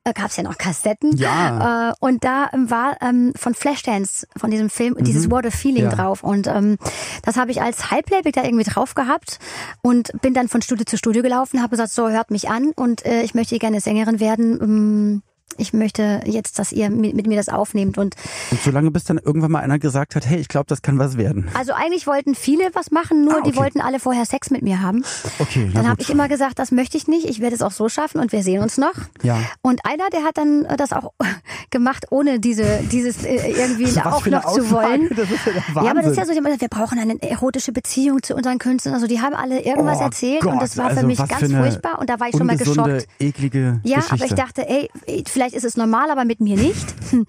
Da 0.04 0.14
gab 0.14 0.32
es 0.32 0.38
ja 0.38 0.42
noch 0.44 0.58
Kassetten. 0.58 1.16
Ja. 1.16 1.92
Äh, 1.92 1.94
und 2.00 2.24
da 2.24 2.50
ähm, 2.54 2.72
war 2.72 2.98
ähm, 3.02 3.34
von 3.36 3.54
Flashdance, 3.54 4.26
von 4.36 4.50
diesem 4.50 4.72
Film, 4.72 4.96
dieses 5.00 5.30
What 5.30 5.46
a 5.46 5.52
Feeling 5.52 5.84
Ja. 5.84 5.90
drauf. 5.92 6.24
Und 6.24 6.48
ähm, 6.48 6.78
das 7.22 7.38
habe 7.38 7.52
ich 7.52 7.62
als 7.62 7.92
Halbplayback 7.92 8.34
da 8.34 8.44
irgendwie 8.44 8.64
drauf 8.64 8.96
gehabt 8.96 9.38
und 9.84 10.12
bin 10.22 10.34
dann 10.34 10.48
von 10.48 10.64
Studio 10.64 10.86
zu 10.86 10.98
Studio 10.98 11.22
gelaufen, 11.22 11.60
habe 11.62 11.70
gesagt, 11.70 11.92
so 11.92 12.10
hört 12.10 12.32
mich 12.32 12.50
an 12.50 12.72
und 12.76 13.06
äh, 13.06 13.22
ich 13.22 13.36
möchte 13.36 13.60
gerne 13.60 13.80
Sängerin 13.80 14.20
werden. 14.20 14.60
Ähm, 14.60 15.22
ich 15.58 15.74
möchte 15.74 16.22
jetzt, 16.26 16.60
dass 16.60 16.72
ihr 16.72 16.90
mit, 16.90 17.28
mir 17.28 17.36
das 17.38 17.50
aufnehmt. 17.50 17.98
Und 17.98 18.16
Und 18.52 18.62
solange 18.64 18.92
bis 18.92 19.04
dann 19.04 19.18
irgendwann 19.18 19.52
mal 19.52 19.60
einer 19.60 19.80
gesagt 19.80 20.16
hat, 20.16 20.26
hey, 20.28 20.40
ich 20.40 20.48
glaube, 20.48 20.66
das 20.68 20.82
kann 20.82 21.00
was 21.00 21.18
werden. 21.18 21.50
also 21.54 21.74
eigentlich 21.74 22.08
wollten 22.08 22.36
viele 22.36 22.70
was 22.74 22.92
machen, 22.92 23.24
nur 23.26 23.36
Ah, 23.36 23.38
okay. 23.40 23.52
die 23.52 23.58
wollten 23.58 23.82
alle 23.82 24.00
vorher 24.00 24.26
Sex 24.26 24.50
mit 24.50 24.62
mir 24.62 24.82
haben. 24.82 25.04
Okay, 25.40 25.70
Dann 25.74 25.88
habe 25.88 26.02
ich 26.02 26.10
immer 26.10 26.28
gesagt, 26.28 26.60
das 26.60 26.72
möchte 26.72 26.98
ich 26.98 27.08
nicht, 27.08 27.26
ich 27.26 27.40
werde 27.40 27.56
es 27.56 27.62
auch 27.62 27.72
so 27.72 27.90
schaffen 27.90 28.20
und 28.20 28.32
wir 28.32 28.44
sehen 28.44 28.62
uns 28.62 28.78
noch. 28.78 28.94
Ja. 29.24 29.38
Und 29.62 29.86
einer, 29.86 30.10
der 30.12 30.24
hat 30.24 30.38
dann 30.38 30.66
äh, 30.66 30.78
das 30.78 30.94
auch 30.94 31.14
gemacht, 31.70 32.06
ohne 32.12 32.40
diese, 32.40 32.66
dieses 32.92 33.24
äh, 33.24 33.52
irgendwie 33.52 33.96
Was 33.96 34.06
auch 34.06 34.26
noch 34.26 34.42
zu 34.54 34.62
Aussage, 34.62 34.72
wollen. 34.72 35.10
Das 35.16 35.30
ist 35.30 35.46
ja. 35.46 35.84
Ja, 35.84 35.92
aber 35.92 36.02
das 36.02 36.12
ist 36.12 36.18
ja 36.18 36.26
so, 36.26 36.32
wir 36.34 36.68
brauchen 36.70 37.00
eine 37.00 37.22
erotische 37.22 37.72
Beziehung 37.72 38.22
zu 38.24 38.36
unseren 38.36 38.58
Künstlern. 38.60 38.94
Also 38.96 39.08
die 39.08 39.22
haben 39.22 39.36
alle 39.36 39.62
irgendwas 39.62 40.00
Oh 40.00 40.04
erzählt 40.04 40.42
Gott, 40.42 40.54
und 40.54 40.62
das 40.62 40.78
war 40.78 40.90
für 40.92 40.98
also 40.98 41.08
mich 41.08 41.18
ganz 41.18 41.52
furchtbar 41.54 42.00
und 42.00 42.10
da 42.10 42.20
war 42.20 42.28
ich 42.30 42.36
schon 42.38 42.48
mal 42.48 42.58
geschockt. 42.58 43.08
eklige 43.20 43.80
Ja, 43.84 43.98
Geschichte. 43.98 44.14
aber 44.16 44.26
ich 44.26 44.34
dachte, 44.34 44.68
ey, 44.70 44.90
vielleicht 45.28 45.40
ist 45.47 45.65
es 45.65 45.77
normal, 45.77 46.12
aber 46.12 46.25
mit 46.25 46.39
mir 46.39 46.58
nicht. 46.58 46.95
Hm. 47.12 47.25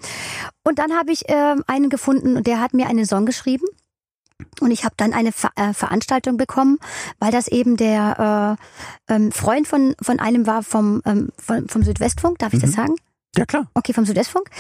Und 0.62 0.78
dann 0.78 0.92
habe 0.92 1.12
ich 1.12 1.24
ähm, 1.28 1.64
einen 1.66 1.90
gefunden 1.90 2.36
und 2.36 2.46
der 2.46 2.60
hat 2.60 2.74
mir 2.74 2.86
einen 2.86 3.06
Song 3.06 3.26
geschrieben. 3.26 3.66
Und 4.60 4.70
ich 4.70 4.84
habe 4.84 4.94
dann 4.96 5.12
eine 5.12 5.32
Ver 5.32 5.50
äh, 5.56 5.72
Veranstaltung 5.72 6.36
bekommen, 6.36 6.78
weil 7.18 7.32
das 7.32 7.48
eben 7.48 7.76
der 7.76 8.58
äh, 9.08 9.14
ähm, 9.14 9.32
Freund 9.32 9.68
von, 9.68 9.94
von 10.00 10.18
einem 10.20 10.46
war 10.46 10.62
vom, 10.62 11.02
ähm, 11.04 11.30
vom, 11.38 11.68
vom 11.68 11.82
Südwestfunk, 11.82 12.38
darf 12.38 12.52
ich 12.52 12.60
das 12.60 12.72
sagen? 12.72 12.96
ja, 13.36 13.46
klar. 13.46 13.66
Okay, 13.74 13.92
vom 13.92 14.04
Südwestfunk. 14.04 14.50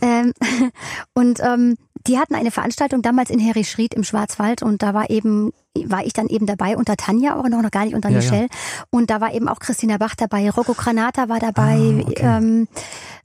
Ähm, 0.00 0.32
und 1.14 1.40
ähm, 1.40 1.76
die 2.06 2.18
hatten 2.18 2.34
eine 2.34 2.50
Veranstaltung 2.50 3.02
damals 3.02 3.30
in 3.30 3.38
Herischried 3.38 3.94
im 3.94 4.04
Schwarzwald 4.04 4.62
und 4.62 4.82
da 4.82 4.94
war 4.94 5.10
eben 5.10 5.52
war 5.86 6.04
ich 6.06 6.12
dann 6.12 6.28
eben 6.28 6.46
dabei 6.46 6.76
unter 6.76 6.96
Tanja 6.96 7.34
auch 7.36 7.48
noch, 7.48 7.60
noch 7.60 7.70
gar 7.72 7.84
nicht 7.84 7.94
unter 7.96 8.08
Ja, 8.08 8.18
Michelle. 8.18 8.46
Und 8.90 9.10
da 9.10 9.20
war 9.20 9.34
eben 9.34 9.48
auch 9.48 9.58
Christina 9.58 9.96
Bach 9.96 10.14
dabei, 10.14 10.48
Rocco 10.48 10.72
Granata 10.74 11.28
war 11.28 11.40
dabei, 11.40 11.76
Ah, 11.76 12.08
okay. 12.08 12.14
ähm, 12.22 12.68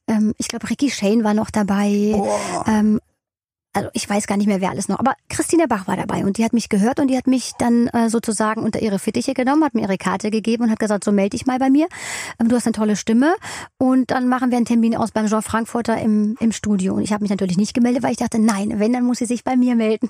ähm, 0.08 0.34
ich 0.38 0.48
glaube 0.48 0.68
Ricky 0.70 0.90
Shane 0.90 1.24
war 1.24 1.36
noch 1.36 1.52
dabei, 1.52 2.16
ähm, 2.68 3.00
also 3.74 3.90
ich 3.94 4.10
weiß 4.10 4.26
gar 4.26 4.38
nicht 4.38 4.48
mehr, 4.48 4.62
wer 4.62 4.72
alles 4.72 4.88
noch, 4.88 4.98
aber 4.98 5.14
Christina 5.30 5.66
Bach 5.68 5.88
war 5.88 5.96
dabei 5.96 6.26
und 6.26 6.38
die 6.38 6.44
hat 6.44 6.54
mich 6.54 6.70
gehört 6.70 7.00
und 7.00 7.08
die 7.08 7.18
hat 7.18 7.28
mich 7.28 7.52
dann 7.60 7.88
äh, 7.88 8.10
sozusagen 8.10 8.64
unter 8.64 8.82
ihre 8.82 8.98
Fittiche 8.98 9.36
genommen, 9.36 9.64
hat 9.64 9.76
mir 9.76 9.82
ihre 9.82 9.98
Karte 9.98 10.32
gegeben 10.32 10.64
und 10.64 10.72
hat 10.72 10.80
gesagt, 10.80 11.04
so 11.04 11.12
melde 11.12 11.32
dich 11.32 11.46
mal 11.46 11.60
bei 11.60 11.70
mir, 11.70 11.88
ähm, 12.40 12.50
du 12.50 12.56
hast 12.56 12.66
eine 12.66 12.74
tolle 12.74 12.96
Stimme 12.96 13.36
und 13.78 14.10
dann 14.10 14.28
machen 14.28 14.50
wir 14.50 14.58
einen 14.58 14.66
Termin 14.66 14.96
aus 14.96 15.12
beim 15.12 15.28
Jean 15.28 15.44
Frankfurter 15.44 16.00
im, 16.02 16.36
im 16.40 16.52
Studio 16.52 16.96
und 16.96 17.04
ich 17.04 17.14
habe 17.14 17.24
mich 17.24 17.30
natürlich 17.30 17.58
nicht 17.58 17.76
gemeldet, 17.76 18.02
weil 18.02 18.12
ich 18.12 18.18
dachte, 18.18 18.40
nein, 18.40 18.80
wenn, 18.80 18.92
dann 18.92 19.04
muss 19.04 19.20
sie 19.20 19.26
sich 19.26 19.44
bei 19.44 19.56
mir 19.56 19.76
melden. 19.76 20.10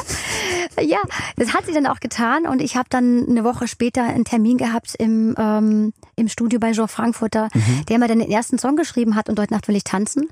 ja, 0.80 0.98
das 1.36 1.54
hat 1.54 1.66
sie 1.66 1.72
dann 1.72 1.86
auch 1.86 2.00
getan 2.00 2.44
und 2.46 2.60
ich 2.60 2.76
habe 2.76 2.88
dann 2.90 3.26
eine 3.28 3.44
Woche 3.44 3.68
später 3.68 4.02
einen 4.02 4.24
Termin 4.24 4.58
gehabt 4.58 4.96
im, 4.98 5.36
ähm, 5.38 5.92
im 6.16 6.28
Studio 6.28 6.58
bei 6.58 6.72
Jean 6.72 6.88
Frankfurter, 6.88 7.48
der 7.88 7.98
mir 7.98 8.08
dann 8.08 8.18
den 8.18 8.30
ersten 8.30 8.58
Song 8.58 8.74
geschrieben 8.74 9.14
hat 9.14 9.28
und 9.28 9.38
heute 9.38 9.54
Nacht 9.54 9.68
will 9.68 9.76
ich 9.76 9.84
tanzen. 9.84 10.28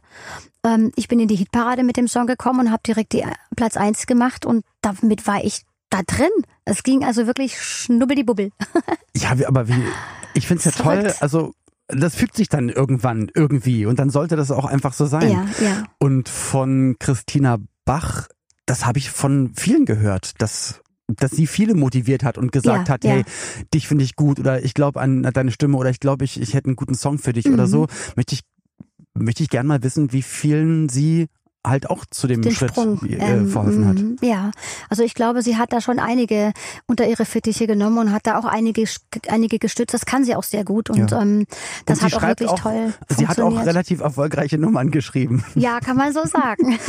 Ähm, 0.65 0.93
ich 0.97 1.09
bin 1.09 1.19
in 1.19 1.29
die 1.29 1.37
Hitparade 1.37 1.83
mit 1.83 1.97
dem 1.97 2.09
Song 2.09 2.27
gekommen 2.27 2.42
und 2.61 2.71
habe 2.71 2.83
direkt 2.87 3.13
die 3.13 3.21
äh, 3.23 3.33
Platz 3.57 3.77
eins 3.77 4.07
gemacht 4.07 4.45
und 4.47 4.65
damit 4.81 5.27
war 5.27 5.45
ich 5.45 5.63
da 5.91 6.01
drin. 6.07 6.31
Es 6.65 6.83
ging 6.83 7.05
also 7.05 7.27
wirklich 7.27 7.61
schnubbeldibubbel. 7.61 8.51
Ja, 9.17 9.37
aber 9.47 9.69
wie, 9.69 9.75
ich 10.35 10.47
find's 10.47 10.65
ja 10.65 10.71
toll, 10.73 11.01
Verrückt. 11.03 11.23
also 11.23 11.53
das 11.89 12.15
fügt 12.15 12.35
sich 12.35 12.49
dann 12.49 12.71
irgendwann 12.71 13.31
irgendwie 13.35 13.85
und 13.85 13.99
dann 13.99 14.09
sollte 14.09 14.37
das 14.37 14.51
auch 14.51 14.65
einfach 14.65 14.95
so 14.95 15.05
sein. 15.05 15.31
Ja, 15.31 15.45
ja. 15.61 15.85
Und 15.99 16.29
von 16.31 16.97
Christina 16.99 17.59
Bach, 17.85 18.29
das 18.65 18.87
habe 18.87 18.99
ich 18.99 19.11
von 19.11 19.53
vielen 19.55 19.85
gehört, 19.85 20.41
dass 20.41 20.81
dass 21.09 21.33
sie 21.33 21.47
viele 21.47 21.75
motiviert 21.75 22.25
hat 22.25 22.39
und 22.39 22.53
gesagt 22.53 22.89
Ja, 22.89 22.95
hat, 22.95 23.05
ja. 23.05 23.11
hey, 23.11 23.25
dich 23.75 23.87
finde 23.87 24.05
ich 24.05 24.17
gut 24.17 24.41
oder 24.41 24.65
ich 24.65 24.73
glaube 24.73 24.99
an 25.01 25.23
deine 25.35 25.51
Stimme 25.53 25.77
oder 25.77 25.91
ich 25.91 26.01
glaube, 26.01 26.25
ich, 26.25 26.41
ich 26.41 26.55
hätte 26.55 26.69
einen 26.69 26.77
guten 26.77 26.95
Song 26.95 27.19
für 27.19 27.35
dich 27.35 27.47
oder 27.51 27.65
Mhm. 27.67 27.71
so, 27.71 27.87
möchte 28.17 28.35
ich, 28.35 28.41
möchte 29.13 29.43
ich 29.43 29.51
gern 29.51 29.67
mal 29.67 29.83
wissen, 29.83 30.13
wie 30.13 30.23
vielen 30.23 30.89
sie 30.89 31.27
halt 31.65 31.89
auch 31.89 32.05
zu 32.11 32.27
dem 32.27 32.43
den 32.43 32.53
Schritt 32.53 32.71
Sprung 32.71 33.01
äh, 33.07 33.15
ähm, 33.17 33.49
verholfen 33.49 33.87
hat. 33.87 33.97
mhm, 33.97 34.17
Ja, 34.21 34.51
also 34.89 35.03
ich 35.05 35.15
glaube, 35.15 35.43
sie 35.43 35.57
hat 35.57 35.73
da 35.73 35.81
schon 35.81 35.99
einige 36.01 36.53
unter 36.87 37.07
ihre 37.09 37.25
Fittiche 37.25 37.67
genommen 37.67 37.99
und 37.99 38.13
hat 38.13 38.27
da 38.27 38.39
auch 38.39 38.45
einige 38.45 38.85
einige 39.29 39.59
gestützt. 39.59 39.95
Das 39.95 40.05
kann 40.07 40.25
sie 40.25 40.35
auch 40.35 40.43
sehr 40.43 40.65
gut 40.65 40.91
und 40.91 41.11
Ja. 41.13 41.23
ähm, 41.23 41.47
das 41.87 41.99
Und 42.01 42.05
hat 42.07 42.15
auch 42.15 42.23
wirklich 42.27 42.49
auch, 42.51 42.59
toll 42.59 42.95
Sie 43.17 43.27
hat 43.29 43.39
auch 43.41 43.65
relativ 43.65 44.01
erfolgreiche 44.01 44.59
Nummern 44.59 44.91
geschrieben. 44.91 45.45
ja, 45.55 45.79
kann 45.81 45.97
man 45.97 46.13
so 46.13 46.25
sagen. 46.27 46.79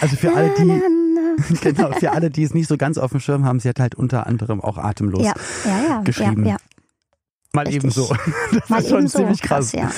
Also 0.00 0.16
für 0.16 0.34
alle, 0.34 0.50
die, 0.58 1.54
genau, 1.60 1.92
für 1.92 2.12
alle, 2.12 2.30
die 2.30 2.42
es 2.42 2.54
nicht 2.54 2.68
so 2.68 2.76
ganz 2.76 2.98
auf 2.98 3.10
dem 3.12 3.20
Schirm 3.20 3.44
haben, 3.44 3.60
sie 3.60 3.68
hat 3.68 3.78
halt 3.80 3.94
unter 3.94 4.26
anderem 4.26 4.60
auch 4.60 4.78
atemlos 4.78 5.24
ja, 5.24 5.32
ja, 5.64 6.00
geschrieben. 6.02 6.44
ja, 6.44 6.52
ja. 6.52 6.56
Mal 7.54 7.66
richtig. 7.66 7.84
eben 7.84 7.90
so. 7.90 8.14
Das 8.52 8.68
Mal 8.68 8.78
ist 8.80 8.88
schon 8.88 9.08
ziemlich 9.08 9.42
krass. 9.42 9.72
ja, 9.72 9.82
ja. 9.82 9.90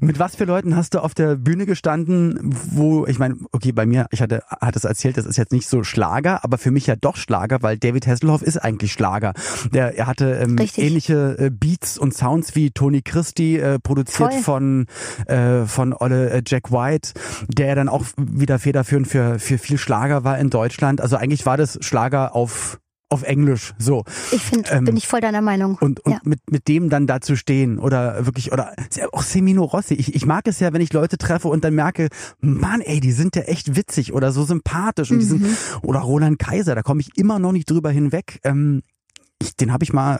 Mit 0.00 0.18
was 0.18 0.36
für 0.36 0.44
Leuten 0.44 0.76
hast 0.76 0.94
du 0.94 1.00
auf 1.00 1.14
der 1.14 1.36
Bühne 1.36 1.66
gestanden, 1.66 2.54
wo, 2.70 3.06
ich 3.06 3.18
meine, 3.18 3.36
okay, 3.52 3.72
bei 3.72 3.86
mir, 3.86 4.06
ich 4.10 4.22
hatte, 4.22 4.42
hatte 4.48 4.78
es 4.78 4.84
erzählt, 4.84 5.16
das 5.16 5.26
ist 5.26 5.36
jetzt 5.36 5.52
nicht 5.52 5.68
so 5.68 5.84
Schlager, 5.84 6.42
aber 6.44 6.58
für 6.58 6.70
mich 6.70 6.86
ja 6.86 6.96
doch 6.96 7.16
Schlager, 7.16 7.62
weil 7.62 7.76
David 7.76 8.06
Hasselhoff 8.06 8.42
ist 8.42 8.56
eigentlich 8.58 8.92
Schlager. 8.92 9.34
Der, 9.72 9.96
er 9.96 10.06
hatte 10.06 10.34
ähm, 10.34 10.56
ähnliche 10.76 11.36
äh, 11.38 11.50
Beats 11.50 11.98
und 11.98 12.14
Sounds 12.14 12.54
wie 12.54 12.70
Tony 12.70 13.02
Christie, 13.02 13.58
äh, 13.58 13.78
produziert 13.78 14.32
Voll. 14.32 14.42
von, 14.42 14.86
äh, 15.26 15.64
von 15.66 15.92
Olle 15.92 16.30
äh, 16.30 16.42
Jack 16.46 16.72
White, 16.72 17.12
der 17.48 17.66
ja 17.66 17.74
dann 17.74 17.88
auch 17.88 18.04
wieder 18.16 18.58
federführend 18.58 19.06
für, 19.06 19.38
für 19.38 19.58
viel 19.58 19.78
Schlager 19.78 20.24
war 20.24 20.38
in 20.38 20.50
Deutschland. 20.50 21.00
Also 21.00 21.16
eigentlich 21.16 21.46
war 21.46 21.56
das 21.56 21.78
Schlager 21.82 22.34
auf, 22.34 22.78
auf 23.08 23.22
Englisch, 23.22 23.72
so. 23.78 24.04
Ich 24.32 24.42
finde, 24.42 24.70
Ähm, 24.70 24.84
bin 24.84 24.96
ich 24.96 25.06
voll 25.06 25.20
deiner 25.20 25.40
Meinung. 25.40 25.78
Und, 25.80 26.00
und 26.00 26.12
ja. 26.12 26.18
mit, 26.24 26.40
mit 26.50 26.66
dem 26.66 26.90
dann 26.90 27.06
da 27.06 27.20
zu 27.20 27.36
stehen 27.36 27.78
oder 27.78 28.26
wirklich, 28.26 28.52
oder 28.52 28.72
auch 29.12 29.22
Semino 29.22 29.62
Rossi. 29.64 29.94
Ich, 29.94 30.14
ich 30.14 30.26
mag 30.26 30.46
es 30.48 30.58
ja, 30.58 30.72
wenn 30.72 30.80
ich 30.80 30.92
Leute 30.92 31.16
treffe 31.16 31.46
und 31.48 31.62
dann 31.64 31.74
merke, 31.74 32.08
Mann, 32.40 32.80
ey, 32.80 32.98
die 33.00 33.12
sind 33.12 33.36
ja 33.36 33.42
echt 33.42 33.76
witzig 33.76 34.12
oder 34.12 34.32
so 34.32 34.44
sympathisch 34.44 35.10
und 35.12 35.20
die 35.20 35.24
Mhm. 35.26 35.44
sind, 35.44 35.56
oder 35.82 36.00
Roland 36.00 36.38
Kaiser, 36.40 36.74
da 36.74 36.82
komme 36.82 37.00
ich 37.00 37.16
immer 37.16 37.38
noch 37.38 37.52
nicht 37.52 37.70
drüber 37.70 37.90
hinweg. 37.90 38.40
Ähm, 38.42 38.82
ich, 39.40 39.54
den 39.54 39.70
habe 39.72 39.84
ich 39.84 39.92
mal, 39.92 40.18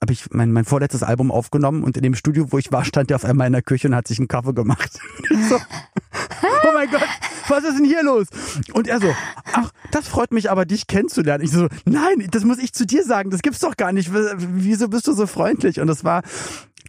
habe 0.00 0.12
ich 0.12 0.30
mein, 0.30 0.52
mein 0.52 0.64
vorletztes 0.64 1.02
Album 1.02 1.30
aufgenommen 1.32 1.82
und 1.82 1.96
in 1.96 2.02
dem 2.04 2.14
Studio, 2.14 2.46
wo 2.52 2.58
ich 2.58 2.70
war, 2.70 2.84
stand 2.84 3.10
der 3.10 3.16
auf 3.16 3.24
einmal 3.24 3.48
in 3.48 3.52
der 3.52 3.62
Küche 3.62 3.88
und 3.88 3.94
hat 3.96 4.06
sich 4.06 4.18
einen 4.20 4.28
Kaffee 4.28 4.54
gemacht. 4.54 4.92
so, 5.48 5.56
oh 6.42 6.68
mein 6.72 6.88
Gott, 6.88 7.02
was 7.48 7.64
ist 7.64 7.76
denn 7.78 7.84
hier 7.84 8.02
los? 8.02 8.26
Und 8.72 8.88
er 8.88 9.00
so, 9.00 9.14
ach, 9.52 9.70
das 9.90 10.08
freut 10.08 10.32
mich 10.32 10.50
aber, 10.50 10.64
dich 10.66 10.86
kennenzulernen. 10.86 11.44
Ich 11.44 11.50
so, 11.50 11.68
nein, 11.84 12.28
das 12.30 12.44
muss 12.44 12.58
ich 12.58 12.72
zu 12.72 12.86
dir 12.86 13.04
sagen, 13.04 13.30
das 13.30 13.42
gibt's 13.42 13.60
doch 13.60 13.76
gar 13.76 13.92
nicht. 13.92 14.10
Wieso 14.12 14.88
bist 14.88 15.06
du 15.06 15.12
so 15.12 15.26
freundlich? 15.26 15.80
Und 15.80 15.86
das 15.86 16.04
war, 16.04 16.22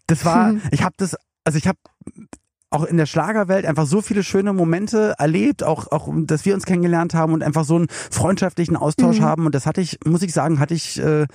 das 0.08 0.26
war, 0.26 0.56
ich 0.72 0.84
habe 0.84 0.96
das, 0.98 1.16
also 1.44 1.58
ich 1.58 1.68
habe 1.68 1.78
auch 2.70 2.86
in 2.86 2.98
der 2.98 3.06
Schlagerwelt 3.06 3.66
einfach 3.66 3.86
so 3.86 4.02
viele 4.02 4.24
schöne 4.24 4.52
Momente 4.52 5.14
erlebt, 5.20 5.64
auch, 5.64 5.92
auch, 5.92 6.10
dass 6.24 6.44
wir 6.44 6.56
uns 6.56 6.66
kennengelernt 6.66 7.14
haben 7.14 7.34
und 7.34 7.44
einfach 7.44 7.66
so 7.66 7.76
einen 7.76 7.88
freundschaftlichen 7.90 8.76
Austausch 8.76 9.20
Mhm. 9.20 9.24
haben. 9.24 9.46
Und 9.46 9.54
das 9.54 9.68
hatte 9.68 9.80
ich, 9.82 10.00
muss 10.06 10.24
ich 10.24 10.34
sagen, 10.34 10.60
hatte 10.60 10.74
ich 10.74 11.00
äh, 11.00 11.28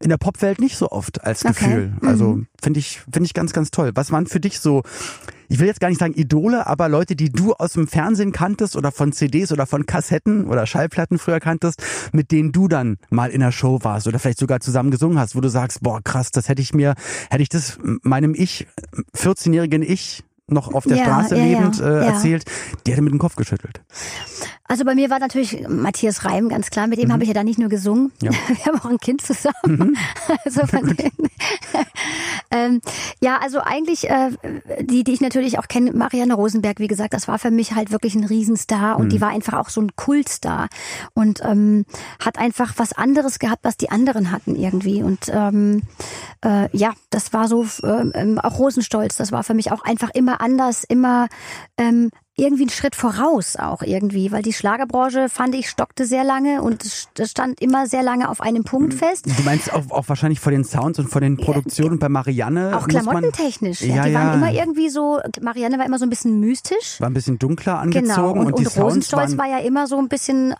in 0.00 0.08
der 0.08 0.16
Popwelt 0.18 0.60
nicht 0.60 0.76
so 0.76 0.90
oft 0.90 1.24
als 1.24 1.44
Okay. 1.44 1.52
Gefühl. 1.52 1.92
Also 2.02 2.24
Mhm. 2.34 2.46
finde 2.62 2.80
ich, 2.80 3.00
finde 3.12 3.24
ich 3.26 3.34
ganz, 3.34 3.52
ganz 3.52 3.70
toll. 3.70 3.92
Was 3.94 4.10
waren 4.12 4.26
für 4.26 4.40
dich 4.40 4.60
so, 4.60 4.82
ich 5.48 5.58
will 5.58 5.66
jetzt 5.66 5.80
gar 5.80 5.88
nicht 5.88 5.98
sagen 6.00 6.14
Idole, 6.14 6.66
aber 6.66 6.88
Leute, 6.88 7.16
die 7.16 7.30
du 7.30 7.52
aus 7.54 7.74
dem 7.74 7.86
Fernsehen 7.86 8.32
kanntest 8.32 8.76
oder 8.76 8.92
von 8.92 9.12
CDs 9.12 9.52
oder 9.52 9.66
von 9.66 9.86
Kassetten 9.86 10.46
oder 10.46 10.66
Schallplatten 10.66 11.18
früher 11.18 11.40
kanntest, 11.40 11.82
mit 12.12 12.32
denen 12.32 12.52
du 12.52 12.68
dann 12.68 12.96
mal 13.10 13.30
in 13.30 13.40
der 13.40 13.52
Show 13.52 13.78
warst 13.82 14.06
oder 14.06 14.18
vielleicht 14.18 14.38
sogar 14.38 14.60
zusammen 14.60 14.90
gesungen 14.90 15.18
hast, 15.18 15.36
wo 15.36 15.40
du 15.40 15.48
sagst, 15.48 15.82
boah, 15.82 16.00
krass, 16.02 16.30
das 16.30 16.48
hätte 16.48 16.62
ich 16.62 16.74
mir, 16.74 16.94
hätte 17.30 17.42
ich 17.42 17.48
das 17.48 17.78
meinem 18.02 18.34
Ich, 18.34 18.66
14-jährigen 19.16 19.82
Ich 19.82 20.24
noch 20.46 20.72
auf 20.74 20.84
der 20.84 20.98
Ja, 20.98 21.04
Straße 21.04 21.36
ja, 21.36 21.44
ja, 21.44 21.58
lebend 21.58 21.80
äh, 21.80 21.84
ja. 21.84 22.00
erzählt, 22.00 22.44
der 22.86 22.94
hätte 22.94 23.02
mit 23.02 23.12
dem 23.12 23.18
Kopf 23.18 23.36
geschüttelt. 23.36 23.80
Also 24.66 24.84
bei 24.84 24.94
mir 24.94 25.10
war 25.10 25.18
natürlich 25.18 25.68
Matthias 25.68 26.24
Reim, 26.24 26.48
ganz 26.48 26.70
klar. 26.70 26.86
Mit 26.86 26.98
dem 26.98 27.12
habe 27.12 27.22
ich 27.22 27.28
ja 27.28 27.34
dann 27.34 27.44
nicht 27.44 27.58
nur 27.58 27.68
gesungen, 27.68 28.12
Mhm. 28.22 28.28
Wir 28.48 28.64
haben 28.66 28.80
auch 28.80 28.84
ein 28.86 28.98
Kind 28.98 29.22
zusammen. 29.22 29.96
Also 30.44 30.66
von 30.66 30.96
ähm, 32.50 32.80
ja, 33.20 33.38
also 33.38 33.60
eigentlich 33.60 34.08
äh, 34.08 34.30
die, 34.80 35.04
die 35.04 35.12
ich 35.12 35.20
natürlich 35.20 35.58
auch 35.58 35.68
kenne, 35.68 35.92
Marianne 35.92 36.34
Rosenberg, 36.34 36.78
wie 36.78 36.86
gesagt, 36.86 37.12
das 37.12 37.28
war 37.28 37.38
für 37.38 37.50
mich 37.50 37.74
halt 37.74 37.90
wirklich 37.90 38.14
ein 38.14 38.24
Riesenstar 38.24 38.98
und 38.98 39.10
die 39.10 39.20
war 39.20 39.28
einfach 39.28 39.54
auch 39.54 39.68
so 39.68 39.80
ein 39.80 39.94
Kultstar 39.96 40.68
und 41.14 41.42
ähm, 41.44 41.84
hat 42.24 42.38
einfach 42.38 42.74
was 42.76 42.92
anderes 42.92 43.38
gehabt, 43.38 43.64
was 43.64 43.76
die 43.76 43.90
anderen 43.90 44.30
hatten 44.30 44.56
irgendwie. 44.56 45.02
Und 45.02 45.30
ähm, 45.30 45.82
äh, 46.44 46.74
ja, 46.76 46.92
das 47.10 47.32
war 47.32 47.48
so 47.48 47.66
ähm, 47.82 48.38
auch 48.38 48.58
Rosenstolz. 48.58 49.16
Das 49.16 49.32
war 49.32 49.44
für 49.44 49.54
mich 49.54 49.72
auch 49.72 49.82
einfach 49.84 50.10
immer 50.14 50.33
anders, 50.40 50.84
immer 50.84 51.28
ähm, 51.76 52.10
irgendwie 52.36 52.64
ein 52.64 52.70
Schritt 52.70 52.96
voraus 52.96 53.54
auch 53.54 53.82
irgendwie, 53.82 54.32
weil 54.32 54.42
die 54.42 54.52
Schlagerbranche, 54.52 55.28
fand 55.28 55.54
ich, 55.54 55.68
stockte 55.70 56.04
sehr 56.04 56.24
lange 56.24 56.62
und 56.62 56.84
das 57.16 57.30
stand 57.30 57.60
immer 57.60 57.86
sehr 57.86 58.02
lange 58.02 58.28
auf 58.28 58.40
einem 58.40 58.64
Punkt 58.64 58.92
fest. 58.92 59.26
Du 59.26 59.42
meinst 59.44 59.72
auch, 59.72 59.88
auch 59.92 60.08
wahrscheinlich 60.08 60.40
vor 60.40 60.50
den 60.50 60.64
Sounds 60.64 60.98
und 60.98 61.06
vor 61.08 61.20
den 61.20 61.36
Produktionen 61.36 62.00
bei 62.00 62.08
Marianne? 62.08 62.76
Auch 62.76 62.86
muss 62.88 62.92
man- 62.94 63.04
klamottentechnisch. 63.04 63.82
Ja, 63.82 63.94
Ja, 63.96 64.04
die 64.06 64.10
ja. 64.10 64.18
waren 64.18 64.38
immer 64.42 64.52
irgendwie 64.52 64.88
so, 64.88 65.20
Marianne 65.40 65.78
war 65.78 65.86
immer 65.86 65.98
so 66.00 66.06
ein 66.06 66.10
bisschen 66.10 66.40
mystisch. 66.40 67.00
war 67.00 67.08
ein 67.08 67.14
bisschen 67.14 67.38
dunkler 67.38 67.78
angezogen 67.78 68.08
Genau. 68.14 68.30
Und, 68.32 68.38
und, 68.46 68.52
und, 68.54 68.58
die 68.74 68.80
Rosenstolz 68.80 69.38
war 69.38 69.46
ja 69.46 69.58
immer 69.58 69.86
so 69.86 69.98
ein 69.98 70.08
bisschen 70.08 70.54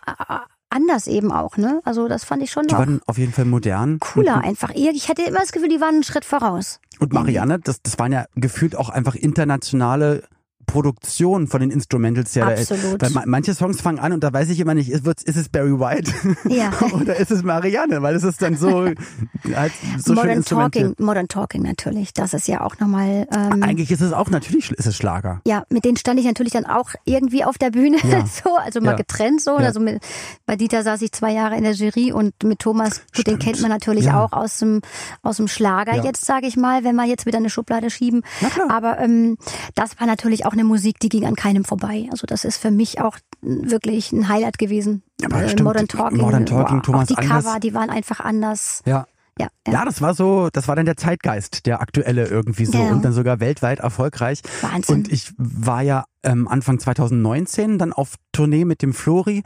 anders 0.75 1.07
eben 1.07 1.31
auch, 1.31 1.57
ne? 1.57 1.81
Also 1.85 2.07
das 2.07 2.23
fand 2.23 2.43
ich 2.43 2.51
schon 2.51 2.67
die 2.67 2.73
noch 2.73 2.79
waren 2.79 3.01
auf 3.05 3.17
jeden 3.17 3.31
Fall 3.31 3.45
modern. 3.45 3.99
cooler 3.99 4.41
einfach. 4.41 4.71
Ich 4.75 5.09
hatte 5.09 5.23
immer 5.23 5.39
das 5.39 5.51
Gefühl, 5.51 5.69
die 5.69 5.79
waren 5.79 5.95
einen 5.95 6.03
Schritt 6.03 6.25
voraus. 6.25 6.79
Und 6.99 7.13
Marianne, 7.13 7.59
das, 7.59 7.81
das 7.81 7.97
waren 7.97 8.11
ja 8.11 8.25
gefühlt 8.35 8.75
auch 8.75 8.89
einfach 8.89 9.15
internationale 9.15 10.23
Produktionen 10.65 11.47
von 11.47 11.61
den 11.61 11.71
Instrumentals 11.71 12.35
her. 12.35 12.47
Absolut. 12.47 13.01
Weil 13.01 13.09
ma- 13.11 13.23
manche 13.25 13.53
Songs 13.53 13.81
fangen 13.81 13.99
an 13.99 14.11
und 14.13 14.23
da 14.23 14.31
weiß 14.33 14.49
ich 14.49 14.59
immer 14.59 14.73
nicht, 14.73 14.89
ist, 14.89 15.05
ist 15.05 15.35
es 15.37 15.49
Barry 15.49 15.79
White 15.79 16.11
Ja. 16.49 16.71
oder 16.93 17.15
ist 17.17 17.31
es 17.31 17.43
Marianne, 17.43 18.01
weil 18.01 18.15
es 18.15 18.23
ist 18.23 18.41
dann 18.41 18.55
so, 18.57 18.85
halt 19.55 19.71
so 19.97 20.13
Modern. 20.13 20.43
Talking, 20.43 20.95
Modern 20.99 21.27
Talking 21.27 21.61
natürlich. 21.63 22.13
Das 22.13 22.33
ist 22.33 22.47
ja 22.47 22.61
auch 22.61 22.77
nochmal. 22.79 23.27
Ähm, 23.33 23.63
Eigentlich 23.63 23.91
ist 23.91 24.01
es 24.01 24.13
auch, 24.13 24.29
natürlich 24.29 24.71
ist 24.71 24.85
es 24.85 24.95
Schlager. 24.95 25.41
ja, 25.45 25.63
mit 25.69 25.85
denen 25.85 25.97
stand 25.97 26.19
ich 26.19 26.25
natürlich 26.25 26.53
dann 26.53 26.65
auch 26.65 26.89
irgendwie 27.05 27.43
auf 27.43 27.57
der 27.57 27.71
Bühne, 27.71 27.97
Ja. 28.03 28.25
so, 28.43 28.55
also 28.57 28.81
mal 28.81 28.91
Ja. 28.91 28.97
getrennt 28.97 29.41
so. 29.41 29.55
Also 29.55 29.79
mit, 29.79 30.01
bei 30.45 30.55
Dieter 30.55 30.83
saß 30.83 31.01
ich 31.01 31.11
zwei 31.11 31.31
Jahre 31.33 31.55
in 31.57 31.63
der 31.63 31.73
Jury 31.73 32.11
und 32.11 32.33
mit 32.43 32.59
Thomas, 32.59 33.01
gut, 33.15 33.27
den 33.27 33.35
Stimmt. 33.35 33.43
kennt 33.43 33.61
man 33.61 33.69
natürlich 33.71 34.09
auch 34.11 34.31
aus 34.33 34.59
dem 34.59 34.81
aus 35.21 35.37
dem 35.37 35.47
Schlager 35.47 36.03
jetzt, 36.03 36.25
sage 36.25 36.47
ich 36.47 36.57
mal, 36.57 36.83
wenn 36.83 36.95
wir 36.95 37.05
jetzt 37.05 37.25
wieder 37.25 37.37
eine 37.37 37.49
Schublade 37.49 37.89
schieben. 37.89 38.23
Aber 38.69 38.99
ähm, 38.99 39.37
das 39.75 39.99
war 39.99 40.07
natürlich 40.07 40.45
auch 40.45 40.53
eine 40.55 40.63
Musik, 40.63 40.99
die 40.99 41.09
ging 41.09 41.25
an 41.25 41.35
keinem 41.35 41.63
vorbei. 41.65 42.07
Also 42.11 42.25
das 42.27 42.45
ist 42.45 42.57
für 42.57 42.71
mich 42.71 42.99
auch 43.01 43.17
wirklich 43.41 44.11
ein 44.11 44.27
Highlight 44.27 44.57
gewesen. 44.57 45.03
Aber 45.23 45.43
Äh, 45.43 45.49
stimmt, 45.49 45.63
Modern 45.63 45.87
Talking, 45.87 46.19
Modern 46.19 46.45
Talking, 46.45 46.77
boah, 46.77 46.83
Thomas 46.83 47.03
auch 47.03 47.15
die 47.15 47.17
Anders. 47.17 47.45
Cover, 47.45 47.59
die 47.59 47.73
waren 47.73 47.89
einfach 47.89 48.19
anders. 48.19 48.81
Ja. 48.85 49.05
Ja, 49.37 49.47
ja. 49.67 49.73
Ja, 49.73 49.85
das 49.85 50.01
war 50.01 50.13
so, 50.13 50.49
das 50.53 50.67
war 50.69 50.75
dann 50.77 50.85
der 50.85 50.95
Zeitgeist, 50.95 51.65
der 51.65 51.81
aktuelle 51.81 52.25
irgendwie 52.27 52.65
so 52.65 52.77
Ja. 52.77 52.91
und 52.91 53.03
dann 53.03 53.11
sogar 53.11 53.39
weltweit 53.41 53.79
erfolgreich. 53.79 54.41
Wahnsinn. 54.61 54.95
Und 54.95 55.11
ich 55.11 55.33
war 55.37 55.81
ja 55.81 56.05
ähm, 56.23 56.47
Anfang 56.47 56.79
2019 56.79 57.77
dann 57.77 57.91
auf 57.91 58.15
Tournee 58.31 58.63
mit 58.63 58.81
dem 58.81 58.93
Flori, 58.93 59.43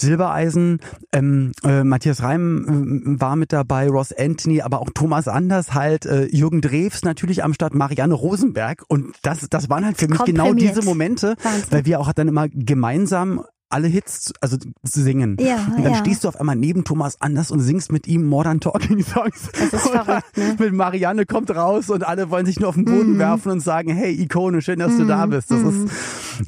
Silbereisen, 0.00 0.80
ähm, 1.12 1.52
äh, 1.64 1.84
Matthias 1.84 2.22
Reim 2.22 3.04
äh, 3.16 3.20
war 3.20 3.36
mit 3.36 3.52
dabei, 3.52 3.88
Ross 3.88 4.12
Anthony, 4.12 4.60
aber 4.62 4.80
auch 4.80 4.90
Thomas 4.92 5.28
Anders 5.28 5.74
halt, 5.74 6.06
äh, 6.06 6.26
Jürgen 6.26 6.60
Drews 6.60 7.02
natürlich 7.02 7.44
am 7.44 7.54
Start, 7.54 7.74
Marianne 7.74 8.14
Rosenberg 8.14 8.84
und 8.88 9.14
das, 9.22 9.46
das 9.48 9.70
waren 9.70 9.84
halt 9.86 9.96
für 9.96 10.08
mich 10.08 10.22
genau 10.24 10.52
diese 10.54 10.82
Momente, 10.82 11.36
Wahnsinn. 11.42 11.64
weil 11.70 11.84
wir 11.86 12.00
auch 12.00 12.12
dann 12.12 12.28
immer 12.28 12.48
gemeinsam 12.48 13.44
alle 13.72 13.88
Hits, 13.88 14.32
also 14.40 14.56
singen. 14.82 15.36
Ja, 15.40 15.56
und 15.76 15.84
dann 15.84 15.92
ja. 15.92 15.98
stehst 15.98 16.24
du 16.24 16.28
auf 16.28 16.38
einmal 16.38 16.56
neben 16.56 16.84
Thomas 16.84 17.20
Anders 17.20 17.50
und 17.50 17.60
singst 17.60 17.90
mit 17.92 18.06
ihm 18.06 18.26
Modern 18.26 18.60
Talking 18.60 19.02
Songs. 19.04 19.50
Das 19.52 19.72
ist 19.72 19.88
verrückt, 19.88 20.36
ne? 20.36 20.56
Mit 20.58 20.72
Marianne 20.72 21.26
kommt 21.26 21.50
raus 21.50 21.90
und 21.90 22.04
alle 22.06 22.30
wollen 22.30 22.46
sich 22.46 22.60
nur 22.60 22.68
auf 22.68 22.74
den 22.74 22.84
Boden 22.84 23.14
Mhm. 23.14 23.18
werfen 23.18 23.52
und 23.52 23.60
sagen, 23.60 23.94
hey, 23.94 24.12
Ikone, 24.12 24.62
schön, 24.62 24.78
dass 24.78 24.96
du 24.96 25.06
da 25.06 25.26
bist. 25.26 25.50
Das 25.50 25.62
ist, 25.62 25.90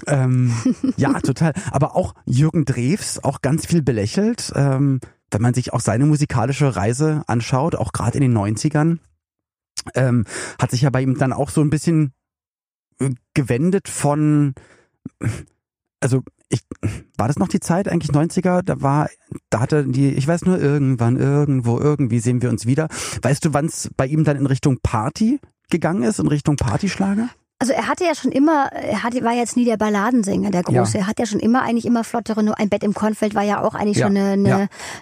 ähm, 0.06 0.52
ja, 0.96 1.18
total. 1.20 1.52
Aber 1.70 1.96
auch 1.96 2.14
Jürgen 2.26 2.64
Drews, 2.64 3.22
auch 3.22 3.40
ganz 3.42 3.66
viel 3.66 3.82
belächelt, 3.82 4.52
ähm, 4.54 5.00
wenn 5.30 5.42
man 5.42 5.54
sich 5.54 5.72
auch 5.72 5.80
seine 5.80 6.06
musikalische 6.06 6.76
Reise 6.76 7.22
anschaut, 7.26 7.74
auch 7.74 7.92
gerade 7.92 8.18
in 8.18 8.22
den 8.22 8.36
90ern, 8.36 8.98
ähm, 9.94 10.24
hat 10.60 10.70
sich 10.70 10.82
ja 10.82 10.90
bei 10.90 11.02
ihm 11.02 11.18
dann 11.18 11.32
auch 11.32 11.50
so 11.50 11.60
ein 11.60 11.70
bisschen 11.70 12.12
äh, 13.00 13.10
gewendet 13.34 13.88
von, 13.88 14.54
also 16.00 16.22
ich, 16.48 16.60
war 17.16 17.28
das 17.28 17.38
noch 17.38 17.48
die 17.48 17.60
Zeit 17.60 17.88
eigentlich 17.88 18.10
90er? 18.10 18.62
Da 18.62 18.82
war, 18.82 19.08
da 19.50 19.60
hatte 19.60 19.84
die, 19.86 20.10
ich 20.10 20.26
weiß 20.26 20.44
nur 20.44 20.58
irgendwann, 20.58 21.16
irgendwo, 21.16 21.78
irgendwie 21.78 22.20
sehen 22.20 22.42
wir 22.42 22.50
uns 22.50 22.66
wieder. 22.66 22.88
Weißt 23.22 23.44
du, 23.44 23.54
wann 23.54 23.66
es 23.66 23.90
bei 23.96 24.06
ihm 24.06 24.24
dann 24.24 24.36
in 24.36 24.46
Richtung 24.46 24.78
Party 24.82 25.40
gegangen 25.70 26.02
ist 26.02 26.18
in 26.18 26.28
Richtung 26.28 26.56
Partyschlager? 26.56 27.28
Also 27.64 27.72
er 27.72 27.88
hatte 27.88 28.04
ja 28.04 28.14
schon 28.14 28.30
immer, 28.30 28.66
er 28.74 29.02
hatte, 29.02 29.24
war 29.24 29.32
jetzt 29.32 29.56
nie 29.56 29.64
der 29.64 29.78
Balladensänger, 29.78 30.50
der 30.50 30.62
Große. 30.62 30.98
Ja. 30.98 31.04
Er 31.04 31.06
hat 31.06 31.18
ja 31.18 31.24
schon 31.24 31.40
immer 31.40 31.62
eigentlich 31.62 31.86
immer 31.86 32.04
flottere 32.04 32.42
Nummer. 32.42 32.60
Ein 32.60 32.68
Bett 32.68 32.84
im 32.84 32.92
Kornfeld 32.92 33.34
war 33.34 33.42
ja 33.42 33.62
auch 33.62 33.74
eigentlich 33.74 33.96
ja. 33.96 34.06
schon 34.06 34.18
eine, 34.18 34.32
eine, 34.32 34.48
ja. 34.48 34.56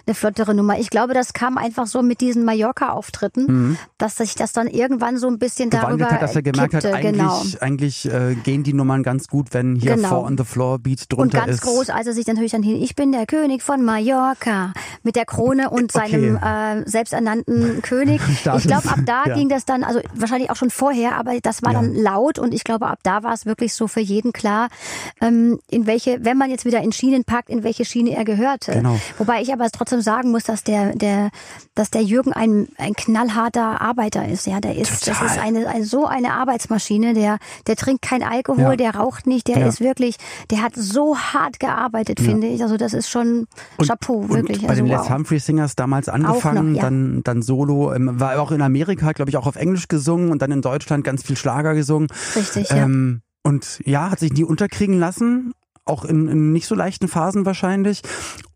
eine, 0.07 0.15
flottere 0.15 0.55
Nummer. 0.55 0.79
Ich 0.79 0.89
glaube, 0.89 1.13
das 1.13 1.33
kam 1.33 1.57
einfach 1.57 1.87
so 1.87 2.01
mit 2.01 2.21
diesen 2.21 2.45
Mallorca-Auftritten, 2.45 3.45
mhm. 3.47 3.77
dass 3.97 4.15
sich 4.15 4.35
das 4.35 4.53
dann 4.53 4.67
irgendwann 4.67 5.17
so 5.17 5.27
ein 5.27 5.39
bisschen 5.39 5.71
Gewandelt 5.71 6.03
darüber 6.03 6.15
hat, 6.15 6.21
dass 6.21 6.37
er 6.37 6.41
gemerkt 6.41 6.71
kippte, 6.71 6.87
hat, 6.87 6.95
eigentlich, 6.95 7.17
genau. 7.17 7.43
eigentlich 7.59 8.05
äh, 8.05 8.35
gehen 8.35 8.63
die 8.63 8.71
Nummern 8.71 9.03
ganz 9.03 9.27
gut, 9.27 9.53
wenn 9.53 9.75
hier 9.75 9.95
Genau. 9.95 10.07
Four 10.07 10.23
on 10.23 10.37
the 10.37 10.45
Floor 10.45 10.79
Beat 10.79 11.11
drunter 11.11 11.21
Und 11.21 11.33
ganz 11.33 11.55
ist. 11.55 11.63
groß, 11.63 11.89
als 11.89 12.07
er 12.07 12.13
sich 12.13 12.23
dann 12.23 12.35
natürlich 12.35 12.53
dann 12.53 12.63
hin, 12.63 12.81
ich 12.81 12.95
bin 12.95 13.11
der 13.11 13.25
König 13.25 13.61
von 13.61 13.83
Mallorca 13.83 14.71
mit 15.03 15.17
der 15.17 15.25
Krone 15.25 15.69
und 15.69 15.93
Okay. 15.93 16.09
seinem 16.09 16.37
äh, 16.37 16.89
selbsternannten 16.89 17.81
König. 17.81 18.21
Ich 18.57 18.67
glaube, 18.67 18.87
ab 18.87 18.99
da 19.05 19.23
ging 19.33 19.49
das 19.49 19.65
dann, 19.65 19.83
also 19.83 19.99
wahrscheinlich 20.13 20.49
auch 20.49 20.55
schon 20.55 20.69
vorher, 20.69 21.17
aber 21.17 21.33
das 21.41 21.63
war 21.63 21.73
dann 21.73 21.93
laut 21.93 22.39
und 22.39 22.52
ich 22.53 22.63
glaube, 22.63 22.87
ab 22.87 22.99
da 23.03 23.23
war 23.23 23.33
es 23.33 23.45
wirklich 23.45 23.73
so 23.73 23.87
für 23.87 23.99
jeden 23.99 24.33
klar, 24.33 24.69
ähm, 25.21 25.59
in 25.69 25.85
welche, 25.87 26.23
wenn 26.23 26.37
man 26.37 26.49
jetzt 26.49 26.65
wieder 26.65 26.81
in 26.81 26.91
Schienen 26.91 27.23
packt, 27.23 27.49
in 27.49 27.63
welche 27.63 27.85
Schiene 27.85 28.15
er 28.15 28.25
gehörte. 28.25 28.71
Genau. 28.73 28.99
Wobei 29.17 29.41
ich 29.41 29.51
aber 29.53 29.69
trotzdem 29.69 30.01
sagen 30.01 30.31
muss, 30.31 30.43
dass 30.43 30.63
der, 30.63 30.95
der, 30.95 31.29
dass 31.75 31.89
der 31.91 32.03
Jürgen 32.03 32.33
ein, 32.33 32.67
ein 32.77 32.93
knallharter 32.93 33.81
Arbeiter 33.81 34.27
ist. 34.27 34.47
Ja, 34.47 34.59
der 34.59 34.75
ist, 34.75 35.07
das 35.07 35.17
Total. 35.17 35.25
ist 35.27 35.39
eine, 35.39 35.67
eine 35.67 35.85
so 35.85 36.05
eine 36.05 36.33
Arbeitsmaschine. 36.33 37.13
Der, 37.13 37.39
der 37.67 37.75
trinkt 37.75 38.01
kein 38.03 38.23
Alkohol, 38.23 38.61
Ja. 38.63 38.75
der 38.75 38.95
raucht 38.95 39.27
nicht, 39.27 39.47
der 39.47 39.57
Ja. 39.59 39.67
ist 39.67 39.81
wirklich, 39.81 40.17
der 40.51 40.61
hat 40.61 40.73
so 40.75 41.17
hart 41.17 41.59
gearbeitet, 41.59 42.19
finde 42.19 42.47
ich. 42.47 42.61
Also 42.61 42.77
das 42.77 42.93
ist 42.93 43.09
schon 43.09 43.47
Chapeau, 43.85 44.29
wirklich. 44.29 44.59
Und 44.59 44.63
bei 44.63 44.69
also, 44.69 44.83
den 44.83 44.91
Les 44.91 44.99
wow. 44.99 45.09
Humphrey 45.09 45.39
Singers 45.39 45.75
damals 45.75 46.09
angefangen, 46.09 46.73
noch, 46.73 46.77
ja. 46.77 46.83
dann, 46.83 47.21
dann 47.23 47.41
Solo, 47.41 47.93
ähm, 47.93 48.19
war 48.19 48.39
auch 48.39 48.51
in 48.51 48.61
Amerika, 48.61 49.11
glaube 49.11 49.29
ich, 49.29 49.37
auch 49.37 49.47
auf 49.47 49.55
Englisch 49.55 49.87
gesungen 49.87 50.31
und 50.31 50.41
dann 50.41 50.51
in 50.51 50.61
Deutschland 50.61 51.03
ganz 51.03 51.23
viel 51.23 51.35
Schlager 51.37 51.73
gesungen. 51.73 52.07
Richtig, 52.35 52.69
ja. 52.69 52.77
Ähm, 52.77 53.21
und 53.43 53.81
ja, 53.85 54.09
hat 54.09 54.19
sich 54.19 54.33
nie 54.33 54.43
unterkriegen 54.43 54.97
lassen, 54.97 55.53
auch 55.85 56.05
in, 56.05 56.27
in 56.27 56.53
nicht 56.53 56.67
so 56.67 56.75
leichten 56.75 57.07
Phasen 57.07 57.45
wahrscheinlich. 57.45 58.01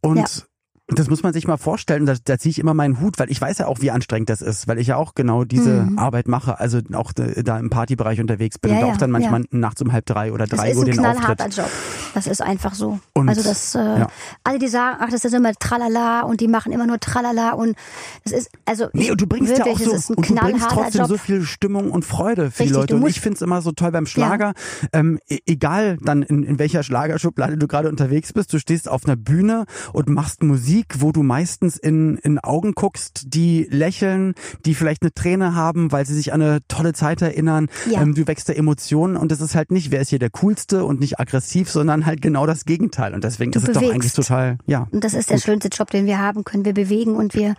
Und. 0.02 0.48
Das 0.90 1.10
muss 1.10 1.22
man 1.22 1.34
sich 1.34 1.48
mal 1.48 1.58
vorstellen, 1.58 2.06
da, 2.06 2.14
da 2.24 2.38
ziehe 2.38 2.52
ich 2.52 2.60
immer 2.60 2.74
meinen 2.74 3.02
Hut, 3.02 3.20
weil 3.20 3.30
ich 3.30 3.42
weiß 3.42 3.58
ja 3.58 3.68
auch, 3.68 3.82
wie 3.82 3.92
anstrengend 3.92 4.30
das 4.30 4.42
ist, 4.42 4.68
weil 4.70 4.80
ich 4.80 4.88
ja 4.88 4.96
auch 4.96 5.16
genau 5.16 5.44
diese 5.44 5.68
Mhm. 5.84 6.00
Arbeit 6.00 6.28
mache, 6.30 6.60
also 6.60 6.80
auch 6.94 7.12
da, 7.12 7.58
im 7.60 7.70
Partybereich 7.70 8.22
unterwegs 8.22 8.58
bin 8.58 8.72
Ja, 8.72 8.78
und 8.78 8.84
auch 8.86 8.90
ja, 8.92 8.98
dann 8.98 9.12
manchmal 9.12 9.42
ja. 9.42 9.48
nachts 9.52 9.82
um 9.82 9.92
halb 9.92 10.06
drei 10.06 10.32
oder 10.32 10.48
Das 10.48 10.60
drei 10.60 10.72
ist 10.72 10.78
Uhr 10.78 10.86
ein 10.86 10.92
den 10.92 11.06
Auftritt. 11.06 11.56
Job. 11.58 11.70
Das 12.14 12.26
ist 12.28 12.42
einfach 12.42 12.74
so. 12.74 13.00
Und, 13.14 13.28
also 13.30 13.44
das, 13.44 13.76
äh, 13.76 13.80
ja. 13.80 14.08
alle 14.46 14.60
die 14.60 14.68
sagen, 14.70 14.98
ach, 15.02 15.10
das 15.10 15.26
ist 15.26 15.34
immer 15.34 15.52
Tralala 15.54 16.22
und 16.22 16.40
die 16.40 16.48
machen 16.48 16.72
immer 16.72 16.88
nur 16.88 17.00
Tralala 17.00 17.52
und 17.52 17.76
das 18.24 18.34
ist, 18.34 18.50
also 18.66 18.88
Nee, 18.94 19.12
und 19.12 19.20
du 19.20 19.28
bringst 19.28 19.58
wirklich, 19.58 19.66
ja 19.68 19.74
auch 19.74 19.80
so, 19.80 19.92
es 19.94 20.10
ist 20.10 20.10
ein 20.12 20.16
und 20.16 20.30
du 20.30 20.36
bringst 20.36 20.68
trotzdem 20.70 21.02
Job. 21.02 21.10
so 21.10 21.18
viel 21.18 21.42
Stimmung 21.44 21.92
und 21.92 22.06
Freude 22.06 22.50
für 22.50 22.64
die 22.64 22.70
Richtig, 22.70 22.78
Leute. 22.78 22.96
du 22.96 23.04
Und 23.04 23.10
ich 23.10 23.20
find's 23.20 23.42
immer 23.42 23.62
so 23.62 23.72
toll 23.74 23.92
beim 23.92 24.06
Schlager, 24.06 24.54
ähm, 24.94 25.20
e- 25.28 25.40
egal 25.46 25.98
dann 26.02 26.22
in, 26.24 26.44
in 26.44 26.60
welcher 26.60 26.82
Schlagerschublade 26.84 27.58
du 27.58 27.68
gerade 27.68 27.90
unterwegs 27.90 28.32
bist, 28.32 28.54
du 28.54 28.60
stehst 28.60 28.88
auf 28.88 29.06
einer 29.06 29.18
Bühne 29.18 29.66
und 29.92 30.08
machst 30.10 30.44
Musik, 30.44 30.77
wo 31.00 31.12
du 31.12 31.24
meistens 31.24 31.78
in, 31.78 32.18
in 32.18 32.40
Augen 32.40 32.74
guckst, 32.74 33.34
die 33.34 33.68
lächeln, 33.70 34.34
die 34.66 34.76
vielleicht 34.76 35.02
eine 35.02 35.14
Träne 35.14 35.56
haben, 35.56 35.92
weil 35.92 36.06
sie 36.06 36.14
sich 36.14 36.34
an 36.34 36.42
eine 36.42 36.60
tolle 36.68 36.94
Zeit 36.94 37.22
erinnern. 37.22 37.68
Ja. 37.90 38.02
Ähm, 38.02 38.14
du 38.16 38.28
wächst 38.28 38.48
der 38.48 38.58
Emotionen 38.58 39.18
und 39.18 39.32
es 39.32 39.42
ist 39.42 39.56
halt 39.56 39.72
nicht, 39.72 39.92
wer 39.92 40.02
ist 40.02 40.10
hier 40.10 40.20
der 40.20 40.30
Coolste 40.30 40.86
und 40.86 41.00
nicht 41.00 41.20
aggressiv, 41.20 41.70
sondern 41.70 42.06
halt 42.06 42.22
genau 42.22 42.46
das 42.46 42.66
Gegenteil. 42.66 43.14
Und 43.14 43.24
deswegen 43.24 43.52
Du 43.52 43.60
ist 43.60 43.68
es 43.68 43.74
doch 43.74 43.82
bewegst. 43.82 43.94
eigentlich 43.96 44.14
total, 44.14 44.58
ja. 44.66 44.88
Und 44.92 45.04
das 45.04 45.14
ist 45.14 45.30
der 45.30 45.38
schönste 45.38 45.70
Job, 45.70 45.90
den 45.92 46.06
wir 46.06 46.20
haben 46.20 46.44
können. 46.44 46.66
Wir 46.66 46.74
bewegen 46.74 47.16
und 47.16 47.34
wir, 47.34 47.56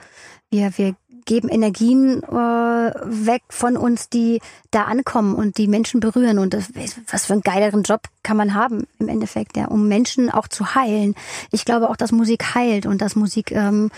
wir, 0.51 0.73
wir 0.77 0.95
geben 1.29 1.49
Energien 1.49 2.22
äh, 2.22 2.33
weg 2.33 3.43
von 3.51 3.76
uns, 3.76 4.09
die 4.09 4.41
da 4.70 4.85
ankommen 4.85 5.35
und 5.35 5.59
die 5.59 5.68
Menschen 5.68 6.01
berühren. 6.01 6.39
Und 6.39 6.55
das, 6.55 6.70
was 7.11 7.26
für 7.26 7.35
einen 7.35 7.43
geileren 7.43 7.83
Job 7.83 8.01
kann 8.22 8.39
man 8.39 8.55
haben 8.55 8.87
im 8.99 9.09
Endeffekt, 9.09 9.57
ja, 9.57 9.66
um 9.66 9.89
Menschen 9.89 10.31
auch 10.31 10.49
zu 10.49 10.74
heilen. 10.74 11.14
Ich 11.53 11.66
glaube 11.66 11.91
auch, 11.91 11.97
dass 11.97 12.12
Musik 12.12 12.55
heilt 12.55 12.87
und 12.87 13.03
dass 13.03 13.14
Musik 13.14 13.53
ähm, 13.53 13.91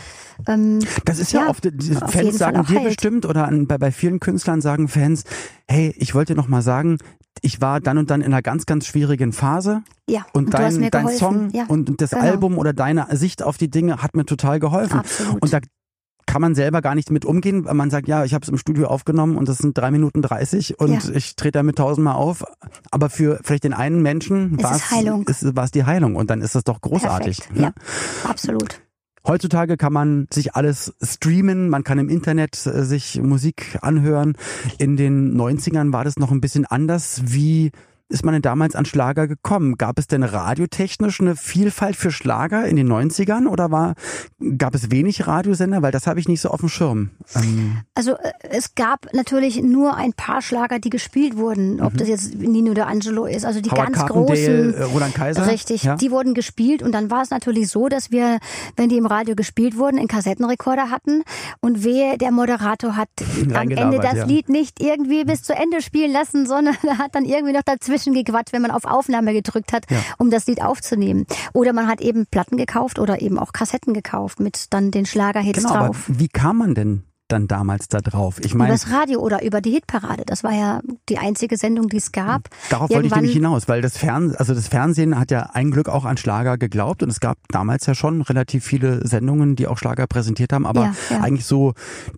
ähm, 0.49 0.81
Das 1.05 1.21
ist 1.21 1.33
ja, 1.33 1.45
Ja, 1.45 1.49
oft, 1.49 1.67
Fans 2.13 2.37
sagen 2.37 2.67
dir 2.67 2.81
bestimmt 2.81 3.25
oder 3.25 3.47
an, 3.47 3.69
bei, 3.69 3.79
bei 3.79 3.93
vielen 3.93 4.19
Künstlern 4.19 4.61
sagen 4.61 4.89
Fans, 4.89 5.23
hey, 5.69 5.95
ich 5.99 6.15
wollte 6.15 6.35
noch 6.35 6.49
mal 6.49 6.63
sagen, 6.63 6.99
ich 7.43 7.61
war 7.61 7.81
dann 7.81 7.97
und 7.97 8.11
dann 8.11 8.23
in 8.23 8.33
einer 8.33 8.43
ganz, 8.43 8.67
ganz 8.67 8.87
schwierigen 8.87 9.33
Phase 9.33 9.83
ja, 10.09 10.27
und, 10.33 10.53
hast 10.53 10.81
dein, 10.81 10.91
dein. 10.91 11.09
Song 11.09 11.51
ja, 11.53 11.65
und 11.69 11.89
und 11.89 12.01
das 12.01 12.11
genau. 12.11 12.25
Album 12.25 12.59
oder 12.59 12.73
deine 12.73 13.07
Sicht 13.17 13.43
auf 13.45 13.57
die 13.57 13.71
Dinge 13.71 14.03
hat 14.03 14.17
mir 14.17 14.27
total 14.27 14.59
geholfen. 14.59 14.99
Absolut. 14.99 15.41
Und 15.41 15.53
da 15.53 15.61
kann 16.31 16.41
man 16.41 16.55
selber 16.55 16.81
gar 16.81 16.95
nicht 16.95 17.11
mit 17.11 17.25
umgehen, 17.25 17.65
weil 17.65 17.75
man 17.75 17.91
sagt, 17.91 18.07
ja, 18.07 18.25
ich 18.25 18.35
habe 18.35 18.43
es 18.45 18.49
im 18.49 18.57
Studio 18.57 18.87
aufgenommen 18.87 19.37
und 19.37 19.49
das 19.49 19.59
sind 19.59 19.77
drei 19.77 19.91
Minuten 19.91 20.23
30 20.23 20.79
und 20.79 21.05
Ja. 21.05 21.15
ich 21.15 21.35
trete 21.35 21.53
damit 21.59 21.77
tausendmal 21.77 22.15
auf. 22.15 22.45
Aber 22.93 23.11
für 23.11 23.41
vielleicht 23.43 23.65
den 23.65 23.73
einen 23.75 24.01
Menschen 24.01 24.55
Es 24.59 24.63
war 24.65 24.77
ist 24.77 24.91
Heilung. 24.93 25.27
ist, 25.27 25.57
war 25.57 25.65
es 25.65 25.73
die 25.73 25.85
Heilung 25.85 26.15
und 26.15 26.31
dann 26.31 26.41
ist 26.41 26.55
das 26.55 26.63
doch 26.65 26.81
großartig. 26.81 27.39
Perfekt. 27.39 27.57
ne? 27.59 27.63
Ja, 28.25 28.31
absolut. 28.31 28.81
Heutzutage 29.27 29.77
kann 29.77 29.93
man 29.93 30.29
sich 30.33 30.55
alles 30.55 30.95
streamen, 31.03 31.69
man 31.69 31.85
kann 31.85 31.99
im 31.99 32.09
Internet 32.09 32.65
äh, 32.67 32.85
sich 32.85 33.21
Musik 33.21 33.77
anhören. 33.83 34.35
In 34.79 34.97
den 34.97 35.37
90ern 35.37 35.93
war 35.93 36.05
das 36.05 36.17
noch 36.17 36.31
ein 36.31 36.41
bisschen 36.41 36.65
anders. 36.65 37.21
Wie 37.27 37.71
ist 38.11 38.25
man 38.25 38.33
denn 38.35 38.43
damals 38.43 38.75
an 38.75 38.85
Schlager 38.85 39.27
gekommen? 39.29 39.77
Gab 39.79 39.99
es 39.99 40.07
denn 40.07 40.23
radiotechnisch 40.23 41.21
eine 41.21 41.37
Vielfalt 41.37 41.97
für 41.97 42.11
Schlager 42.11 42.67
in 42.67 42.77
den 42.77 42.91
90ern 42.93 43.47
oder 43.47 43.71
war, 43.71 43.95
gab 44.59 44.75
es 44.75 44.91
wenig 44.91 45.27
Radiosender? 45.27 45.81
Weil 45.83 45.93
das 45.93 46.07
habe 46.07 46.21
ich 46.21 46.29
nicht 46.29 46.41
so 46.41 46.49
auf 46.51 46.61
dem 46.61 46.69
Schirm. 46.69 47.11
Ähm, 47.37 47.79
Also 47.95 48.13
äh, 48.13 48.33
es 48.51 48.75
gab 48.75 49.07
natürlich 49.15 49.63
nur 49.63 49.97
ein 49.97 50.13
paar 50.13 50.43
Schlager, 50.43 50.79
die 50.81 50.91
gespielt 50.91 51.37
wurden. 51.37 51.81
Ob 51.81 51.97
das 51.97 52.09
jetzt 52.09 52.35
Nino 52.35 52.75
de 52.75 52.85
Angelo 52.85 53.27
ist, 53.27 53.45
also 53.45 53.61
die 53.61 53.71
Mhm. 53.71 53.75
Howard 53.77 53.93
ganz 53.93 54.07
großen. 54.11 54.75
äh, 54.75 54.83
Roland 54.83 55.15
Kaiser? 55.15 55.47
Richtig, 55.47 55.85
Ja? 55.85 55.95
die 55.97 56.11
wurden 56.11 56.35
gespielt 56.35 56.83
und 56.83 56.93
dann 56.93 57.11
war 57.11 57.23
es 57.23 57.31
natürlich 57.31 57.69
so, 57.69 57.89
dass 57.89 58.11
wir, 58.11 58.39
wenn 58.77 58.89
die 58.89 58.97
im 58.97 59.07
Radio 59.07 59.37
gespielt 59.37 59.79
wurden, 59.79 59.99
einen 59.99 60.09
Kassettenrekorder 60.09 60.91
hatten 60.91 61.23
und 61.61 61.85
wehe, 61.85 62.19
der 62.19 62.33
Moderator 62.33 62.97
hat 62.97 63.09
am 63.55 63.71
Ende 63.71 64.01
das 64.01 64.15
ja. 64.15 64.25
Lied 64.25 64.49
nicht 64.49 64.81
irgendwie 64.83 65.25
bis 65.25 65.43
zu 65.45 65.55
Ende 65.55 65.81
spielen 65.81 66.13
lassen, 66.13 66.47
sondern 66.47 66.77
er 66.83 66.99
hat 66.99 67.15
dann 67.15 67.25
irgendwie 67.25 67.53
noch 67.53 67.63
dazwischen 67.63 68.00
gequatscht, 68.07 68.53
wenn 68.53 68.63
man 68.63 68.71
auf 68.71 68.85
Aufnahme 68.85 69.33
gedrückt 69.33 69.73
hat, 69.73 69.85
Ja. 69.91 69.99
um 70.19 70.31
das 70.31 70.47
Lied 70.47 70.63
aufzunehmen. 70.63 71.27
Oder 71.53 71.73
man 71.73 71.87
hat 71.87 72.01
eben 72.01 72.27
Platten 72.27 72.57
gekauft 72.57 72.99
oder 72.99 73.21
eben 73.23 73.39
auch 73.39 73.53
Kassetten 73.53 73.95
gekauft 73.95 74.41
mit 74.41 74.67
dann 74.71 74.91
den 74.91 75.07
Schlagerhits 75.07 75.63
genau, 75.63 75.75
aber 75.75 75.87
drauf. 75.89 76.05
wie 76.09 76.29
kam 76.29 76.59
man 76.59 76.75
denn 76.75 77.05
dann 77.29 77.47
damals 77.47 77.87
da 77.87 78.01
drauf? 78.01 78.41
Ich 78.45 78.55
meine, 78.57 78.71
Übers 78.71 78.91
Radio 78.91 79.21
oder 79.21 79.45
über 79.45 79.61
die 79.61 79.71
Hitparade. 79.71 80.25
Das 80.27 80.43
war 80.43 80.53
ja 80.53 80.81
die 81.09 81.19
einzige 81.19 81.57
Sendung, 81.57 81.87
die 81.89 81.99
es 81.99 82.11
gab. 82.11 82.49
Darauf 82.71 82.91
wollte 82.91 82.93
ich 82.93 83.05
Irgendwann- 83.05 83.19
nämlich 83.21 83.35
hinaus, 83.37 83.69
weil 83.69 83.83
das 83.83 83.97
Fernsehen, 83.97 84.37
also 84.37 84.53
das 84.53 84.67
Fernsehen 84.67 85.17
hat 85.17 85.31
ja 85.31 85.51
ein 85.53 85.71
Glück 85.71 85.89
auch 85.89 86.05
an 86.05 86.17
Schlager 86.17 86.59
geglaubt 86.59 87.05
und 87.05 87.09
es 87.09 87.21
gab 87.21 87.37
damals 87.49 87.87
ja 87.87 87.95
schon 87.95 88.23
relativ 88.23 88.65
viele 88.65 89.07
Sendungen, 89.07 89.55
die 89.55 89.69
auch 89.69 89.79
Schlager 89.79 90.09
präsentiert 90.09 90.53
haben, 90.53 90.67
aber 90.67 90.87
Ja, 90.87 90.95
ja. 91.11 91.21
eigentlich 91.21 91.47
so 91.47 91.75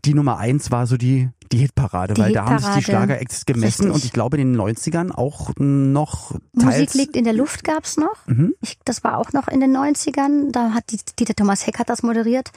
die 0.07 0.15
Nummer 0.15 0.39
eins 0.39 0.71
war 0.71 0.87
so 0.87 0.97
die 0.97 1.29
die 1.53 1.59
Hitparade, 1.59 2.15
Die 2.15 2.21
weil 2.23 2.33
da 2.33 2.47
haben 2.47 2.59
sich 2.59 2.69
die 2.69 2.75
Hitparade. 2.77 3.07
Schlageracts 3.07 3.47
gemessen 3.47 3.83
Richtig. 3.85 3.95
und 3.95 4.05
ich 4.05 4.13
glaube 4.13 4.39
in 4.39 4.53
den 4.53 4.61
90ern 4.61 5.13
auch 5.13 5.51
noch 5.59 6.33
Musik 6.53 6.71
teils 6.71 6.95
liegt 6.95 7.17
in 7.17 7.25
der 7.25 7.35
Luft 7.35 7.65
gab's 7.65 7.97
noch. 7.97 8.27
Mhm. 8.27 8.55
Ich, 8.61 8.79
das 8.85 9.05
war 9.05 9.19
auch 9.19 9.33
noch 9.33 9.49
in 9.49 9.61
den 9.61 9.77
90ern. 9.77 10.51
Da 10.51 10.71
hat 10.73 10.85
die, 10.91 10.99
Dieter 11.19 11.35
Thomas 11.35 11.67
Heck 11.67 11.79
hat 11.79 11.89
das 11.89 12.03
moderiert. 12.03 12.51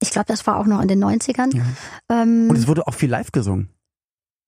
Ich 0.00 0.10
glaube, 0.10 0.26
das 0.28 0.46
war 0.46 0.58
auch 0.58 0.66
noch 0.66 0.80
in 0.80 0.88
den 0.88 1.02
90ern. 1.02 1.60
Ähm, 2.08 2.46
und 2.48 2.56
es 2.56 2.66
wurde 2.68 2.86
auch 2.86 2.94
viel 2.94 3.10
live 3.10 3.32
gesungen. 3.32 3.68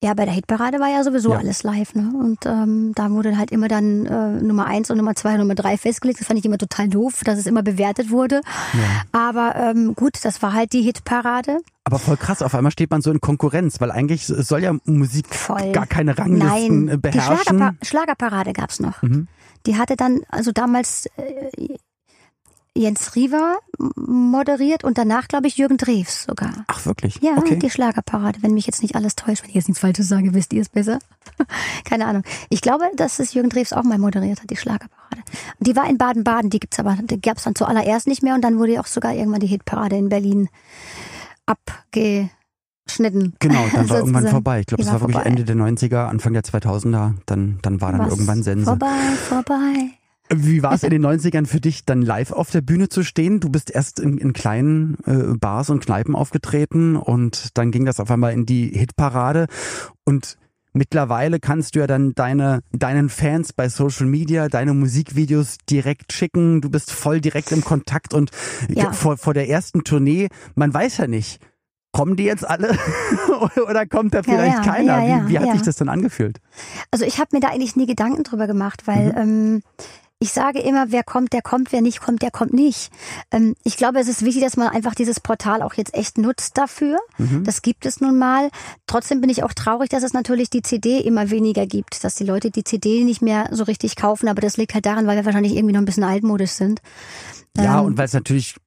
Ja, 0.01 0.13
bei 0.13 0.23
der 0.25 0.33
Hitparade 0.33 0.79
war 0.79 0.87
ja 0.89 1.03
sowieso 1.03 1.31
Ja. 1.33 1.39
alles 1.39 1.63
live. 1.63 1.93
Ne? 1.95 2.11
Und 2.17 2.45
ähm, 2.45 2.93
da 2.95 3.11
wurde 3.11 3.37
halt 3.37 3.51
immer 3.51 3.67
dann 3.67 4.05
äh, 4.05 4.41
Nummer 4.41 4.65
eins 4.65 4.89
und 4.89 4.97
Nummer 4.97 5.13
zwei 5.15 5.33
und 5.33 5.39
Nummer 5.39 5.55
drei 5.55 5.77
festgelegt. 5.77 6.19
Das 6.21 6.27
fand 6.27 6.39
ich 6.39 6.45
immer 6.45 6.57
total 6.57 6.87
doof, 6.87 7.21
dass 7.25 7.37
es 7.37 7.45
immer 7.45 7.63
bewertet 7.63 8.09
wurde. 8.09 8.41
Aber 9.11 9.55
ähm, 9.55 9.95
gut, 9.95 10.23
das 10.23 10.41
war 10.41 10.53
halt 10.53 10.71
die 10.73 10.81
Hitparade. 10.83 11.59
Aber 11.83 11.99
voll 11.99 12.17
krass, 12.17 12.41
auf 12.41 12.55
einmal 12.55 12.71
steht 12.71 12.91
man 12.91 13.01
so 13.01 13.11
in 13.11 13.19
Konkurrenz, 13.19 13.81
weil 13.81 13.91
eigentlich 13.91 14.25
soll 14.27 14.63
ja 14.63 14.73
Musik 14.85 15.33
Voll. 15.33 15.71
gar 15.71 15.87
keine 15.87 16.17
Ranglisten 16.17 16.85
Nein, 16.85 16.87
äh, 16.87 16.91
die 16.91 16.97
beherrschen. 16.97 17.57
Schlagerpa 17.57 17.75
Schlagerparade 17.85 18.53
gab's 18.53 18.79
noch. 18.79 19.01
Mhm. 19.01 19.27
Die 19.65 19.77
hatte 19.77 19.95
dann, 19.97 20.21
also 20.29 20.51
damals 20.53 21.07
äh, 21.17 21.75
Jens 22.79 23.13
Riewer 23.15 23.59
moderiert 23.77 24.85
und 24.85 24.97
danach, 24.97 25.27
glaube 25.27 25.47
ich, 25.47 25.57
Jürgen 25.57 25.75
Drews 25.75 26.23
sogar. 26.23 26.63
Ach 26.67 26.85
wirklich? 26.85 27.19
Ja, 27.21 27.37
okay. 27.37 27.59
die 27.59 27.69
Schlagerparade. 27.69 28.41
Wenn 28.41 28.53
mich 28.53 28.65
jetzt 28.67 28.81
nicht 28.81 28.95
alles 28.95 29.17
täuscht, 29.17 29.43
wenn 29.43 29.49
ich 29.49 29.55
jetzt 29.55 29.67
nichts 29.67 29.81
Falsches 29.81 30.07
sage, 30.07 30.33
wisst 30.33 30.53
ihr 30.53 30.61
es 30.61 30.69
besser. 30.69 30.99
Keine 31.83 32.05
Ahnung. 32.05 32.23
Ich 32.49 32.61
glaube, 32.61 32.85
dass 32.95 33.19
es 33.19 33.33
Jürgen 33.33 33.49
Drews 33.49 33.73
auch 33.73 33.83
mal 33.83 33.97
moderiert 33.97 34.41
hat, 34.41 34.49
die 34.49 34.55
Schlagerparade. 34.55 35.21
Die 35.59 35.75
war 35.75 35.89
in 35.89 35.97
Baden-Baden, 35.97 36.49
die 36.49 36.59
gibt's 36.61 36.79
aber, 36.79 36.97
die 37.01 37.19
gab's 37.19 37.43
dann 37.43 37.53
zuallererst 37.53 38.07
nicht 38.07 38.23
mehr 38.23 38.33
und 38.33 38.41
dann 38.41 38.57
wurde 38.57 38.79
auch 38.79 38.87
sogar 38.87 39.13
irgendwann 39.13 39.41
die 39.41 39.47
Hitparade 39.47 39.97
in 39.97 40.07
Berlin 40.07 40.47
abgeschnitten. 41.45 43.33
Genau, 43.39 43.65
dann 43.73 43.89
war 43.89 43.97
irgendwann 43.99 44.27
vorbei. 44.29 44.61
Ich 44.61 44.67
glaube, 44.67 44.83
das 44.83 44.93
war 44.93 45.01
wirklich 45.01 45.15
vorbei. 45.15 45.29
Ende 45.29 45.43
der 45.43 45.57
90er, 45.57 46.05
Anfang 46.05 46.31
der 46.31 46.43
2000er. 46.43 47.15
Dann, 47.25 47.59
dann 47.61 47.81
war 47.81 47.91
dann 47.91 48.01
Was 48.01 48.11
irgendwann 48.11 48.41
Sense. 48.41 48.65
Vorbei, 48.65 48.95
vorbei. 49.27 49.98
Wie 50.31 50.61
war 50.61 50.73
es 50.73 50.83
in 50.83 50.91
den 50.91 51.05
90ern 51.05 51.47
für 51.47 51.59
dich, 51.59 51.85
dann 51.85 52.01
live 52.03 52.31
auf 52.31 52.51
der 52.51 52.61
Bühne 52.61 52.87
zu 52.89 53.03
stehen? 53.03 53.39
Du 53.39 53.49
bist 53.49 53.71
erst 53.71 53.99
in, 53.99 54.17
in 54.17 54.33
kleinen 54.33 54.97
äh, 55.05 55.35
Bars 55.37 55.69
und 55.69 55.83
Kneipen 55.83 56.15
aufgetreten 56.15 56.95
und 56.95 57.57
dann 57.57 57.71
ging 57.71 57.85
das 57.85 57.99
auf 57.99 58.11
einmal 58.11 58.33
in 58.33 58.45
die 58.45 58.67
Hitparade. 58.67 59.47
Und 60.05 60.37
Mittlerweile 60.71 61.39
kannst 61.39 61.75
du 61.75 61.79
ja 61.79 61.87
dann 61.87 62.13
deine, 62.13 62.59
deinen 62.71 63.09
Fans 63.09 63.53
bei 63.53 63.69
Social 63.69 64.05
Media 64.05 64.49
deine 64.49 64.75
Musikvideos 64.75 65.57
direkt 65.69 66.13
schicken. 66.13 66.61
Du 66.61 66.69
bist 66.69 66.91
voll 66.91 67.21
direkt 67.21 67.51
im 67.51 67.63
Kontakt 67.63 68.13
und 68.13 68.29
ja. 68.69 68.91
vor, 68.91 69.17
vor 69.17 69.33
der 69.33 69.49
ersten 69.49 69.83
Tournee, 69.83 70.27
man 70.53 70.71
weiß 70.71 70.97
ja 70.97 71.07
nicht, 71.07 71.41
kommen 71.91 72.15
die 72.15 72.23
jetzt 72.23 72.47
alle 72.47 72.77
oder 73.67 73.87
kommt 73.87 74.13
da 74.13 74.21
vielleicht 74.21 74.57
ja, 74.57 74.63
ja, 74.63 74.71
keiner? 74.71 75.27
Wie, 75.27 75.31
wie, 75.31 75.39
hat 75.39 75.51
sich 75.53 75.63
das 75.63 75.77
dann 75.77 75.89
angefühlt? 75.89 76.39
Also 76.91 77.03
ich 77.03 77.17
habe 77.19 77.29
mir 77.33 77.39
da 77.39 77.47
eigentlich 77.47 77.75
nie 77.75 77.87
Gedanken 77.87 78.23
drüber 78.23 78.45
gemacht, 78.45 78.85
weil 78.85 79.07
mhm. 79.07 79.17
ähm, 79.17 79.61
ich 80.21 80.33
sage 80.33 80.59
immer, 80.59 80.91
wer 80.91 81.03
kommt, 81.03 81.31
der 81.31 81.41
kommt, 81.41 81.71
wer 81.71 81.81
nicht 81.81 82.01
kommt, 82.01 82.21
der 82.21 82.31
kommt 82.31 82.53
nicht. 82.53 82.91
Ähm, 83.31 83.55
ich 83.63 83.77
glaube, 83.77 83.99
es 83.99 84.09
ist 84.09 84.25
wichtig, 84.25 84.43
dass 84.43 84.57
man 84.57 84.67
einfach 84.67 84.93
dieses 84.93 85.21
Portal 85.21 85.61
auch 85.61 85.75
jetzt 85.75 85.93
echt 85.93 86.17
nutzt 86.17 86.57
dafür. 86.57 86.99
Mhm. 87.17 87.45
Das 87.45 87.61
gibt 87.61 87.85
es 87.85 88.01
nun 88.01 88.19
mal. 88.19 88.49
Trotzdem 88.85 89.21
bin 89.21 89.29
ich 89.29 89.43
auch 89.43 89.53
traurig, 89.53 89.89
dass 89.89 90.03
es 90.03 90.11
natürlich 90.11 90.49
die 90.49 90.61
CD 90.61 90.99
immer 90.99 91.29
weniger 91.29 91.65
gibt, 91.65 92.03
dass 92.03 92.15
die 92.15 92.25
Leute 92.25 92.51
die 92.51 92.65
CD 92.65 93.05
nicht 93.05 93.21
mehr 93.21 93.47
so 93.51 93.63
richtig 93.63 93.95
kaufen. 93.95 94.27
Aber 94.27 94.41
das 94.41 94.57
liegt 94.57 94.73
halt 94.73 94.85
daran, 94.85 95.07
weil 95.07 95.15
wir 95.15 95.25
wahrscheinlich 95.25 95.55
irgendwie 95.55 95.73
noch 95.73 95.81
ein 95.81 95.85
bisschen 95.85 96.03
altmodisch 96.03 96.51
sind. 96.51 96.81
Ja, 97.55 97.79
ähm, 97.79 97.85
und 97.85 97.97
weil 97.97 98.05
es 98.05 98.13
natürlich 98.13 98.57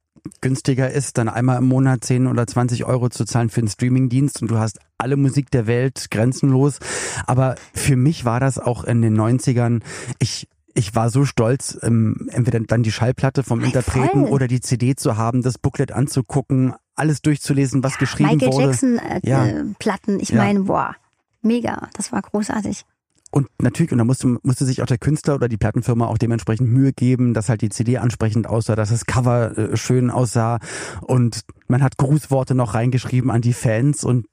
günstiger 0.41 0.91
ist, 0.91 1.19
dann 1.19 1.29
einmal 1.29 1.59
im 1.59 1.69
Monat 1.69 2.03
10 2.03 2.29
oder 2.29 2.47
20 2.47 2.87
Euro 2.87 3.11
zu 3.11 3.27
zahlen 3.27 3.51
für 3.51 3.61
einen 3.61 3.69
Streamingdienst 3.69 4.41
und 4.41 4.51
du 4.51 4.59
hast 4.59 4.79
alle 4.97 5.17
Musik 5.17 5.51
der 5.51 5.67
Welt 5.67 6.11
grenzenlos. 6.11 6.79
Aber 7.27 7.57
für 7.75 7.97
mich 7.97 8.25
war 8.25 8.41
das 8.41 8.59
auch 8.59 8.85
in 8.85 9.03
den 9.03 9.21
90ern, 9.21 9.83
ich 10.19 10.49
ich 10.75 10.95
war 10.95 11.11
so 11.11 11.25
stolz, 11.25 11.79
ähm, 11.83 12.29
entweder 12.31 12.61
dann 12.61 12.83
die 12.83 12.93
Schallplatte 12.93 13.43
vom 13.43 13.61
Interpreten 13.61 14.25
oder 14.25 14.49
die 14.49 14.61
CD 14.61 14.95
zu 14.95 15.17
haben, 15.17 15.43
das 15.43 15.59
Booklet 15.59 15.93
anzugucken, 15.93 16.75
alles 16.95 17.23
durchzulesen, 17.23 17.83
was 17.83 17.93
ja, 17.95 17.99
geschrieben 17.99 18.31
Michael 18.31 18.53
wurde. 18.53 18.69
Michael 18.69 18.95
Jackson 18.95 19.11
äh, 19.11 19.21
ja. 19.25 19.47
Äh, 19.47 19.65
Platten, 19.79 20.21
ich 20.21 20.31
ja. 20.31 20.37
meine, 20.37 20.61
boah, 20.61 20.97
mega, 21.43 21.89
das 21.95 22.13
war 22.13 22.23
großartig. 22.23 22.85
Und 23.31 23.49
natürlich, 23.59 23.93
und 23.93 23.99
da 23.99 24.05
musste, 24.05 24.39
musste 24.43 24.67
sich 24.67 24.83
auch 24.83 24.87
der 24.87 24.99
Künstler 24.99 25.37
oder 25.37 25.49
die 25.49 25.57
Plattenfirma 25.57 26.07
auch 26.07 26.19
dementsprechend 26.19 26.69
Mühe 26.71 26.93
geben, 26.93 27.33
dass 27.33 27.49
halt 27.49 27.63
die 27.63 27.71
CD 27.71 27.97
ansprechend 27.97 28.47
aussah, 28.47 28.77
dass 28.77 28.91
das 28.91 29.07
Cover 29.07 29.57
äh, 29.57 29.77
schön 29.77 30.11
aussah 30.11 30.59
und 31.01 31.41
man 31.67 31.83
hat 31.83 31.97
Grußworte 31.97 32.55
noch 32.55 32.75
reingeschrieben 32.75 33.31
an 33.31 33.41
die 33.41 33.55
Fans 33.55 34.05
und 34.05 34.27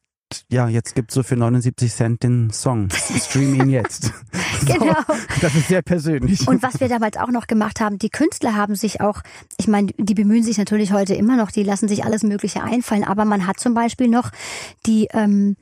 ja, 0.50 0.68
jetzt 0.68 0.96
gibt's 0.96 1.14
so 1.14 1.24
für 1.24 1.36
79 1.36 1.92
Cent 1.92 2.24
den 2.24 2.52
Song. 2.52 2.90
Stream 2.92 3.56
ihn 3.56 3.70
jetzt. 3.70 4.14
genau. 4.66 4.94
So, 5.08 5.14
das 5.42 5.56
ist 5.56 5.68
sehr 5.68 5.82
persönlich. 5.82 6.48
Und 6.48 6.64
was 6.64 6.80
wir 6.80 6.88
damals 6.88 7.18
auch 7.18 7.30
noch 7.30 7.48
gemacht 7.48 7.80
haben, 7.80 8.00
die 8.00 8.10
Künstler 8.10 8.56
haben 8.56 8.76
sich 8.76 9.02
auch, 9.02 9.22
ich 9.58 9.68
meine, 9.68 9.92
die 9.98 10.14
bemühen 10.14 10.44
sich 10.44 10.58
natürlich 10.58 10.92
heute 10.92 11.16
immer 11.16 11.36
noch, 11.36 11.52
die 11.52 11.64
lassen 11.64 11.88
sich 11.88 12.04
alles 12.04 12.24
Mögliche 12.24 12.64
einfallen, 12.64 13.04
aber 13.04 13.26
man 13.26 13.48
hat 13.48 13.60
zum 13.60 13.74
Beispiel 13.74 14.08
noch 14.08 14.32
die, 14.86 15.08
ähm, 15.12 15.56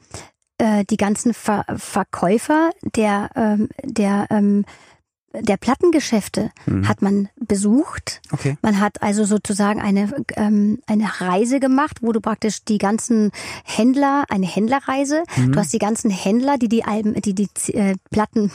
äh, 0.58 0.86
die 0.86 0.98
ganzen 0.98 1.34
Ver 1.34 1.66
Verkäufer 1.76 2.72
der, 2.96 3.30
ähm, 3.36 3.70
der 3.84 4.28
ähm, 4.30 4.66
der 5.34 5.58
Plattengeschäfte 5.58 6.52
mhm. 6.66 6.88
hat 6.88 7.02
man 7.02 7.30
besucht. 7.36 8.22
Okay. 8.32 8.58
Man 8.62 8.80
hat 8.80 9.02
also 9.02 9.26
sozusagen 9.26 9.82
eine, 9.82 10.10
ähm, 10.36 10.80
eine 10.88 11.06
Reise 11.20 11.60
gemacht, 11.60 12.00
wo 12.02 12.12
du 12.12 12.22
praktisch 12.22 12.64
die 12.64 12.78
ganzen 12.78 13.32
Händler, 13.64 14.24
eine 14.30 14.46
Händlerreise, 14.46 15.24
mhm. 15.36 15.54
du 15.54 15.60
hast 15.60 15.74
die 15.74 15.80
ganzen 15.80 16.10
Händler, 16.10 16.58
die 16.58 16.70
die 16.70 16.84
Alben, 16.84 17.14
die 17.22 17.34
die 17.34 17.50
äh, 17.74 17.96
Platten 18.12 18.52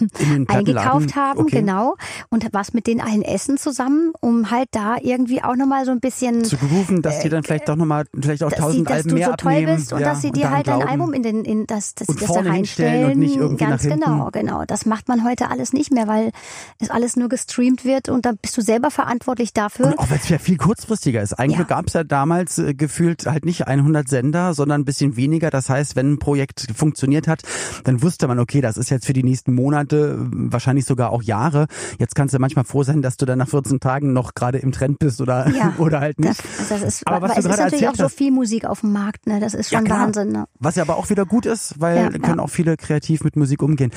eingekauft 0.48 1.16
haben, 1.16 1.40
okay. 1.40 1.60
genau, 1.60 1.96
und 2.30 2.52
warst 2.52 2.74
mit 2.74 2.86
denen 2.86 3.00
allen 3.00 3.22
essen 3.22 3.56
zusammen, 3.58 4.12
um 4.20 4.50
halt 4.50 4.68
da 4.72 4.96
irgendwie 5.00 5.42
auch 5.42 5.56
nochmal 5.56 5.84
so 5.84 5.92
ein 5.92 6.00
bisschen 6.00 6.44
zu 6.44 6.56
rufen, 6.56 7.02
dass 7.02 7.20
die 7.20 7.28
dann 7.28 7.42
vielleicht 7.42 7.68
doch 7.68 7.76
nochmal, 7.76 8.04
vielleicht 8.18 8.42
auch 8.42 8.52
tausend 8.52 8.90
Alben 8.90 9.14
mehr 9.14 9.26
so 9.26 9.32
abnehmen. 9.32 9.66
toll 9.66 9.74
bist 9.76 9.92
und 9.92 10.00
ja, 10.00 10.10
dass 10.10 10.22
sie 10.22 10.32
dir 10.32 10.50
halt 10.50 10.66
dein 10.66 10.82
Album 10.82 11.12
in 11.12 11.22
den, 11.22 11.44
in 11.44 11.66
das, 11.66 11.94
dass 11.94 12.08
sie 12.08 12.16
das 12.16 12.32
da 12.32 12.40
reinstellen. 12.40 13.12
Und 13.12 13.18
nicht 13.18 13.36
irgendwie 13.36 13.64
Ganz 13.64 13.82
genau, 13.82 14.30
genau. 14.32 14.64
Das 14.64 14.86
macht 14.86 15.08
man 15.08 15.24
heute 15.24 15.50
alles 15.50 15.72
nicht 15.72 15.92
mehr, 15.92 16.08
weil 16.08 16.32
es 16.78 16.90
alles 16.90 17.16
nur 17.16 17.28
gestreamt 17.28 17.84
wird 17.84 18.08
und 18.08 18.26
dann 18.26 18.36
bist 18.36 18.56
du 18.56 18.62
selber 18.62 18.90
verantwortlich 18.90 19.52
dafür. 19.52 19.86
Und 19.86 19.98
auch 19.98 20.10
weil 20.10 20.18
es 20.18 20.28
ja 20.28 20.38
viel 20.38 20.56
kurzfristiger 20.56 21.22
ist. 21.22 21.34
Eigentlich 21.34 21.58
ja. 21.58 21.64
gab 21.64 21.86
es 21.86 21.94
ja 21.94 22.04
damals 22.04 22.58
äh, 22.58 22.74
gefühlt 22.74 23.26
halt 23.26 23.44
nicht 23.44 23.66
100 23.66 24.08
Sender, 24.08 24.54
sondern 24.54 24.82
ein 24.82 24.84
bisschen 24.84 25.16
weniger. 25.16 25.50
Das 25.50 25.68
heißt, 25.68 25.96
wenn 25.96 26.12
ein 26.12 26.18
Projekt 26.18 26.66
funktioniert 26.74 27.28
hat, 27.28 27.42
dann 27.84 28.02
wusste 28.02 28.28
man, 28.28 28.38
okay, 28.38 28.60
das 28.60 28.76
ist 28.76 28.90
jetzt 28.90 29.06
für 29.06 29.12
die 29.12 29.22
nächsten 29.22 29.54
Monate, 29.54 30.16
wahrscheinlich 30.32 30.84
sogar 30.84 31.10
auch 31.10 31.22
Jahre. 31.22 31.66
Jetzt 31.98 32.14
kannst 32.14 32.34
du 32.34 32.38
manchmal 32.38 32.64
froh 32.64 32.82
sein, 32.82 33.02
dass 33.02 33.16
du 33.16 33.26
dann 33.26 33.38
nach 33.38 33.48
14 33.48 33.80
Tagen 33.80 34.12
noch 34.12 34.34
gerade 34.34 34.58
im 34.58 34.72
Trend 34.72 34.98
bist 34.98 35.20
oder, 35.20 35.48
ja, 35.50 35.74
oder 35.78 36.00
halt 36.00 36.18
nicht. 36.18 36.42
Das, 36.58 36.68
das 36.68 36.82
ist, 36.82 37.06
aber 37.06 37.22
was 37.22 37.34
du 37.34 37.40
es 37.40 37.44
ist 37.46 37.58
natürlich 37.58 37.88
auch 37.88 37.94
so 37.94 38.08
viel 38.08 38.30
Musik 38.30 38.64
auf 38.64 38.80
dem 38.80 38.92
Markt, 38.92 39.26
ne? 39.26 39.40
Das 39.40 39.54
ist 39.54 39.70
schon 39.72 39.86
ja, 39.86 39.98
Wahnsinn. 39.98 40.32
Ne? 40.32 40.46
Was 40.58 40.76
ja 40.76 40.82
aber 40.82 40.96
auch 40.96 41.10
wieder 41.10 41.26
gut 41.26 41.46
ist, 41.46 41.80
weil 41.80 41.96
ja, 41.96 42.10
können 42.10 42.40
auch 42.40 42.50
viele 42.50 42.76
kreativ 42.76 43.24
mit 43.24 43.36
Musik 43.36 43.62
umgehen. 43.62 43.90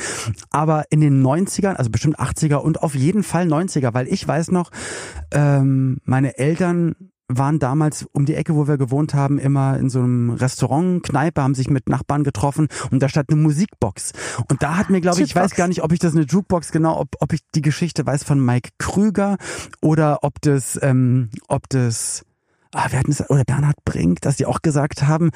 Aber 0.52 0.86
in 0.90 1.02
den 1.02 1.24
90ern, 1.26 1.74
also 1.74 1.90
bestimmt 1.90 2.20
80er 2.20 2.55
und 2.64 2.82
auf 2.84 2.96
jeden 2.96 3.24
Fall 3.24 3.48
90er, 3.48 3.94
weil 3.94 4.08
ich 4.08 4.28
weiß 4.28 4.52
noch, 4.52 4.72
ähm, 5.32 5.98
meine 6.04 6.38
Eltern 6.38 6.96
waren 7.28 7.60
damals 7.60 8.06
um 8.12 8.26
die 8.26 8.36
Ecke, 8.36 8.56
wo 8.56 8.68
wir 8.68 8.78
gewohnt 8.78 9.14
haben, 9.14 9.40
immer 9.40 9.78
in 9.78 9.90
so 9.90 10.00
einem 10.00 10.30
Restaurant, 10.32 11.02
Kneipe, 11.04 11.42
haben 11.42 11.56
sich 11.56 11.70
mit 11.70 11.90
Nachbarn 11.90 12.24
getroffen 12.24 12.68
und 12.92 13.02
da 13.02 13.10
stand 13.10 13.32
eine 13.32 13.42
Musikbox. 13.42 14.14
Und 14.50 14.62
da 14.62 14.78
hat 14.78 14.90
mir, 14.90 15.02
glaube 15.02 15.22
ich, 15.22 15.30
ich 15.30 15.36
weiß 15.36 15.56
gar 15.56 15.68
nicht, 15.68 15.84
ob 15.84 15.92
ich 15.92 16.00
das 16.00 16.14
eine 16.14 16.26
Jukebox 16.26 16.72
genau, 16.72 17.00
ob, 17.00 17.10
ob 17.20 17.34
ich 17.34 17.42
die 17.56 17.62
Geschichte 17.62 18.06
weiß 18.06 18.24
von 18.24 18.44
Mike 18.44 18.70
Krüger 18.78 19.38
oder 19.82 20.20
ob 20.24 20.40
das, 20.42 20.80
ähm, 20.84 21.30
ob 21.48 21.68
das, 21.70 22.26
ah, 22.74 22.92
wir 22.92 23.00
hatten 23.00 23.12
es, 23.12 23.28
oder 23.28 23.44
Bernhard 23.44 23.84
Brink, 23.86 24.22
dass 24.22 24.36
die 24.36 24.46
auch 24.46 24.62
gesagt 24.62 25.08
haben, 25.08 25.32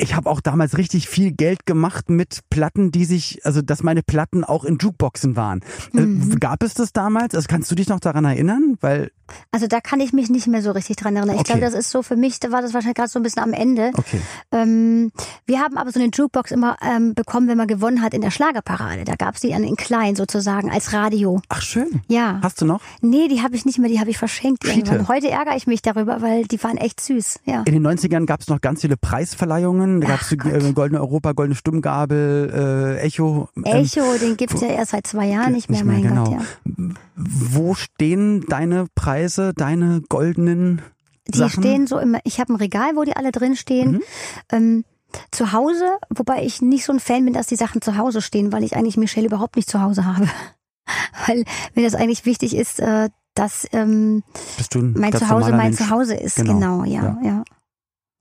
ich 0.00 0.14
habe 0.14 0.30
auch 0.30 0.40
damals 0.40 0.78
richtig 0.78 1.08
viel 1.08 1.32
Geld 1.32 1.66
gemacht 1.66 2.08
mit 2.10 2.40
Platten, 2.50 2.90
die 2.90 3.04
sich, 3.04 3.44
also 3.44 3.62
dass 3.62 3.82
meine 3.82 4.02
Platten 4.02 4.44
auch 4.44 4.64
in 4.64 4.78
Jukeboxen 4.78 5.36
waren. 5.36 5.60
Äh, 5.94 6.00
mhm. 6.00 6.40
Gab 6.40 6.62
es 6.62 6.74
das 6.74 6.92
damals? 6.92 7.34
Also 7.34 7.46
kannst 7.48 7.70
du 7.70 7.74
dich 7.74 7.88
noch 7.88 8.00
daran 8.00 8.24
erinnern? 8.24 8.76
Weil 8.80 9.10
also 9.50 9.66
da 9.66 9.80
kann 9.80 10.00
ich 10.00 10.12
mich 10.12 10.30
nicht 10.30 10.46
mehr 10.46 10.62
so 10.62 10.70
richtig 10.72 10.96
dran 10.96 11.16
erinnern. 11.16 11.36
Ich 11.36 11.40
okay. 11.40 11.52
glaube, 11.52 11.60
das 11.60 11.74
ist 11.74 11.90
so 11.90 12.02
für 12.02 12.16
mich, 12.16 12.40
da 12.40 12.50
war 12.50 12.62
das 12.62 12.74
wahrscheinlich 12.74 12.96
gerade 12.96 13.08
so 13.08 13.18
ein 13.18 13.22
bisschen 13.22 13.42
am 13.42 13.52
Ende. 13.52 13.90
Okay. 13.94 14.20
Ähm, 14.52 15.10
wir 15.46 15.60
haben 15.60 15.76
aber 15.76 15.90
so 15.92 16.00
eine 16.00 16.10
Jukebox 16.12 16.50
immer 16.50 16.76
ähm, 16.82 17.14
bekommen, 17.14 17.48
wenn 17.48 17.56
man 17.56 17.66
gewonnen 17.66 18.02
hat 18.02 18.14
in 18.14 18.20
der 18.20 18.30
Schlagerparade. 18.30 19.04
Da 19.04 19.16
gab 19.16 19.34
es 19.34 19.40
die 19.40 19.50
in 19.50 19.76
klein 19.76 20.16
sozusagen 20.16 20.70
als 20.70 20.92
Radio. 20.92 21.40
Ach 21.48 21.62
schön. 21.62 22.02
Ja. 22.08 22.40
Hast 22.42 22.60
du 22.60 22.66
noch? 22.66 22.80
Nee, 23.00 23.28
die 23.28 23.42
habe 23.42 23.54
ich 23.56 23.64
nicht 23.64 23.78
mehr, 23.78 23.88
die 23.88 24.00
habe 24.00 24.10
ich 24.10 24.18
verschenkt. 24.18 24.64
Heute 25.08 25.30
ärgere 25.30 25.56
ich 25.56 25.66
mich 25.66 25.82
darüber, 25.82 26.20
weil 26.22 26.44
die 26.44 26.62
waren 26.62 26.76
echt 26.76 27.00
süß. 27.00 27.40
Ja. 27.44 27.62
In 27.66 27.74
den 27.74 27.86
90ern 27.86 28.26
gab 28.26 28.40
es 28.40 28.48
noch 28.48 28.60
ganz 28.60 28.80
viele 28.80 28.96
Preisverleihungen. 28.96 29.87
Da 30.00 30.08
gab 30.08 30.20
es 30.20 30.32
äh, 30.32 30.72
Goldene 30.72 31.00
Europa, 31.00 31.32
Goldene 31.32 31.54
Stummgabel, 31.56 32.96
äh, 33.00 33.06
Echo. 33.06 33.48
Ähm, 33.56 33.64
Echo, 33.64 34.02
den 34.20 34.36
gibt's 34.36 34.60
ja 34.60 34.68
erst 34.68 34.92
seit 34.92 35.06
zwei 35.06 35.26
Jahren 35.26 35.52
nicht 35.52 35.70
mehr, 35.70 35.84
nicht 35.84 36.02
mehr 36.02 36.10
mein 36.10 36.24
genau. 36.24 36.36
Gott. 36.36 36.46
Ja. 36.76 36.94
Wo 37.16 37.74
stehen 37.74 38.44
deine 38.48 38.86
Preise, 38.94 39.52
deine 39.54 40.02
goldenen 40.08 40.82
Die 41.28 41.38
Sachen? 41.38 41.62
stehen 41.62 41.86
so 41.86 41.98
immer, 41.98 42.20
ich 42.24 42.40
habe 42.40 42.52
ein 42.52 42.56
Regal, 42.56 42.96
wo 42.96 43.04
die 43.04 43.16
alle 43.16 43.32
drin 43.32 43.56
stehen. 43.56 43.92
Mhm. 43.92 44.02
Ähm, 44.50 44.84
zu 45.30 45.52
Hause, 45.52 45.98
wobei 46.10 46.44
ich 46.44 46.60
nicht 46.60 46.84
so 46.84 46.92
ein 46.92 47.00
Fan 47.00 47.24
bin, 47.24 47.32
dass 47.32 47.46
die 47.46 47.56
Sachen 47.56 47.80
zu 47.80 47.96
Hause 47.96 48.20
stehen, 48.20 48.52
weil 48.52 48.62
ich 48.62 48.76
eigentlich 48.76 48.98
Michelle 48.98 49.26
überhaupt 49.26 49.56
nicht 49.56 49.70
zu 49.70 49.80
Hause 49.80 50.04
habe. 50.04 50.28
weil 51.26 51.44
mir 51.74 51.84
das 51.84 51.94
eigentlich 51.94 52.26
wichtig 52.26 52.54
ist, 52.54 52.80
äh, 52.80 53.08
dass 53.34 53.66
ähm, 53.72 54.22
mein 54.74 55.12
Zuhause 55.12 55.50
mein 55.50 55.70
Mensch. 55.70 55.78
Zuhause 55.78 56.14
ist. 56.14 56.36
Genau, 56.36 56.54
genau 56.54 56.84
ja, 56.84 57.02
ja. 57.02 57.18
ja. 57.22 57.44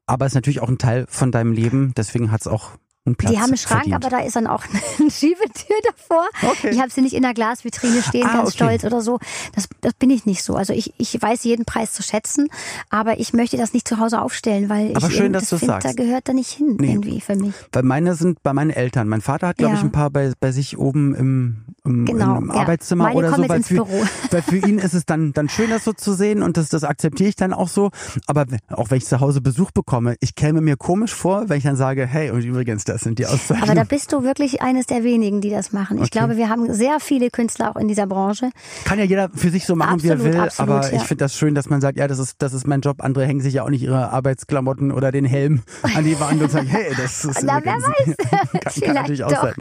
Aber 0.07 0.25
es 0.25 0.31
ist 0.31 0.35
natürlich 0.35 0.61
auch 0.61 0.69
ein 0.69 0.77
Teil 0.77 1.05
von 1.09 1.31
deinem 1.31 1.51
Leben, 1.51 1.93
deswegen 1.95 2.31
hat 2.31 2.41
es 2.41 2.47
auch 2.47 2.71
einen 3.07 3.15
Platz 3.15 3.31
Die 3.31 3.39
haben 3.39 3.47
einen 3.47 3.57
Schrank, 3.57 3.83
verdient. 3.83 4.05
aber 4.05 4.09
da 4.09 4.23
ist 4.23 4.35
dann 4.35 4.47
auch 4.47 4.63
eine 4.99 5.11
Schiebetür 5.11 5.75
davor. 5.83 6.25
Okay. 6.43 6.69
Ich 6.71 6.79
habe 6.79 6.91
sie 6.91 7.01
nicht 7.01 7.13
in 7.13 7.23
der 7.23 7.33
Glasvitrine 7.33 8.01
stehen, 8.03 8.27
ah, 8.27 8.33
ganz 8.37 8.49
okay. 8.49 8.57
stolz 8.57 8.83
oder 8.83 9.01
so. 9.01 9.19
Das, 9.55 9.67
das 9.81 9.93
bin 9.93 10.09
ich 10.09 10.25
nicht 10.25 10.43
so. 10.43 10.55
Also 10.55 10.73
ich, 10.73 10.93
ich 10.97 11.19
weiß 11.21 11.43
jeden 11.43 11.65
Preis 11.65 11.93
zu 11.93 12.03
schätzen, 12.03 12.49
aber 12.89 13.19
ich 13.19 13.33
möchte 13.33 13.57
das 13.57 13.73
nicht 13.73 13.87
zu 13.87 13.99
Hause 13.99 14.21
aufstellen, 14.21 14.69
weil 14.69 14.95
aber 14.95 15.07
ich 15.07 15.15
schön, 15.15 15.33
dass 15.33 15.49
das 15.49 15.59
find, 15.59 15.71
da 15.71 15.93
gehört 15.93 16.27
da 16.27 16.33
nicht 16.33 16.51
hin 16.51 16.77
nee. 16.79 16.91
irgendwie 16.91 17.21
für 17.21 17.35
mich. 17.35 17.53
Weil 17.71 17.83
meine 17.83 18.15
sind 18.15 18.43
bei 18.43 18.53
meinen 18.53 18.71
Eltern. 18.71 19.07
Mein 19.07 19.21
Vater 19.21 19.47
hat, 19.47 19.57
glaube 19.57 19.73
ja. 19.73 19.79
ich, 19.79 19.83
ein 19.83 19.91
paar 19.91 20.09
bei, 20.09 20.33
bei 20.39 20.51
sich 20.51 20.77
oben 20.77 21.15
im, 21.15 21.65
im, 21.87 22.05
genau, 22.05 22.37
im 22.37 22.51
Arbeitszimmer 22.51 23.05
Meine 23.05 23.17
oder 23.17 23.35
so. 23.35 23.49
Weil 23.49 23.63
für, 23.63 23.87
weil 24.31 24.41
für 24.41 24.57
ihn 24.57 24.77
ist 24.79 24.93
es 24.93 25.05
dann, 25.05 25.33
dann 25.33 25.49
schön, 25.49 25.69
das 25.69 25.83
so 25.83 25.93
zu 25.93 26.13
sehen 26.13 26.43
und 26.43 26.57
das, 26.57 26.69
das 26.69 26.83
akzeptiere 26.83 27.29
ich 27.29 27.35
dann 27.35 27.53
auch 27.53 27.69
so. 27.69 27.91
Aber 28.25 28.45
auch 28.69 28.91
wenn 28.91 28.97
ich 28.97 29.05
zu 29.05 29.19
Hause 29.19 29.41
Besuch 29.41 29.71
bekomme, 29.71 30.15
ich 30.19 30.35
käme 30.35 30.61
mir 30.61 30.77
komisch 30.77 31.13
vor, 31.13 31.49
wenn 31.49 31.57
ich 31.57 31.63
dann 31.63 31.75
sage, 31.75 32.05
hey, 32.05 32.31
und 32.31 32.43
übrigens, 32.43 32.83
das 32.83 33.01
sind 33.01 33.19
die 33.19 33.25
Auszeichnungen 33.25 33.77
da 33.77 33.83
bist 33.83 34.11
du 34.11 34.23
wirklich 34.23 34.61
eines 34.61 34.87
der 34.87 35.03
wenigen, 35.03 35.39
die 35.39 35.51
das 35.51 35.71
machen. 35.71 35.97
Okay. 35.97 36.05
Ich 36.05 36.11
glaube, 36.11 36.35
wir 36.35 36.49
haben 36.49 36.73
sehr 36.73 36.99
viele 36.99 37.29
Künstler 37.29 37.71
auch 37.71 37.75
in 37.75 37.87
dieser 37.87 38.07
Branche. 38.07 38.49
Kann 38.85 38.97
ja 38.97 39.05
jeder 39.05 39.29
für 39.33 39.51
sich 39.51 39.65
so 39.65 39.75
machen, 39.75 39.95
absolut, 39.95 40.23
wie 40.23 40.27
er 40.27 40.33
will, 40.33 40.39
absolut, 40.39 40.71
aber 40.71 40.89
ja. 40.89 40.97
ich 40.97 41.03
finde 41.03 41.23
das 41.23 41.35
schön, 41.35 41.53
dass 41.53 41.69
man 41.69 41.79
sagt, 41.79 41.97
ja, 41.97 42.07
das 42.07 42.17
ist, 42.17 42.35
das 42.39 42.53
ist 42.53 42.67
mein 42.67 42.81
Job. 42.81 43.03
Andere 43.03 43.25
hängen 43.25 43.41
sich 43.41 43.53
ja 43.53 43.63
auch 43.63 43.69
nicht 43.69 43.83
ihre 43.83 44.09
Arbeitsklamotten 44.09 44.91
oder 44.91 45.11
den 45.11 45.25
Helm 45.25 45.61
an 45.95 46.03
die 46.03 46.19
Wand 46.19 46.41
und 46.41 46.51
sagen, 46.51 46.67
hey, 46.67 46.91
das 46.97 47.23
ist 47.23 47.43
Na, 47.43 47.59
wer 47.63 47.75
weiß. 47.75 48.15
kann, 48.51 48.83
kann 48.83 48.95
natürlich 48.95 49.23
auch 49.23 49.31
sein. 49.31 49.53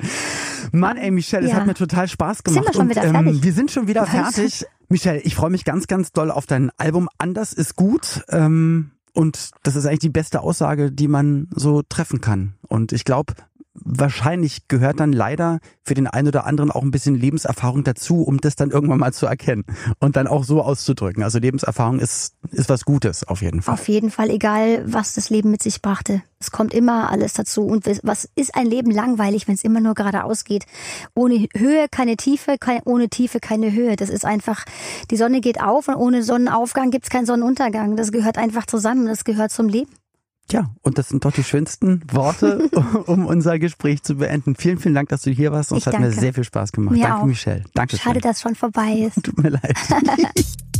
Mann, 0.73 0.97
ey, 0.97 1.11
Michelle, 1.11 1.45
es 1.45 1.53
ja. 1.53 1.59
hat 1.59 1.67
mir 1.67 1.75
total 1.75 2.09
Spaß 2.09 2.45
gemacht. 2.45 2.65
Sind 2.65 2.75
wir 2.75 2.81
schon 2.81 2.89
wieder 2.91 3.03
und, 3.03 3.15
ähm, 3.15 3.25
fertig? 3.25 3.43
wir 3.43 3.53
sind 3.53 3.71
schon 3.71 3.89
wieder 3.89 4.07
fertig. 4.07 4.65
Michelle, 4.89 5.21
ich 5.21 5.35
freue 5.35 5.51
mich 5.51 5.65
ganz, 5.65 5.87
ganz 5.87 6.13
doll 6.13 6.31
auf 6.31 6.47
dein 6.47 6.71
Album. 6.79 7.09
Anders 7.19 7.53
ist 7.53 7.77
gut. 7.77 8.25
Ähm, 8.29 8.93
und 9.13 9.51
das 9.63 9.77
ist 9.77 9.87
eigentlich 9.87 10.01
die 10.01 10.11
beste 10.11 10.43
Aussage, 10.43 10.93
die 10.93 11.09
man 11.09 11.49
so 11.55 11.83
treffen 11.83 12.21
kann. 12.21 12.55
Und 12.69 12.93
ich 12.93 13.05
glaube, 13.05 13.33
wahrscheinlich 13.85 14.69
gehört 14.69 15.01
dann 15.01 15.13
leider 15.13 15.61
für 15.83 15.95
den 15.95 16.07
einen 16.07 16.29
oder 16.29 16.47
anderen 16.47 16.71
auch 16.71 16.83
ein 16.83 16.91
bisschen 16.91 17.15
Lebenserfahrung 17.15 17.85
dazu, 17.85 18.23
um 18.23 18.41
das 18.41 18.57
dann 18.57 18.71
irgendwann 18.71 18.99
mal 18.99 19.13
zu 19.13 19.27
erkennen 19.27 19.65
und 19.99 20.17
dann 20.17 20.27
auch 20.27 20.45
so 20.45 20.63
auszudrücken. 20.63 21.23
Also 21.23 21.39
Lebenserfahrung 21.39 21.99
ist, 22.01 22.35
ist 22.51 22.69
was 22.69 22.85
Gutes 22.85 23.25
auf 23.25 23.43
jeden 23.43 23.63
Fall. 23.63 23.75
Auf 23.75 23.89
jeden 23.89 24.11
Fall, 24.11 24.31
egal 24.31 24.83
was 24.87 25.15
das 25.15 25.31
Leben 25.31 25.51
mit 25.51 25.63
sich 25.63 25.83
brachte. 25.83 26.23
Es 26.39 26.51
kommt 26.51 26.75
immer 26.75 27.11
alles 27.11 27.33
dazu. 27.33 27.65
Und 27.65 27.87
was 28.03 28.29
ist 28.35 28.55
ein 28.55 28.67
Leben 28.67 28.91
langweilig, 28.91 29.49
wenn 29.49 29.55
es 29.55 29.65
immer 29.65 29.81
nur 29.81 29.95
geradeaus 29.95 30.45
geht? 30.45 30.67
Ohne 31.15 31.49
Höhe 31.55 31.87
keine 31.91 32.17
Tiefe, 32.17 32.57
keine, 32.59 32.83
ohne 32.85 33.09
Tiefe 33.09 33.41
keine 33.41 33.73
Höhe. 33.73 33.97
Das 33.97 34.11
ist 34.11 34.25
einfach, 34.25 34.65
die 35.11 35.17
Sonne 35.17 35.41
geht 35.41 35.63
auf 35.63 35.89
und 35.89 35.97
ohne 35.97 36.23
Sonnenaufgang 36.23 36.91
gibt 36.91 37.05
es 37.05 37.11
keinen 37.11 37.27
Sonnenuntergang. 37.27 37.97
Das 37.97 38.13
gehört 38.13 38.39
einfach 38.39 38.67
zusammen, 38.67 39.07
das 39.07 39.25
gehört 39.25 39.51
zum 39.51 39.69
Leben. 39.69 39.91
Ja, 40.51 40.71
und 40.83 40.99
das 40.99 41.09
sind 41.09 41.25
doch 41.25 41.33
die 41.33 41.43
schönsten 41.43 42.03
Worte, 42.11 42.69
um 43.07 43.27
unser 43.27 43.59
Gespräch 43.59 44.03
zu 44.03 44.17
beenden. 44.17 44.55
Vielen, 44.55 44.79
vielen 44.79 44.95
Dank, 44.95 45.09
dass 45.09 45.23
du 45.23 45.31
hier 45.31 45.53
warst. 45.53 45.73
Uns 45.73 45.87
hat 45.87 45.99
mir 45.99 46.13
sehr 46.13 46.35
viel 46.35 46.45
Spaß 46.45 46.73
gemacht. 46.73 46.95
Mir 46.95 47.03
danke, 47.03 47.19
auch. 47.19 47.25
Michelle. 47.25 47.65
Danke. 47.75 47.97
Schade, 47.97 48.21
dass 48.21 48.41
schon 48.41 48.55
vorbei 48.55 48.93
ist. 48.93 49.17
Tut 49.25 49.43
mir 49.43 49.51
leid. 49.51 49.77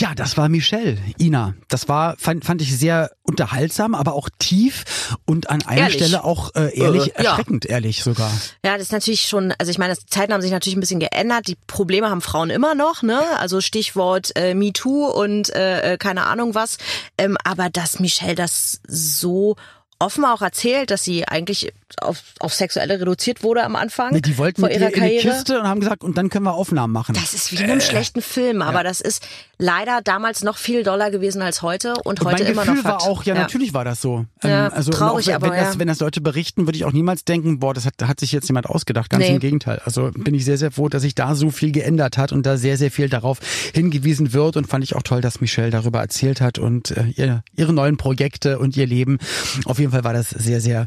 Tja, 0.00 0.14
das 0.14 0.38
war 0.38 0.48
Michelle, 0.48 0.96
Ina. 1.18 1.52
Das 1.68 1.86
war, 1.86 2.16
fand, 2.16 2.46
fand 2.46 2.62
ich 2.62 2.74
sehr 2.74 3.10
unterhaltsam, 3.22 3.94
aber 3.94 4.14
auch 4.14 4.30
tief 4.38 5.18
und 5.26 5.50
an 5.50 5.60
einer 5.66 5.82
ehrlich. 5.82 5.96
Stelle 5.96 6.24
auch 6.24 6.54
äh, 6.54 6.74
ehrlich, 6.74 7.08
äh, 7.18 7.22
erschreckend 7.22 7.66
ja. 7.66 7.72
ehrlich 7.72 8.02
sogar. 8.02 8.32
Ja, 8.64 8.72
das 8.78 8.84
ist 8.84 8.92
natürlich 8.92 9.24
schon, 9.28 9.52
also 9.58 9.70
ich 9.70 9.76
meine, 9.76 9.94
die 9.94 10.06
Zeiten 10.06 10.32
haben 10.32 10.40
sich 10.40 10.52
natürlich 10.52 10.78
ein 10.78 10.80
bisschen 10.80 11.00
geändert. 11.00 11.48
Die 11.48 11.58
Probleme 11.66 12.08
haben 12.08 12.22
Frauen 12.22 12.48
immer 12.48 12.74
noch, 12.74 13.02
ne? 13.02 13.20
Also 13.40 13.60
Stichwort 13.60 14.34
äh, 14.36 14.54
MeToo 14.54 15.04
und 15.04 15.50
äh, 15.50 15.98
keine 16.00 16.24
Ahnung 16.24 16.54
was. 16.54 16.78
Ähm, 17.18 17.36
aber 17.44 17.68
dass 17.68 18.00
Michelle 18.00 18.36
das 18.36 18.80
so 18.88 19.56
offen 19.98 20.24
auch 20.24 20.40
erzählt, 20.40 20.90
dass 20.90 21.04
sie 21.04 21.28
eigentlich 21.28 21.74
auf, 22.00 22.22
auf 22.38 22.54
Sexuelle 22.54 22.98
reduziert 22.98 23.42
wurde 23.42 23.64
am 23.64 23.76
Anfang. 23.76 24.14
Nee, 24.14 24.22
die 24.22 24.38
wollten 24.38 24.62
vor 24.62 24.70
ihrer 24.70 24.80
ihr 24.80 24.86
in 24.88 24.94
die 24.94 24.98
Karriere. 25.00 25.28
Kiste 25.28 25.60
und 25.60 25.68
haben 25.68 25.80
gesagt, 25.80 26.02
und 26.02 26.16
dann 26.16 26.30
können 26.30 26.46
wir 26.46 26.54
Aufnahmen 26.54 26.94
machen. 26.94 27.14
Das 27.14 27.34
ist 27.34 27.52
wie 27.52 27.56
in 27.56 27.64
einem 27.64 27.80
Äh, 27.80 27.82
schlechten 27.82 28.22
Film, 28.22 28.62
aber 28.62 28.82
das 28.82 29.02
ist 29.02 29.22
leider 29.60 30.00
damals 30.02 30.42
noch 30.42 30.56
viel 30.56 30.82
doller 30.82 31.10
gewesen 31.10 31.42
als 31.42 31.62
heute 31.62 31.94
und, 32.04 32.20
Und 32.20 32.24
heute 32.24 32.42
mein 32.44 32.52
immer 32.52 32.62
Gefühl 32.62 32.76
noch 32.76 32.82
Fakt. 32.82 33.02
war 33.02 33.10
auch, 33.10 33.24
ja, 33.24 33.34
natürlich 33.34 33.74
war 33.74 33.84
das 33.84 34.00
so. 34.00 34.26
Ja, 34.42 34.68
also 34.68 34.90
traurig, 34.90 35.26
auch, 35.26 35.28
wenn, 35.28 35.34
aber 35.36 35.50
wenn, 35.50 35.64
das, 35.64 35.74
ja. 35.74 35.80
wenn 35.80 35.88
das 35.88 36.00
Leute 36.00 36.20
berichten, 36.20 36.66
würde 36.66 36.76
ich 36.76 36.84
auch 36.84 36.92
niemals 36.92 37.24
denken, 37.24 37.60
boah, 37.60 37.74
das 37.74 37.86
hat, 37.86 37.94
hat 38.02 38.20
sich 38.20 38.32
jetzt 38.32 38.48
jemand 38.48 38.66
ausgedacht. 38.66 39.10
Ganz 39.10 39.24
Nee. 39.24 39.34
im 39.34 39.38
Gegenteil. 39.40 39.80
Also 39.84 40.10
bin 40.14 40.34
ich 40.34 40.44
sehr, 40.44 40.58
sehr 40.58 40.70
froh, 40.70 40.88
dass 40.88 41.02
sich 41.02 41.14
da 41.14 41.34
so 41.34 41.50
viel 41.50 41.72
geändert 41.72 42.16
hat 42.18 42.32
und 42.32 42.46
da 42.46 42.56
sehr, 42.56 42.76
sehr 42.76 42.90
viel 42.90 43.08
darauf 43.08 43.38
hingewiesen 43.74 44.32
wird. 44.32 44.56
Und 44.56 44.66
fand 44.66 44.82
ich 44.82 44.96
auch 44.96 45.02
toll, 45.02 45.20
dass 45.20 45.40
Michelle 45.40 45.70
darüber 45.70 46.00
erzählt 46.00 46.40
hat 46.40 46.58
und 46.58 46.90
äh, 46.92 47.04
ihr, 47.14 47.42
ihre 47.54 47.72
neuen 47.72 47.96
Projekte 47.96 48.58
und 48.58 48.76
ihr 48.76 48.86
Leben. 48.86 49.18
Auf 49.66 49.78
jeden 49.78 49.92
Fall 49.92 50.04
war 50.04 50.14
das 50.14 50.30
sehr, 50.30 50.60
sehr 50.60 50.86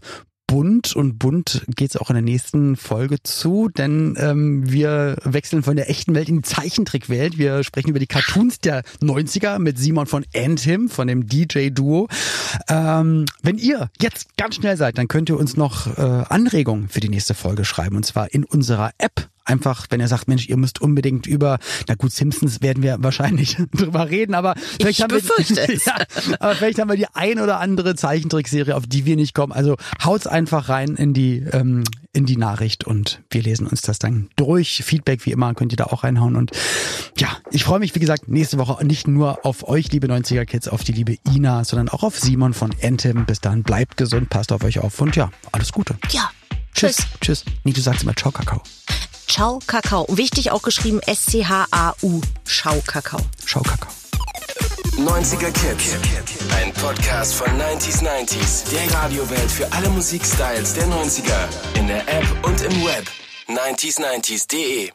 bunt 0.54 0.96
und 0.96 1.18
bunt 1.18 1.66
geht's 1.76 1.98
auch 1.98 2.12
in 2.12 2.14
der 2.14 2.22
nächsten 2.22 2.76
Folge 2.76 3.24
zu, 3.24 3.70
denn 3.70 4.16
ähm, 4.20 4.72
wir 4.72 5.18
wechseln 5.24 5.64
von 5.64 5.76
der 5.76 5.90
echten 5.90 6.14
Welt 6.14 6.30
in 6.30 6.36
die 6.36 6.42
Zeichentrickwelt. 6.44 7.40
Wir 7.40 7.64
sprechen 7.64 7.90
über 7.90 7.98
die 7.98 8.06
Cartoons 8.06 8.60
der 8.60 8.84
90er 9.02 9.58
mit 9.58 9.80
Simon 9.80 10.06
von 10.06 10.24
Anthem, 10.36 10.90
von 10.90 11.08
dem 11.08 11.26
DJ-Duo. 11.26 12.08
Ähm, 12.70 13.26
wenn 13.42 13.58
ihr 13.58 13.90
jetzt 14.00 14.38
ganz 14.38 14.54
schnell 14.54 14.78
seid, 14.78 15.00
dann 15.00 15.08
könnt 15.08 15.30
ihr 15.30 15.40
uns 15.40 15.58
noch 15.58 15.98
äh, 15.98 16.02
Anregungen 16.02 16.88
für 16.88 17.00
die 17.00 17.10
nächste 17.10 17.34
Folge 17.34 17.66
schreiben 17.66 17.96
und 17.96 18.06
zwar 18.06 18.32
in 18.32 18.44
unserer 18.44 18.92
App. 19.00 19.33
Einfach, 19.46 19.88
wenn 19.90 20.00
ihr 20.00 20.08
sagt, 20.08 20.28
Mensch, 20.28 20.48
ihr 20.48 20.58
müsst 20.58 20.82
unbedingt 20.82 21.28
über, 21.28 21.60
na 21.88 21.96
gut, 21.96 22.12
Simpsons 22.12 22.62
werden 22.62 22.82
wir 22.82 22.98
wahrscheinlich 23.00 23.58
drüber 23.74 24.10
reden, 24.10 24.36
aber 24.36 24.56
vielleicht 24.80 25.00
Ich 25.00 25.04
haben 25.04 25.12
wir, 25.12 25.76
ja, 25.86 25.96
aber 26.40 26.56
vielleicht 26.56 26.80
haben 26.80 26.90
wir 26.90 26.96
die 26.96 27.08
ein 27.14 27.40
oder 27.40 27.60
andere 27.60 27.96
Zeichentrickserie, 27.96 28.76
auf 28.76 28.88
die 28.88 29.06
wir 29.06 29.16
nicht 29.16 29.34
kommen. 29.34 29.52
Also 29.52 29.76
haut's 30.04 30.28
einfach 30.28 30.70
rein 30.70 30.96
in 30.96 31.14
die 31.14 31.40
ähm, 31.52 31.84
in 32.14 32.26
die 32.28 32.38
Nachricht 32.38 32.84
und 32.84 33.22
wir 33.32 33.42
lesen 33.42 33.66
uns 33.66 33.82
das 33.82 33.98
dann 34.00 34.30
durch. 34.36 34.84
Feedback 34.86 35.26
wie 35.26 35.32
immer 35.32 35.54
könnt 35.56 35.74
ihr 35.74 35.78
da 35.78 35.86
auch 35.86 36.04
reinhauen 36.04 36.36
und 36.36 36.52
ja, 37.18 37.30
ich 37.52 37.64
freue 37.64 37.80
mich 37.80 37.96
wie 37.96 38.00
gesagt 38.00 38.28
nächste 38.28 38.60
Woche 38.60 38.86
nicht 38.86 39.08
nur 39.08 39.46
auf 39.46 39.68
euch 39.68 39.92
liebe 39.92 40.08
90er 40.08 40.46
Kids, 40.46 40.68
auf 40.68 40.84
die 40.84 40.94
liebe 40.94 41.18
Ina, 41.28 41.64
sondern 41.66 41.90
auch 41.90 42.04
auf 42.04 42.20
Simon 42.20 42.54
von 42.54 42.74
Anthem. 42.84 43.26
Bis 43.26 43.42
dann 43.42 43.64
bleibt 43.64 43.98
gesund, 43.98 44.30
passt 44.30 44.52
auf 44.52 44.64
euch 44.64 44.80
auf 44.80 45.02
und 45.02 45.16
ja, 45.16 45.32
alles 45.52 45.72
Gute. 45.72 45.98
Ja. 46.12 46.32
Tschüss. 46.74 46.98
Tschüss. 46.98 47.08
Tschüss. 47.22 47.46
Nee, 47.64 47.74
du 47.74 47.82
sagst 47.82 48.04
immer 48.04 48.16
Ciao 48.16 48.32
Kakao. 48.32 48.62
Ciao 49.34 49.58
Kakao. 49.66 50.06
Wichtig 50.10 50.52
auch 50.52 50.62
geschrieben 50.62 51.00
S-C-H-A-U. 51.08 52.22
Schau 52.46 52.80
Kakao. 52.86 53.20
Ciao 53.44 53.64
Kakao. 53.64 53.92
90er 54.96 55.50
Kids. 55.50 55.98
Ein 56.56 56.72
Podcast 56.74 57.34
von 57.34 57.48
90s 57.48 58.04
90s. 58.04 58.70
Der 58.70 58.94
Radiowelt 58.96 59.50
für 59.50 59.66
alle 59.72 59.90
Musikstyles 59.90 60.76
der 60.76 60.86
90er. 60.86 61.48
In 61.80 61.88
der 61.88 62.08
App 62.08 62.28
und 62.44 62.62
im 62.62 62.86
Web. 62.86 63.10
90s90s.de 63.48 64.92